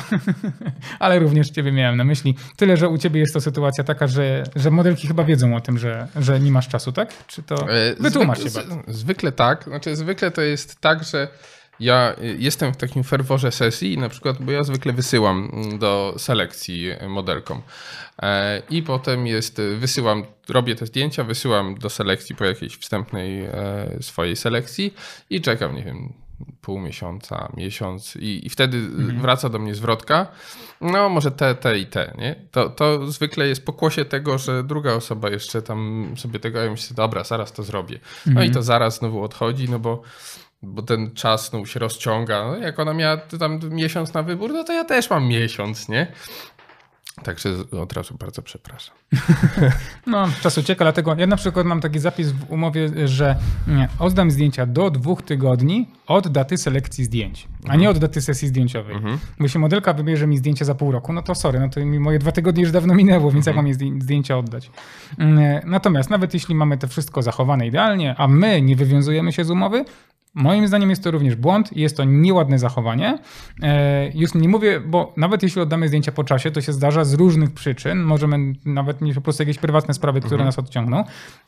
ale 1.00 1.20
również 1.20 1.50
ciebie 1.50 1.72
miałem 1.72 1.98
na 1.98 2.04
myśli. 2.04 2.36
Tyle, 2.56 2.78
że 2.78 2.90
u 2.90 2.98
ciebie 2.98 3.20
jest 3.20 3.34
to 3.34 3.42
sytuacja 3.42 3.84
taka, 3.84 4.08
że, 4.08 4.44
że 4.56 4.72
modelki 4.72 5.08
chyba 5.08 5.24
wiedzą 5.24 5.56
o 5.56 5.62
tym, 5.62 5.78
że, 5.78 6.08
że 6.16 6.40
nie 6.40 6.52
masz 6.52 6.68
czasu, 6.68 6.92
tak? 6.92 7.14
Czy 7.28 7.44
to... 7.44 7.56
E, 7.70 7.96
Wytłumacz 8.00 8.44
się 8.44 8.50
bardzo. 8.50 8.82
Zwykle 8.88 9.32
tak. 9.32 9.64
Znaczy, 9.64 9.96
zwykle 9.96 10.32
to 10.32 10.42
jest 10.42 10.82
tak, 10.82 11.04
że 11.04 11.28
ja 11.80 12.16
y, 12.24 12.36
jestem 12.40 12.74
w 12.74 12.78
takim 12.78 13.04
ferworze 13.04 13.52
sesji, 13.52 13.98
na 13.98 14.10
przykład, 14.10 14.38
bo 14.42 14.52
ja 14.52 14.64
zwykle 14.64 14.94
wysyłam 14.94 15.52
mm, 15.54 15.80
do 15.80 16.16
selekcji 16.18 16.92
y, 16.92 17.10
modelkom. 17.10 17.62
E, 18.22 18.62
I 18.70 18.84
potem 18.84 19.28
jest, 19.28 19.62
wysyłam, 19.78 20.24
robię 20.50 20.76
te 20.76 20.86
zdjęcia, 20.86 21.24
wysyłam 21.24 21.76
do 21.76 21.90
selekcji 21.90 22.36
po 22.36 22.46
jakiejś 22.46 22.78
wstępnej 22.78 23.46
e, 23.46 23.52
swojej 24.02 24.36
selekcji 24.36 24.94
i 25.30 25.42
czekam, 25.42 25.76
nie 25.76 25.84
wiem, 25.84 26.14
pół 26.62 26.80
miesiąca, 26.80 27.52
miesiąc 27.58 28.16
i, 28.16 28.48
i 28.48 28.50
wtedy 28.50 28.78
Mhm. 28.78 29.22
wraca 29.22 29.50
do 29.50 29.60
mnie 29.60 29.76
zwrotka, 29.76 30.28
no 30.82 31.10
może 31.10 31.32
te, 31.32 31.56
te 31.56 31.80
i 31.80 31.86
te, 31.86 32.14
nie? 32.18 32.36
To, 32.52 32.70
to 32.70 33.12
zwykle 33.12 33.48
jest 33.48 33.66
pokłosie 33.66 34.06
tego, 34.06 34.38
że 34.38 34.64
druga 34.64 34.94
osoba 34.94 35.30
jeszcze 35.30 35.62
tam 35.62 36.12
sobie 36.18 36.40
tego, 36.40 36.60
ja 36.60 36.72
myślę, 36.72 36.96
dobra, 36.96 37.24
zaraz 37.24 37.52
to 37.54 37.64
zrobię. 37.64 38.00
No 38.26 38.32
Mhm. 38.32 38.52
i 38.52 38.54
to 38.54 38.64
zaraz 38.64 38.98
znowu 38.98 39.24
odchodzi, 39.24 39.70
no 39.70 39.80
bo, 39.80 40.02
bo 40.62 40.82
ten 40.82 41.12
czas 41.14 41.50
znowu 41.50 41.66
się 41.66 41.80
rozciąga. 41.80 42.46
No, 42.48 42.58
jak 42.58 42.80
ona 42.80 42.94
miała 42.94 43.18
tam 43.18 43.60
miesiąc 43.70 44.14
na 44.14 44.24
wybór, 44.24 44.54
no 44.54 44.64
to 44.64 44.74
ja 44.74 44.86
też 44.86 45.10
mam 45.10 45.28
miesiąc, 45.28 45.90
nie? 45.90 46.08
Także 47.24 47.50
od 47.82 47.94
razu 47.94 48.16
bardzo 48.20 48.42
przepraszam. 48.42 48.96
No, 50.08 50.28
czas 50.42 50.58
ucieka, 50.58 50.86
dlatego 50.86 51.16
ja 51.18 51.28
na 51.28 51.36
przykład 51.36 51.66
mam 51.66 51.82
taki 51.82 52.00
zapis 52.00 52.32
w 52.32 52.52
umowie, 52.52 53.08
że 53.08 53.36
nie, 53.68 53.88
oddam 54.00 54.32
zdjęcia 54.32 54.66
do 54.66 54.90
dwóch 54.92 55.22
tygodni 55.22 55.88
od 56.08 56.28
daty 56.28 56.58
selekcji 56.58 57.04
zdjęć, 57.06 57.48
a 57.68 57.76
nie 57.76 57.90
od 57.90 57.98
daty 57.98 58.22
sesji 58.22 58.48
zdjęciowej. 58.48 58.96
Mhm. 58.96 59.18
Bo 59.40 59.46
jeśli 59.46 59.60
modelka 59.60 59.94
wybierze 59.94 60.28
mi 60.28 60.38
zdjęcie 60.38 60.66
za 60.66 60.76
pół 60.76 60.92
roku, 60.92 61.14
no 61.14 61.22
to 61.22 61.36
sorry, 61.36 61.60
no 61.60 61.70
to 61.70 61.80
mi 61.86 62.00
moje 62.00 62.20
dwa 62.20 62.32
tygodnie 62.32 62.64
już 62.64 62.72
dawno 62.72 62.96
minęło, 62.96 63.32
więc 63.32 63.46
jak 63.46 63.56
mam 63.56 63.68
jej 63.68 63.76
zdję- 63.76 64.02
zdjęcia 64.02 64.38
oddać? 64.38 64.72
Mm, 65.18 65.40
Natomiast 65.70 66.10
nawet 66.10 66.34
jeśli 66.34 66.56
mamy 66.56 66.78
to 66.78 66.88
wszystko 66.88 67.22
zachowane 67.22 67.68
idealnie, 67.68 68.16
a 68.18 68.28
my 68.28 68.62
nie 68.62 68.76
wywiązujemy 68.76 69.32
się 69.34 69.44
z 69.46 69.50
umowy, 69.52 69.86
Moim 70.38 70.68
zdaniem 70.68 70.90
jest 70.90 71.04
to 71.04 71.12
również 71.12 71.36
błąd 71.36 71.74
i 71.74 71.82
jest 71.82 71.98
to 71.98 72.04
nieładne 72.04 72.60
zachowanie. 72.60 73.20
E, 73.64 74.12
Już 74.14 74.34
nie 74.34 74.50
mówię, 74.50 74.80
bo 74.80 75.14
nawet 75.18 75.44
jeśli 75.44 75.62
oddamy 75.62 75.88
zdjęcia 75.88 76.12
po 76.12 76.24
czasie, 76.24 76.52
to 76.52 76.62
się 76.62 76.74
zdarza 76.74 77.06
z 77.06 77.14
różnych 77.14 77.52
przyczyn. 77.52 78.04
Możemy 78.04 78.54
nawet 78.66 79.02
mieć 79.02 79.16
po 79.16 79.22
prostu 79.22 79.44
jakieś 79.44 79.58
prywatne 79.58 79.94
sprawy, 79.94 80.22
które 80.22 80.46
nas 80.46 80.60
odciągną, 80.60 81.04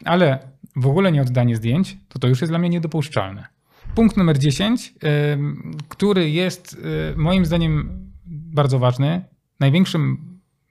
ale 0.06 0.40
w 0.76 0.88
ogóle 0.88 1.12
nie 1.12 1.22
oddanie 1.22 1.56
zdjęć, 1.56 1.98
to 2.10 2.20
to 2.20 2.28
już 2.28 2.42
jest 2.42 2.52
dla 2.52 2.60
mnie 2.60 2.70
niedopuszczalne. 2.70 3.48
Punkt 3.96 4.18
numer 4.18 4.38
10, 4.40 4.94
ym, 5.34 5.78
który 5.90 6.30
jest 6.30 6.74
y, 7.14 7.18
moim 7.18 7.46
zdaniem 7.46 7.90
bardzo 8.28 8.80
ważny. 8.80 9.26
Największym, 9.60 10.18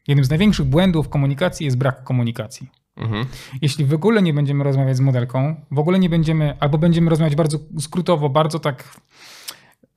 jednym 0.09 0.25
z 0.25 0.31
największych 0.31 0.67
błędów 0.67 1.09
komunikacji 1.09 1.65
jest 1.65 1.79
brak 1.79 2.05
komunikacji. 2.05 2.69
Mhm. 2.99 3.27
Jeśli 3.63 3.85
w 3.85 3.95
ogóle 3.95 4.23
nie 4.23 4.35
będziemy 4.35 4.65
rozmawiać 4.65 4.97
z 4.97 5.01
modelką, 5.01 5.55
w 5.71 5.79
ogóle 5.79 5.99
nie 5.99 6.09
będziemy, 6.09 6.57
albo 6.61 6.79
będziemy 6.79 7.11
rozmawiać 7.11 7.37
bardzo 7.37 7.59
skrótowo, 7.79 8.29
bardzo 8.29 8.59
tak 8.59 8.85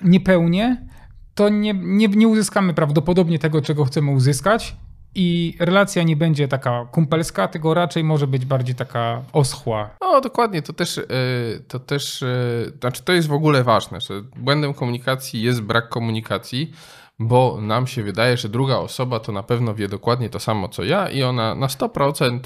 niepełnie, 0.03 0.87
to 1.35 1.49
nie, 1.49 1.73
nie, 1.73 2.07
nie 2.07 2.27
uzyskamy 2.27 2.73
prawdopodobnie 2.73 3.39
tego, 3.39 3.61
czego 3.61 3.85
chcemy 3.85 4.11
uzyskać 4.11 4.75
i 5.15 5.57
relacja 5.59 6.03
nie 6.03 6.15
będzie 6.15 6.47
taka 6.47 6.85
kumpelska, 6.91 7.47
tylko 7.47 7.73
raczej 7.73 8.03
może 8.03 8.27
być 8.27 8.45
bardziej 8.45 8.75
taka 8.75 9.23
oschła. 9.33 9.89
No 10.01 10.21
dokładnie, 10.21 10.61
to 10.61 10.73
też, 10.73 10.97
e, 10.97 11.03
to 11.67 11.79
też, 11.79 12.23
e, 12.23 12.27
znaczy 12.79 13.03
to 13.03 13.13
jest 13.13 13.27
w 13.27 13.33
ogóle 13.33 13.63
ważne, 13.63 14.01
że 14.01 14.21
błędem 14.21 14.73
komunikacji 14.73 15.41
jest 15.41 15.61
brak 15.61 15.89
komunikacji, 15.89 16.71
bo 17.19 17.57
nam 17.61 17.87
się 17.87 18.03
wydaje, 18.03 18.37
że 18.37 18.49
druga 18.49 18.77
osoba 18.77 19.19
to 19.19 19.31
na 19.31 19.43
pewno 19.43 19.75
wie 19.75 19.87
dokładnie 19.87 20.29
to 20.29 20.39
samo 20.39 20.69
co 20.69 20.83
ja 20.83 21.09
i 21.09 21.23
ona 21.23 21.55
na 21.55 21.67
100% 21.67 22.39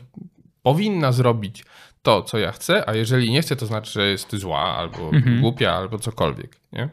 powinna 0.66 1.11
zrobić 1.11 1.66
to, 2.01 2.22
co 2.22 2.38
ja 2.38 2.51
chcę, 2.51 2.89
a 2.89 2.93
jeżeli 2.93 3.32
nie 3.32 3.41
chce, 3.41 3.55
to 3.55 3.66
znaczy, 3.66 3.91
że 3.91 4.07
jest 4.07 4.36
zła 4.36 4.59
albo 4.59 5.11
głupia 5.39 5.74
albo 5.74 5.99
cokolwiek, 5.99 6.57
nie? 6.72 6.89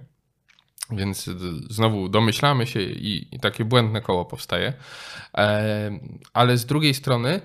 Więc 0.91 1.31
znowu 1.71 2.09
domyślamy 2.09 2.67
się 2.67 2.81
i, 2.81 3.35
i 3.35 3.41
takie 3.41 3.65
błędne 3.65 4.01
koło 4.01 4.25
powstaje. 4.25 4.73
E, 5.37 5.91
ale 6.33 6.59
z 6.59 6.67
drugiej 6.67 6.95
strony, 6.95 7.41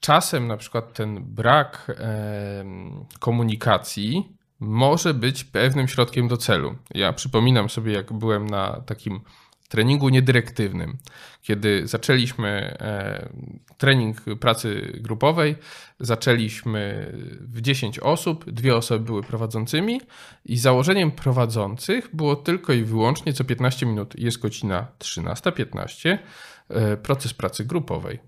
czasem 0.00 0.46
na 0.46 0.56
przykład 0.56 0.92
ten 0.92 1.24
brak 1.24 1.92
em, 1.98 3.04
komunikacji 3.18 4.36
może 4.60 5.14
być 5.14 5.44
pewnym 5.44 5.88
środkiem 5.88 6.28
do 6.28 6.36
celu. 6.36 6.76
Ja 6.94 7.12
przypominam 7.12 7.68
sobie, 7.68 7.92
jak 7.92 8.12
byłem 8.12 8.46
na 8.46 8.80
takim 8.86 9.20
treningu 9.72 10.08
niedyrektywnym, 10.08 10.98
kiedy 11.42 11.86
zaczęliśmy 11.88 12.48
e, 12.80 13.28
trening 13.78 14.20
pracy 14.40 14.98
grupowej, 15.00 15.56
zaczęliśmy 16.00 17.12
w 17.40 17.60
10 17.60 17.98
osób, 17.98 18.50
dwie 18.50 18.76
osoby 18.76 19.04
były 19.04 19.22
prowadzącymi 19.22 20.00
i 20.44 20.58
założeniem 20.58 21.10
prowadzących 21.10 22.16
było 22.16 22.36
tylko 22.36 22.72
i 22.72 22.84
wyłącznie 22.84 23.32
co 23.32 23.44
15 23.44 23.86
minut, 23.86 24.18
jest 24.18 24.38
godzina 24.38 24.86
13.15, 24.98 26.18
e, 26.68 26.96
proces 26.96 27.34
pracy 27.34 27.64
grupowej. 27.64 28.18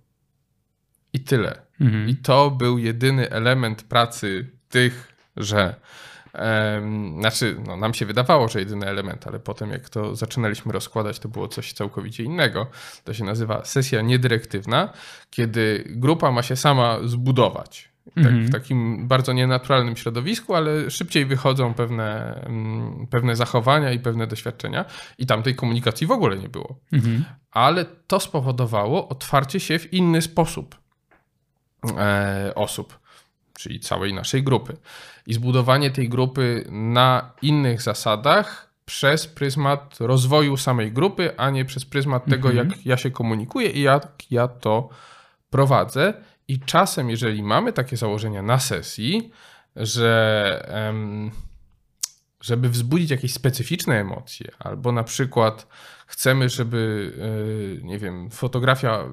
I 1.13 1.21
tyle. 1.21 1.63
I 2.09 2.17
to 2.17 2.51
był 2.51 2.79
jedyny 2.79 3.31
element 3.31 3.83
pracy 3.83 4.51
tych, 4.69 5.17
że 5.37 5.75
znaczy, 7.21 7.57
no, 7.67 7.77
nam 7.77 7.95
się 7.95 8.07
wydawało, 8.07 8.49
że 8.49 8.59
jedyny 8.59 8.87
element, 8.87 9.27
ale 9.27 9.41
potem 9.41 9.71
jak 9.71 9.89
to 9.89 10.17
zaczynaliśmy 10.17 10.73
rozkładać, 10.73 11.19
to 11.19 11.29
było 11.29 11.49
coś 11.49 11.73
całkowicie 11.73 12.23
innego. 12.25 12.67
To 13.05 13.15
się 13.15 13.25
nazywa 13.25 13.65
sesja 13.65 14.03
niedyrektywna, 14.03 14.89
kiedy 15.31 15.85
grupa 15.87 16.31
ma 16.31 16.43
się 16.43 16.57
sama 16.57 16.99
zbudować. 17.05 17.89
Tak, 18.05 18.17
Mhm. 18.17 18.47
W 18.47 18.51
takim 18.53 19.09
bardzo 19.09 19.33
nienaturalnym 19.33 19.97
środowisku, 19.97 20.55
ale 20.55 20.91
szybciej 20.91 21.27
wychodzą 21.27 21.75
pewne, 21.75 22.35
mm, 22.47 23.07
pewne 23.07 23.37
zachowania 23.37 23.93
i 23.93 23.99
pewne 23.99 24.27
doświadczenia, 24.27 24.85
i 25.19 25.27
tam 25.27 25.43
tej 25.43 25.55
komunikacji 25.55 26.07
w 26.07 26.11
ogóle 26.11 26.37
nie 26.37 26.49
było 26.49 26.79
Mhm. 26.93 27.25
ale 27.51 27.85
to 27.85 28.21
spowodowało 28.21 29.09
otwarcie 29.09 29.61
się 29.61 29.79
w 29.79 29.93
inny 29.93 30.23
sposób 30.23 30.77
e, 31.99 32.53
osób, 32.55 32.99
czyli 33.59 33.81
całej 33.81 34.15
naszej 34.15 34.43
grupy. 34.43 34.77
I 35.27 35.35
zbudowanie 35.35 35.91
tej 35.91 36.09
grupy 36.09 36.65
na 36.71 37.33
innych 37.43 37.83
zasadach 37.83 38.75
przez 38.85 39.27
pryzmat 39.27 39.97
rozwoju 40.01 40.57
samej 40.57 40.93
grupy, 40.93 41.37
a 41.37 41.51
nie 41.51 41.65
przez 41.65 41.85
pryzmat 41.85 42.25
tego, 42.27 42.53
jak 42.53 42.87
ja 42.87 42.97
się 42.97 43.11
komunikuję 43.11 43.71
i 43.71 43.81
jak 43.81 44.23
ja 44.31 44.49
to 44.49 44.89
prowadzę. 45.51 46.15
I 46.49 46.61
czasem, 46.61 47.11
jeżeli 47.11 47.43
mamy 47.43 47.73
takie 47.73 47.97
założenia 47.97 48.43
na 48.43 48.59
sesji, 48.59 49.31
że 49.77 50.65
em, 50.69 51.31
żeby 52.45 52.69
wzbudzić 52.69 53.11
jakieś 53.11 53.33
specyficzne 53.33 54.01
emocje, 54.01 54.51
albo 54.59 54.93
na 54.93 55.05
przykład 55.05 55.67
chcemy, 56.07 56.49
żeby, 56.49 57.13
yy, 57.79 57.89
nie 57.89 57.99
wiem, 57.99 58.31
fotografia, 58.31 59.05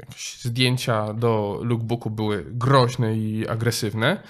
jakieś 0.00 0.38
zdjęcia 0.42 1.14
do 1.14 1.60
lookbooku 1.64 2.10
były 2.10 2.44
groźne 2.48 3.16
i 3.16 3.48
agresywne, 3.48 4.22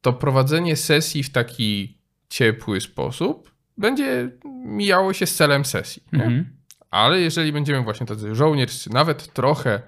to 0.00 0.12
prowadzenie 0.12 0.76
sesji 0.76 1.22
w 1.22 1.30
taki 1.30 1.98
ciepły 2.28 2.80
sposób 2.80 3.50
będzie 3.78 4.30
mijało 4.64 5.12
się 5.12 5.26
z 5.26 5.34
celem 5.34 5.64
sesji. 5.64 6.02
Mhm. 6.12 6.56
Ale 6.90 7.20
jeżeli 7.20 7.52
będziemy 7.52 7.84
właśnie 7.84 8.06
tacy 8.06 8.34
żołnierscy, 8.34 8.92
nawet 8.92 9.32
trochę 9.32 9.82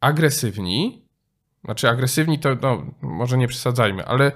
agresywni, 0.00 1.02
znaczy 1.64 1.88
agresywni 1.88 2.38
to 2.38 2.56
no, 2.62 2.86
może 3.02 3.38
nie 3.38 3.48
przesadzajmy, 3.48 4.06
ale 4.06 4.32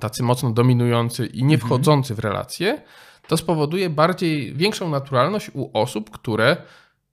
tacy 0.00 0.22
mocno 0.22 0.50
dominujący 0.50 1.26
i 1.26 1.44
nie 1.44 1.58
wchodzący 1.58 2.14
w 2.14 2.18
relacje, 2.18 2.82
to 3.28 3.36
spowoduje 3.36 3.90
bardziej 3.90 4.54
większą 4.54 4.90
naturalność 4.90 5.50
u 5.54 5.78
osób, 5.78 6.10
które, 6.10 6.56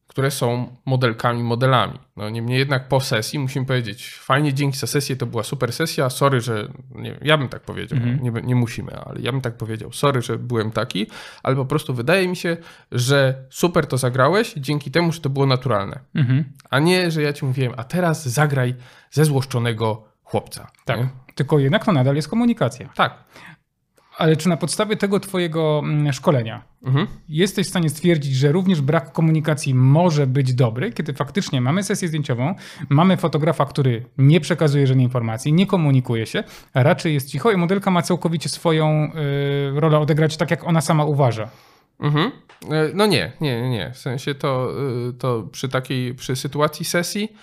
które 0.07 0.31
są 0.31 0.75
modelkami, 0.85 1.43
modelami. 1.43 1.99
No 2.17 2.29
niemniej 2.29 2.59
jednak 2.59 2.87
po 2.87 2.99
sesji 2.99 3.39
musimy 3.39 3.65
powiedzieć, 3.65 4.13
fajnie, 4.13 4.53
dzięki 4.53 4.77
za 4.77 4.87
sesję, 4.87 5.15
to 5.15 5.25
była 5.25 5.43
super 5.43 5.73
sesja, 5.73 6.09
sorry, 6.09 6.41
że, 6.41 6.67
nie, 6.95 7.19
ja 7.21 7.37
bym 7.37 7.49
tak 7.49 7.61
powiedział, 7.61 7.99
nie, 8.21 8.31
nie 8.31 8.55
musimy, 8.55 8.99
ale 8.99 9.21
ja 9.21 9.31
bym 9.31 9.41
tak 9.41 9.57
powiedział, 9.57 9.91
sorry, 9.91 10.21
że 10.21 10.37
byłem 10.37 10.71
taki, 10.71 11.07
ale 11.43 11.55
po 11.55 11.65
prostu 11.65 11.93
wydaje 11.93 12.27
mi 12.27 12.35
się, 12.35 12.57
że 12.91 13.45
super 13.49 13.87
to 13.87 13.97
zagrałeś, 13.97 14.53
dzięki 14.57 14.91
temu, 14.91 15.11
że 15.11 15.21
to 15.21 15.29
było 15.29 15.45
naturalne. 15.45 15.99
Mhm. 16.15 16.43
A 16.69 16.79
nie, 16.79 17.11
że 17.11 17.21
ja 17.21 17.33
ci 17.33 17.45
mówiłem, 17.45 17.73
a 17.77 17.83
teraz 17.83 18.27
zagraj 18.27 18.75
ze 19.11 19.25
złoszczonego 19.25 20.09
chłopca. 20.23 20.67
Tak. 20.85 20.99
nie? 20.99 21.09
Tylko 21.39 21.59
jednak 21.59 21.85
to 21.85 21.91
nadal 21.91 22.15
jest 22.15 22.27
komunikacja. 22.27 22.89
Tak. 22.95 23.23
Ale 24.17 24.35
czy 24.35 24.49
na 24.49 24.57
podstawie 24.57 24.97
tego 24.97 25.19
twojego 25.19 25.81
mm, 25.83 26.13
szkolenia 26.13 26.61
Mhm. 26.83 27.07
jesteś 27.29 27.67
w 27.67 27.69
stanie 27.69 27.89
stwierdzić, 27.89 28.35
że 28.35 28.51
również 28.51 28.81
brak 28.81 29.11
komunikacji 29.11 29.73
może 29.75 30.27
być 30.27 30.53
dobry, 30.53 30.91
kiedy 30.93 31.13
faktycznie 31.13 31.61
mamy 31.61 31.83
sesję 31.83 32.07
zdjęciową, 32.07 32.55
mamy 32.89 33.17
fotografa, 33.17 33.65
który 33.65 34.05
nie 34.17 34.39
przekazuje 34.39 34.87
żadnej 34.87 35.05
informacji, 35.05 35.53
nie 35.53 35.67
komunikuje 35.67 36.25
się, 36.25 36.43
a 36.73 36.83
raczej 36.83 37.13
jest 37.13 37.29
cicho 37.29 37.51
i 37.51 37.57
modelka 37.57 37.91
ma 37.91 38.01
całkowicie 38.01 38.49
swoją 38.49 39.11
y, 39.75 39.79
rolę 39.79 39.99
odegrać 39.99 40.37
tak, 40.37 40.51
jak 40.51 40.63
ona 40.63 40.81
sama 40.81 41.03
uważa. 41.05 41.49
Mhm. 41.99 42.31
E, 42.71 42.89
No 42.93 43.05
nie, 43.05 43.31
nie, 43.41 43.61
nie, 43.61 43.69
nie. 43.69 43.91
W 43.93 43.97
sensie 43.97 44.35
to, 44.35 44.71
y, 45.09 45.13
to 45.13 45.43
przy 45.51 45.69
takiej, 45.69 46.13
przy 46.15 46.35
sytuacji 46.35 46.85
sesji 46.85 47.33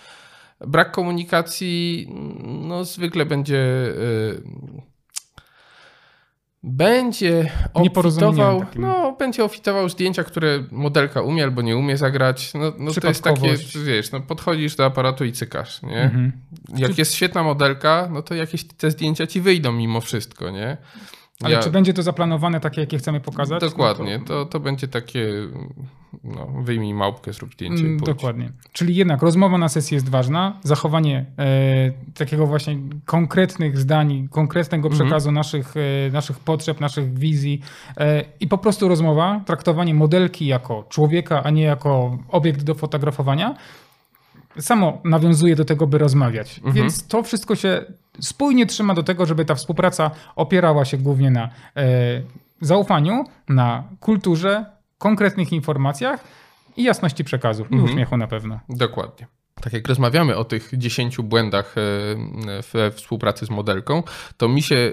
brak 0.61 0.93
komunikacji 0.93 2.09
no 2.45 2.85
zwykle 2.85 3.27
będzie 3.27 3.57
y, 3.57 4.43
będzie 6.63 7.51
takim. 8.61 8.83
no, 8.83 9.17
będzie 9.19 9.45
ofitował 9.45 9.89
zdjęcia, 9.89 10.25
które 10.25 10.65
modelka 10.71 11.23
umie 11.23 11.45
albo 11.45 11.63
nie 11.63 11.77
umie 11.77 11.97
zagrać. 11.97 12.55
No, 12.55 12.73
no 12.79 12.93
to 12.93 13.09
jest 13.09 13.25
takie, 13.25 13.55
wiesz, 13.85 14.13
no 14.13 14.21
podchodzisz 14.21 14.77
do 14.77 14.85
aparatu 14.85 15.25
i 15.25 15.33
cykasz, 15.33 15.83
nie? 15.83 16.03
Mhm. 16.03 16.33
Jak 16.77 16.99
jest 16.99 17.15
świetna 17.15 17.43
modelka, 17.43 18.09
no 18.13 18.23
to 18.23 18.35
jakieś 18.35 18.65
te 18.65 18.91
zdjęcia 18.91 19.27
ci 19.27 19.41
wyjdą 19.41 19.73
mimo 19.73 20.01
wszystko, 20.01 20.51
nie? 20.51 20.77
Ale 21.43 21.55
Ja- 21.55 21.61
czy 21.63 21.71
będzie 21.71 21.95
to 21.95 22.03
zaplanowane 22.03 22.61
takie, 22.61 22.81
jakie 22.81 22.99
chcemy 22.99 23.21
pokazać? 23.21 23.61
Dokładnie, 23.61 24.19
No 24.19 24.25
to, 24.25 24.47
to 24.47 24.61
będzie 24.61 24.89
takie, 24.89 25.29
no, 26.25 26.47
wyjmij 26.63 26.95
małpkę, 26.95 27.33
zrób 27.33 27.53
zdjęcie 27.55 27.85
Mm. 27.85 27.97
Dokładnie. 27.99 28.53
Czyli 28.73 28.95
jednak 28.97 29.23
rozmowa 29.23 29.59
na 29.59 29.69
sesji 29.69 29.95
jest 29.95 30.09
ważna, 30.09 30.57
zachowanie 30.63 31.25
e, 31.39 31.93
takiego 32.15 32.47
właśnie 32.47 32.77
konkretnych 33.05 33.79
zdań, 33.79 34.29
konkretnego 34.31 34.89
Mhm. 34.89 35.05
przekazu 35.05 35.33
naszych, 35.33 35.75
e, 35.77 36.11
naszych 36.13 36.39
potrzeb, 36.39 36.81
naszych 36.81 37.19
wizji 37.19 37.61
e, 37.97 38.25
i 38.41 38.49
po 38.49 38.59
prostu 38.59 38.89
rozmowa, 38.89 39.41
traktowanie 39.47 39.95
modelki 39.95 40.47
jako 40.47 40.85
człowieka, 40.89 41.43
a 41.45 41.51
nie 41.51 41.63
jako 41.63 42.19
obiekt 42.29 42.63
do 42.63 42.75
fotografowania, 42.75 43.55
samo 44.59 45.01
nawiązuje 45.05 45.57
do 45.57 45.65
tego, 45.65 45.87
by 45.87 45.99
rozmawiać. 45.99 46.57
Mhm. 46.59 46.75
Więc 46.75 47.07
to 47.07 47.23
wszystko 47.23 47.57
się 47.57 47.85
spójnie 48.21 48.67
trzyma 48.67 48.95
do 48.95 49.03
tego, 49.03 49.27
żeby 49.27 49.45
ta 49.45 49.55
współpraca 49.55 50.11
opierała 50.37 50.85
się 50.85 50.99
głównie 50.99 51.31
na 51.31 51.45
e, 51.77 51.89
zaufaniu, 52.61 53.25
na 53.49 53.85
kulturze, 54.01 54.65
konkretnych 54.99 55.53
informacjach 55.53 56.25
i 56.77 56.83
jasności 56.83 57.25
przekazu. 57.25 57.63
I 57.63 57.75
Mhm. 57.75 57.85
uśmiechu 57.85 58.17
na 58.17 58.27
pewno. 58.27 58.61
Dokładnie. 58.69 59.27
Tak 59.61 59.73
jak 59.73 59.89
rozmawiamy 59.89 60.37
o 60.37 60.45
tych 60.45 60.71
10 60.73 61.17
błędach 61.17 61.75
e, 61.79 62.63
we 62.73 62.91
współpracy 62.91 63.47
z 63.47 63.51
modelką, 63.51 64.03
to 64.37 64.49
mi 64.49 64.63
się 64.63 64.93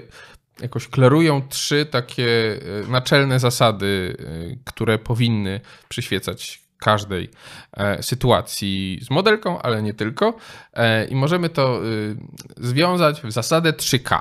jakoś 0.62 0.88
klarują 0.88 1.42
trzy 1.48 1.86
takie 1.86 2.58
e, 2.86 2.90
naczelne 2.90 3.38
zasady, 3.40 4.16
które 4.64 4.98
powinny 4.98 5.60
przyświecać 5.88 6.63
każdej 6.84 7.30
e, 7.72 8.02
sytuacji 8.02 9.00
z 9.02 9.10
modelką, 9.10 9.62
ale 9.62 9.82
nie 9.82 9.94
tylko. 9.94 10.36
E, 10.72 11.04
I 11.04 11.14
możemy 11.14 11.48
to 11.48 11.78
e, 11.78 11.80
związać 12.56 13.20
w 13.20 13.32
zasadę 13.32 13.72
3K. 13.72 14.20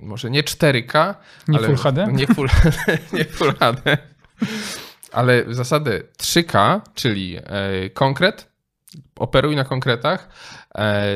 Może 0.00 0.30
nie 0.30 0.42
4K, 0.42 1.14
Nie 1.48 1.58
ale 1.58 1.66
Full 1.66 1.76
HD? 1.76 2.08
Nie 2.12 2.26
full, 2.26 2.48
nie 3.18 3.24
full 3.24 3.54
HD. 3.54 3.98
Ale 5.12 5.44
w 5.44 5.54
zasadę 5.54 6.00
3K, 6.18 6.80
czyli 6.94 7.36
e, 7.36 7.90
konkret, 7.90 8.52
operuj 9.16 9.56
na 9.56 9.64
konkretach, 9.64 10.28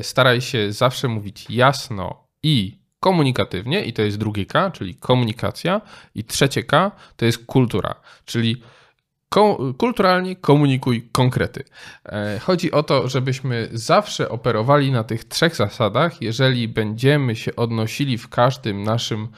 staraj 0.03 0.41
się 0.41 0.73
zawsze 0.73 1.09
mówić 1.09 1.47
jasno 1.51 2.25
i 2.43 2.79
komunikatywnie, 3.01 3.85
i 3.85 3.93
to 3.93 4.03
jest 4.03 4.19
drugie 4.19 4.47
K, 4.47 4.71
czyli 4.71 4.95
komunikacja, 4.95 5.81
i 6.15 6.25
trzecie 6.25 6.63
K 6.63 6.91
to 7.17 7.25
jest 7.25 7.47
kultura, 7.47 7.95
czyli 8.25 8.63
kulturalnie 9.79 10.37
komunikuj 10.37 11.09
konkrety. 11.13 11.65
E, 12.07 12.39
Chodzi 12.39 12.73
o 12.73 12.83
to, 12.83 13.09
żebyśmy 13.09 13.69
zawsze 13.73 14.29
operowali 14.29 14.93
na 14.93 15.05
tych 15.05 15.25
trzech 15.25 15.57
zasadach, 15.57 16.23
jeżeli 16.23 16.69
będziemy 16.69 17.37
się 17.37 17.57
odnosili 17.57 18.19
w 18.19 18.29
każdym 18.29 18.83
naszym 18.83 19.29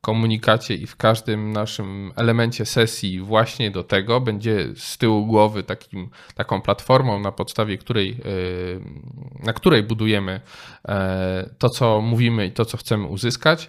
komunikacie 0.00 0.74
i 0.74 0.86
w 0.86 0.96
każdym 0.96 1.52
naszym 1.52 2.12
elemencie 2.16 2.66
sesji 2.66 3.20
właśnie 3.20 3.70
do 3.70 3.84
tego, 3.84 4.20
będzie 4.20 4.68
z 4.76 4.98
tyłu 4.98 5.26
głowy 5.26 5.62
takim, 5.62 6.10
taką 6.34 6.60
platformą, 6.60 7.20
na 7.20 7.32
podstawie 7.32 7.78
której, 7.78 8.10
e, 8.10 9.44
na 9.46 9.52
której 9.52 9.82
budujemy 9.82 10.40
e, 10.88 11.50
to, 11.58 11.68
co 11.68 12.00
mówimy 12.00 12.46
i 12.46 12.52
to, 12.52 12.64
co 12.64 12.76
chcemy 12.76 13.06
uzyskać, 13.06 13.68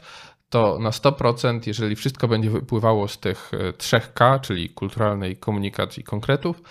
to 0.52 0.80
na 0.80 0.90
100%, 0.90 1.60
jeżeli 1.68 1.96
wszystko 1.96 2.28
będzie 2.28 2.50
wypływało 2.50 3.08
z 3.08 3.20
tych 3.20 3.52
e, 3.54 3.72
3K, 3.72 4.42
czyli 4.42 4.70
kulturalnej 4.70 5.38
komunikacji 5.38 6.04
konkretów, 6.04 6.62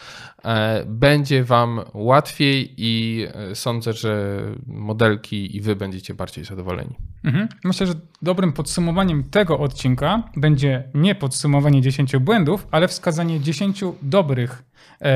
e, 0.44 0.84
będzie 0.86 1.44
Wam 1.44 1.80
łatwiej 1.94 2.74
i 2.76 3.26
e, 3.34 3.54
sądzę, 3.54 3.92
że 3.92 4.42
modelki 4.66 5.56
i 5.56 5.60
Wy 5.60 5.76
będziecie 5.76 6.14
bardziej 6.14 6.44
zadowoleni. 6.44 6.96
Mhm. 7.24 7.48
Myślę, 7.64 7.86
że 7.86 7.94
dobrym 8.22 8.52
podsumowaniem 8.52 9.24
tego 9.24 9.58
odcinka 9.58 10.22
będzie 10.36 10.84
nie 10.94 11.14
podsumowanie 11.14 11.82
10 11.82 12.16
błędów, 12.16 12.66
ale 12.70 12.88
wskazanie 12.88 13.40
10 13.40 13.84
dobrych 14.02 14.62
e, 14.62 14.69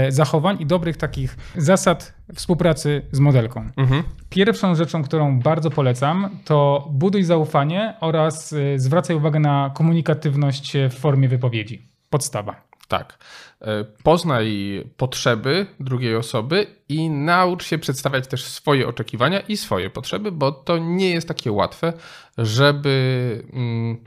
zachowań 0.08 0.56
i 0.60 0.66
dobrych 0.66 0.96
takich 0.96 1.36
zasad 1.56 2.14
współpracy 2.34 3.02
z 3.12 3.20
modelką. 3.20 3.70
Mhm. 3.76 4.02
Pierwszą 4.28 4.74
rzeczą, 4.74 5.02
którą 5.02 5.40
bardzo 5.40 5.70
polecam, 5.70 6.30
to 6.44 6.88
buduj 6.90 7.22
zaufanie 7.22 7.94
oraz 8.00 8.52
y, 8.52 8.74
zwracaj 8.76 9.16
uwagę 9.16 9.40
na 9.40 9.70
komunikatywność 9.74 10.72
w 10.90 10.94
formie 10.94 11.28
wypowiedzi. 11.28 11.88
Podstawa. 12.10 12.64
Tak. 12.88 13.18
E, 13.60 13.84
Poznaj 14.02 14.82
potrzeby 14.96 15.66
drugiej 15.80 16.16
osoby 16.16 16.66
i 16.88 17.10
naucz 17.10 17.64
się 17.64 17.78
przedstawiać 17.78 18.26
też 18.26 18.44
swoje 18.44 18.88
oczekiwania 18.88 19.40
i 19.40 19.56
swoje 19.56 19.90
potrzeby, 19.90 20.32
bo 20.32 20.52
to 20.52 20.78
nie 20.78 21.10
jest 21.10 21.28
takie 21.28 21.52
łatwe, 21.52 21.92
żeby 22.38 23.44
mm, 23.52 24.04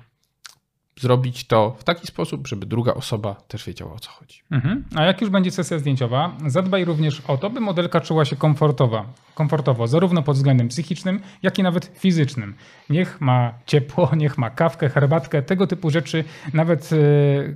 zrobić 0.99 1.47
to 1.47 1.75
w 1.79 1.83
taki 1.83 2.07
sposób, 2.07 2.47
żeby 2.47 2.65
druga 2.65 2.93
osoba 2.93 3.35
też 3.47 3.65
wiedziała 3.65 3.93
o 3.93 3.99
co 3.99 4.11
chodzi. 4.11 4.41
Mhm. 4.51 4.85
A 4.95 5.03
jak 5.03 5.21
już 5.21 5.29
będzie 5.29 5.51
sesja 5.51 5.79
zdjęciowa, 5.79 6.37
zadbaj 6.47 6.85
również 6.85 7.21
o 7.27 7.37
to, 7.37 7.49
by 7.49 7.59
modelka 7.59 8.01
czuła 8.01 8.25
się 8.25 8.35
komfortowa, 8.35 9.05
komfortowo, 9.35 9.87
zarówno 9.87 10.23
pod 10.23 10.35
względem 10.35 10.67
psychicznym, 10.67 11.19
jak 11.43 11.59
i 11.59 11.63
nawet 11.63 11.85
fizycznym. 11.85 12.55
Niech 12.89 13.21
ma 13.21 13.53
ciepło, 13.65 14.09
niech 14.15 14.37
ma 14.37 14.49
kawkę, 14.49 14.89
herbatkę, 14.89 15.41
tego 15.41 15.67
typu 15.67 15.89
rzeczy, 15.89 16.23
nawet 16.53 16.89
e, 16.93 16.97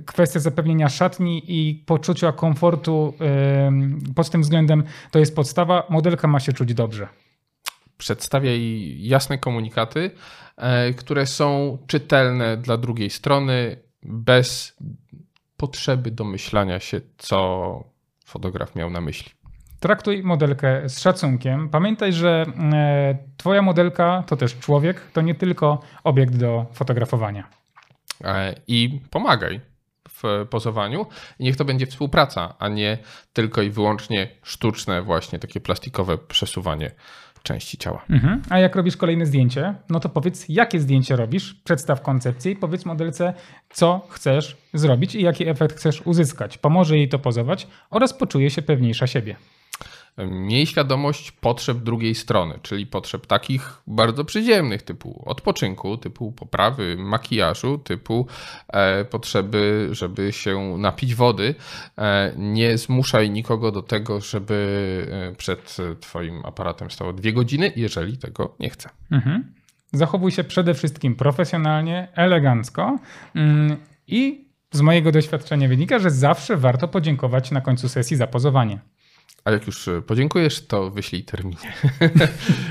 kwestia 0.06 0.40
zapewnienia 0.40 0.88
szatni 0.88 1.42
i 1.46 1.74
poczucia 1.86 2.32
komfortu 2.32 3.14
e, 3.20 3.72
pod 4.14 4.30
tym 4.30 4.42
względem 4.42 4.82
to 5.10 5.18
jest 5.18 5.36
podstawa. 5.36 5.86
Modelka 5.90 6.28
ma 6.28 6.40
się 6.40 6.52
czuć 6.52 6.74
dobrze. 6.74 7.08
Przedstawiaj 8.02 8.96
jasne 8.98 9.38
komunikaty, 9.38 10.10
e, 10.56 10.92
które 10.94 11.26
są 11.26 11.78
czytelne 11.86 12.56
dla 12.56 12.76
drugiej 12.76 13.10
strony, 13.10 13.76
bez 14.02 14.76
potrzeby 15.56 16.10
domyślania 16.10 16.80
się, 16.80 17.00
co 17.18 17.84
fotograf 18.24 18.74
miał 18.76 18.90
na 18.90 19.00
myśli. 19.00 19.30
Traktuj 19.80 20.22
modelkę 20.22 20.88
z 20.88 20.98
szacunkiem. 21.00 21.68
Pamiętaj, 21.68 22.12
że 22.12 22.46
e, 22.72 23.18
twoja 23.36 23.62
modelka 23.62 24.24
to 24.26 24.36
też 24.36 24.58
człowiek, 24.58 25.00
to 25.12 25.20
nie 25.20 25.34
tylko 25.34 25.80
obiekt 26.04 26.36
do 26.36 26.66
fotografowania. 26.72 27.48
E, 28.24 28.54
i 28.66 29.00
pomagaj 29.10 29.60
w 30.08 30.46
pozowaniu. 30.50 31.06
I 31.38 31.44
niech 31.44 31.56
to 31.56 31.64
będzie 31.64 31.86
współpraca, 31.86 32.54
a 32.58 32.68
nie 32.68 32.98
tylko 33.32 33.62
i 33.62 33.70
wyłącznie 33.70 34.28
sztuczne, 34.42 35.02
właśnie 35.02 35.38
takie 35.38 35.60
plastikowe 35.60 36.18
przesuwanie 36.18 36.90
części 37.42 37.78
ciała. 37.78 38.04
Mhm. 38.10 38.42
A 38.50 38.58
jak 38.58 38.76
robisz 38.76 38.96
kolejne 38.96 39.26
zdjęcie, 39.26 39.74
no 39.90 40.00
to 40.00 40.08
powiedz, 40.08 40.46
jakie 40.48 40.80
zdjęcie 40.80 41.16
robisz, 41.16 41.54
przedstaw 41.54 42.02
koncepcję 42.02 42.52
i 42.52 42.56
powiedz 42.56 42.84
modelce, 42.84 43.34
co 43.70 44.06
chcesz 44.10 44.56
zrobić 44.74 45.14
i 45.14 45.22
jaki 45.22 45.48
efekt 45.48 45.76
chcesz 45.76 46.02
uzyskać. 46.06 46.58
Pomoże 46.58 46.96
jej 46.96 47.08
to 47.08 47.18
pozować 47.18 47.66
oraz 47.90 48.14
poczuje 48.14 48.50
się 48.50 48.62
pewniejsza 48.62 49.06
siebie. 49.06 49.36
Miej 50.18 50.66
świadomość 50.66 51.32
potrzeb 51.32 51.78
drugiej 51.78 52.14
strony, 52.14 52.58
czyli 52.62 52.86
potrzeb 52.86 53.26
takich 53.26 53.82
bardzo 53.86 54.24
przyziemnych, 54.24 54.82
typu 54.82 55.22
odpoczynku, 55.26 55.96
typu 55.96 56.32
poprawy 56.32 56.96
makijażu, 56.98 57.78
typu 57.78 58.26
e, 58.68 59.04
potrzeby, 59.04 59.88
żeby 59.92 60.32
się 60.32 60.78
napić 60.78 61.14
wody. 61.14 61.54
E, 61.98 62.32
nie 62.36 62.78
zmuszaj 62.78 63.30
nikogo 63.30 63.72
do 63.72 63.82
tego, 63.82 64.20
żeby 64.20 65.06
e, 65.32 65.34
przed 65.34 65.76
Twoim 66.00 66.46
aparatem 66.46 66.90
stało 66.90 67.12
dwie 67.12 67.32
godziny, 67.32 67.72
jeżeli 67.76 68.18
tego 68.18 68.54
nie 68.60 68.70
chce. 68.70 68.88
Mhm. 69.10 69.54
Zachowuj 69.92 70.30
się 70.30 70.44
przede 70.44 70.74
wszystkim 70.74 71.14
profesjonalnie, 71.14 72.08
elegancko 72.14 72.98
mm, 73.34 73.76
i 74.06 74.48
z 74.72 74.80
mojego 74.80 75.12
doświadczenia 75.12 75.68
wynika, 75.68 75.98
że 75.98 76.10
zawsze 76.10 76.56
warto 76.56 76.88
podziękować 76.88 77.50
na 77.50 77.60
końcu 77.60 77.88
sesji 77.88 78.16
za 78.16 78.26
pozowanie. 78.26 78.78
A 79.44 79.50
jak 79.50 79.66
już 79.66 79.88
podziękujesz, 80.06 80.66
to 80.66 80.90
wyślij 80.90 81.24
terminie. 81.24 81.72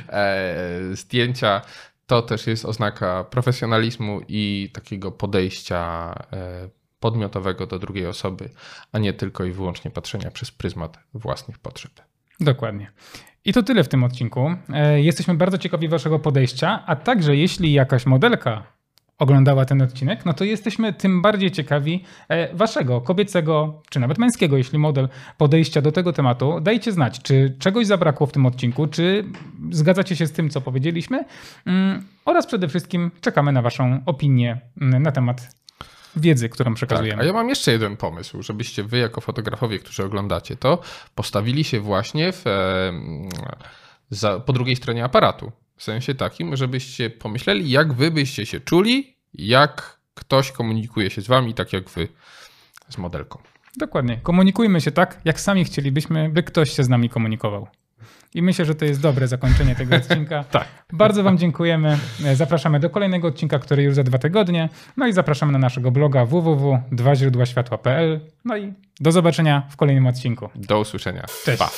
E, 0.10 0.66
Zdjęcia 0.92 1.62
to 2.08 2.22
też 2.22 2.48
jest 2.48 2.66
oznaka 2.66 3.24
profesjonalizmu 3.24 4.22
i 4.28 4.70
takiego 4.74 5.12
podejścia 5.12 6.14
e, 6.34 6.70
podmiotowego 7.00 7.68
do 7.68 7.80
drugiej 7.80 8.08
osoby, 8.08 8.50
a 8.92 9.00
nie 9.00 9.14
tylko 9.14 9.46
i 9.46 9.52
wyłącznie 9.52 9.92
patrzenia 9.92 10.32
przez 10.32 10.52
pryzmat 10.52 11.00
własnych 11.14 11.60
potrzeb. 11.60 11.92
Dokładnie. 12.40 12.92
I 13.46 13.54
to 13.54 13.64
tyle 13.64 13.84
w 13.84 13.90
tym 13.90 14.04
odcinku. 14.04 14.56
E, 14.70 15.02
Jesteśmy 15.02 15.34
bardzo 15.34 15.58
ciekawi 15.58 15.88
Waszego 15.88 16.20
podejścia, 16.20 16.84
a 16.86 16.96
także 16.96 17.36
jeśli 17.36 17.74
jakaś 17.74 18.06
modelka 18.06 18.64
oglądała 19.22 19.66
ten 19.66 19.82
odcinek, 19.82 20.26
no 20.26 20.34
to 20.34 20.44
jesteśmy 20.44 20.94
tym 20.94 21.22
bardziej 21.22 21.52
ciekawi 21.52 22.04
e, 22.30 22.56
Waszego 22.56 23.02
kobiecego, 23.02 23.82
czy 23.90 24.00
nawet 24.00 24.18
męskiego, 24.18 24.58
jeśli 24.58 24.80
model, 24.80 25.10
podejścia 25.38 25.82
do 25.82 25.92
tego 25.92 26.14
tematu. 26.14 26.60
Dajcie 26.62 26.92
znać, 26.92 27.22
czy 27.22 27.56
czegoś 27.60 27.88
zabrakło 27.88 28.28
w 28.28 28.32
tym 28.32 28.46
odcinku, 28.46 28.88
czy 28.88 29.26
zgadzacie 29.72 30.16
się 30.16 30.28
z 30.28 30.32
tym, 30.32 30.50
co 30.50 30.62
powiedzieliśmy, 30.62 31.26
mm, 31.66 32.04
oraz 32.26 32.48
przede 32.48 32.68
wszystkim 32.68 33.12
czekamy 33.22 33.52
na 33.52 33.62
Waszą 33.62 34.00
opinię 34.06 34.62
mm, 34.82 35.04
na 35.04 35.12
temat 35.12 35.56
wiedzy, 36.16 36.50
którą 36.50 36.72
Tak, 36.72 36.76
przekazujemy. 36.76 37.22
a 37.22 37.26
ja 37.26 37.34
mam 37.34 37.50
jeszcze 37.50 37.72
jeden 37.72 37.98
pomysł, 37.98 38.44
żebyście 38.44 38.84
wy 38.84 38.98
jako 38.98 39.22
fotografowie, 39.22 39.80
którzy 39.80 40.04
oglądacie 40.04 40.56
to, 40.56 40.80
postawili 41.16 41.64
się 41.64 41.80
właśnie 41.80 42.32
w, 42.32 42.48
e, 42.48 42.92
za, 44.10 44.40
po 44.40 44.54
drugiej 44.54 44.76
stronie 44.76 45.04
aparatu. 45.04 45.52
W 45.82 45.84
sensie 45.84 46.16
takim, 46.16 46.56
żebyście 46.56 47.10
pomyśleli, 47.10 47.70
jak 47.70 47.94
wy 47.94 48.12
byście 48.12 48.46
się 48.46 48.60
czuli, 48.60 49.16
jak 49.34 50.00
ktoś 50.14 50.52
komunikuje 50.52 51.10
się 51.10 51.22
z 51.22 51.28
wami, 51.28 51.54
tak 51.54 51.74
jak 51.74 51.90
wy 51.90 52.08
z 52.90 52.98
modelką. 52.98 53.40
Dokładnie. 53.78 54.20
Komunikujmy 54.24 54.82
się 54.82 54.92
tak, 54.92 55.22
jak 55.26 55.40
sami 55.40 55.66
chcielibyśmy, 55.66 56.30
by 56.30 56.44
ktoś 56.44 56.72
się 56.72 56.84
z 56.84 56.90
nami 56.90 57.10
komunikował. 57.10 57.68
I 58.34 58.42
myślę, 58.42 58.66
że 58.66 58.76
to 58.76 58.86
jest 58.86 59.02
dobre 59.02 59.28
zakończenie 59.28 59.76
tego 59.76 59.96
odcinka. 59.96 60.44
Tak. 60.52 60.68
Bardzo 60.94 61.24
Wam 61.24 61.38
dziękujemy. 61.38 61.98
Zapraszamy 62.34 62.80
do 62.80 62.90
kolejnego 62.90 63.28
odcinka, 63.28 63.60
który 63.60 63.84
już 63.84 63.96
za 63.96 64.04
dwa 64.04 64.18
tygodnie. 64.18 64.70
No 64.98 65.08
i 65.08 65.14
zapraszamy 65.14 65.52
na 65.52 65.60
naszego 65.60 65.92
bloga 65.92 66.26
www.dwaźródłaświatła.pl. 66.26 68.20
No 68.46 68.58
i 68.58 68.74
do 69.00 69.12
zobaczenia 69.12 69.68
w 69.70 69.76
kolejnym 69.76 70.08
odcinku. 70.08 70.50
Do 70.56 70.80
usłyszenia. 70.80 71.26
Cześć. 71.46 71.60
Pa. 71.60 71.72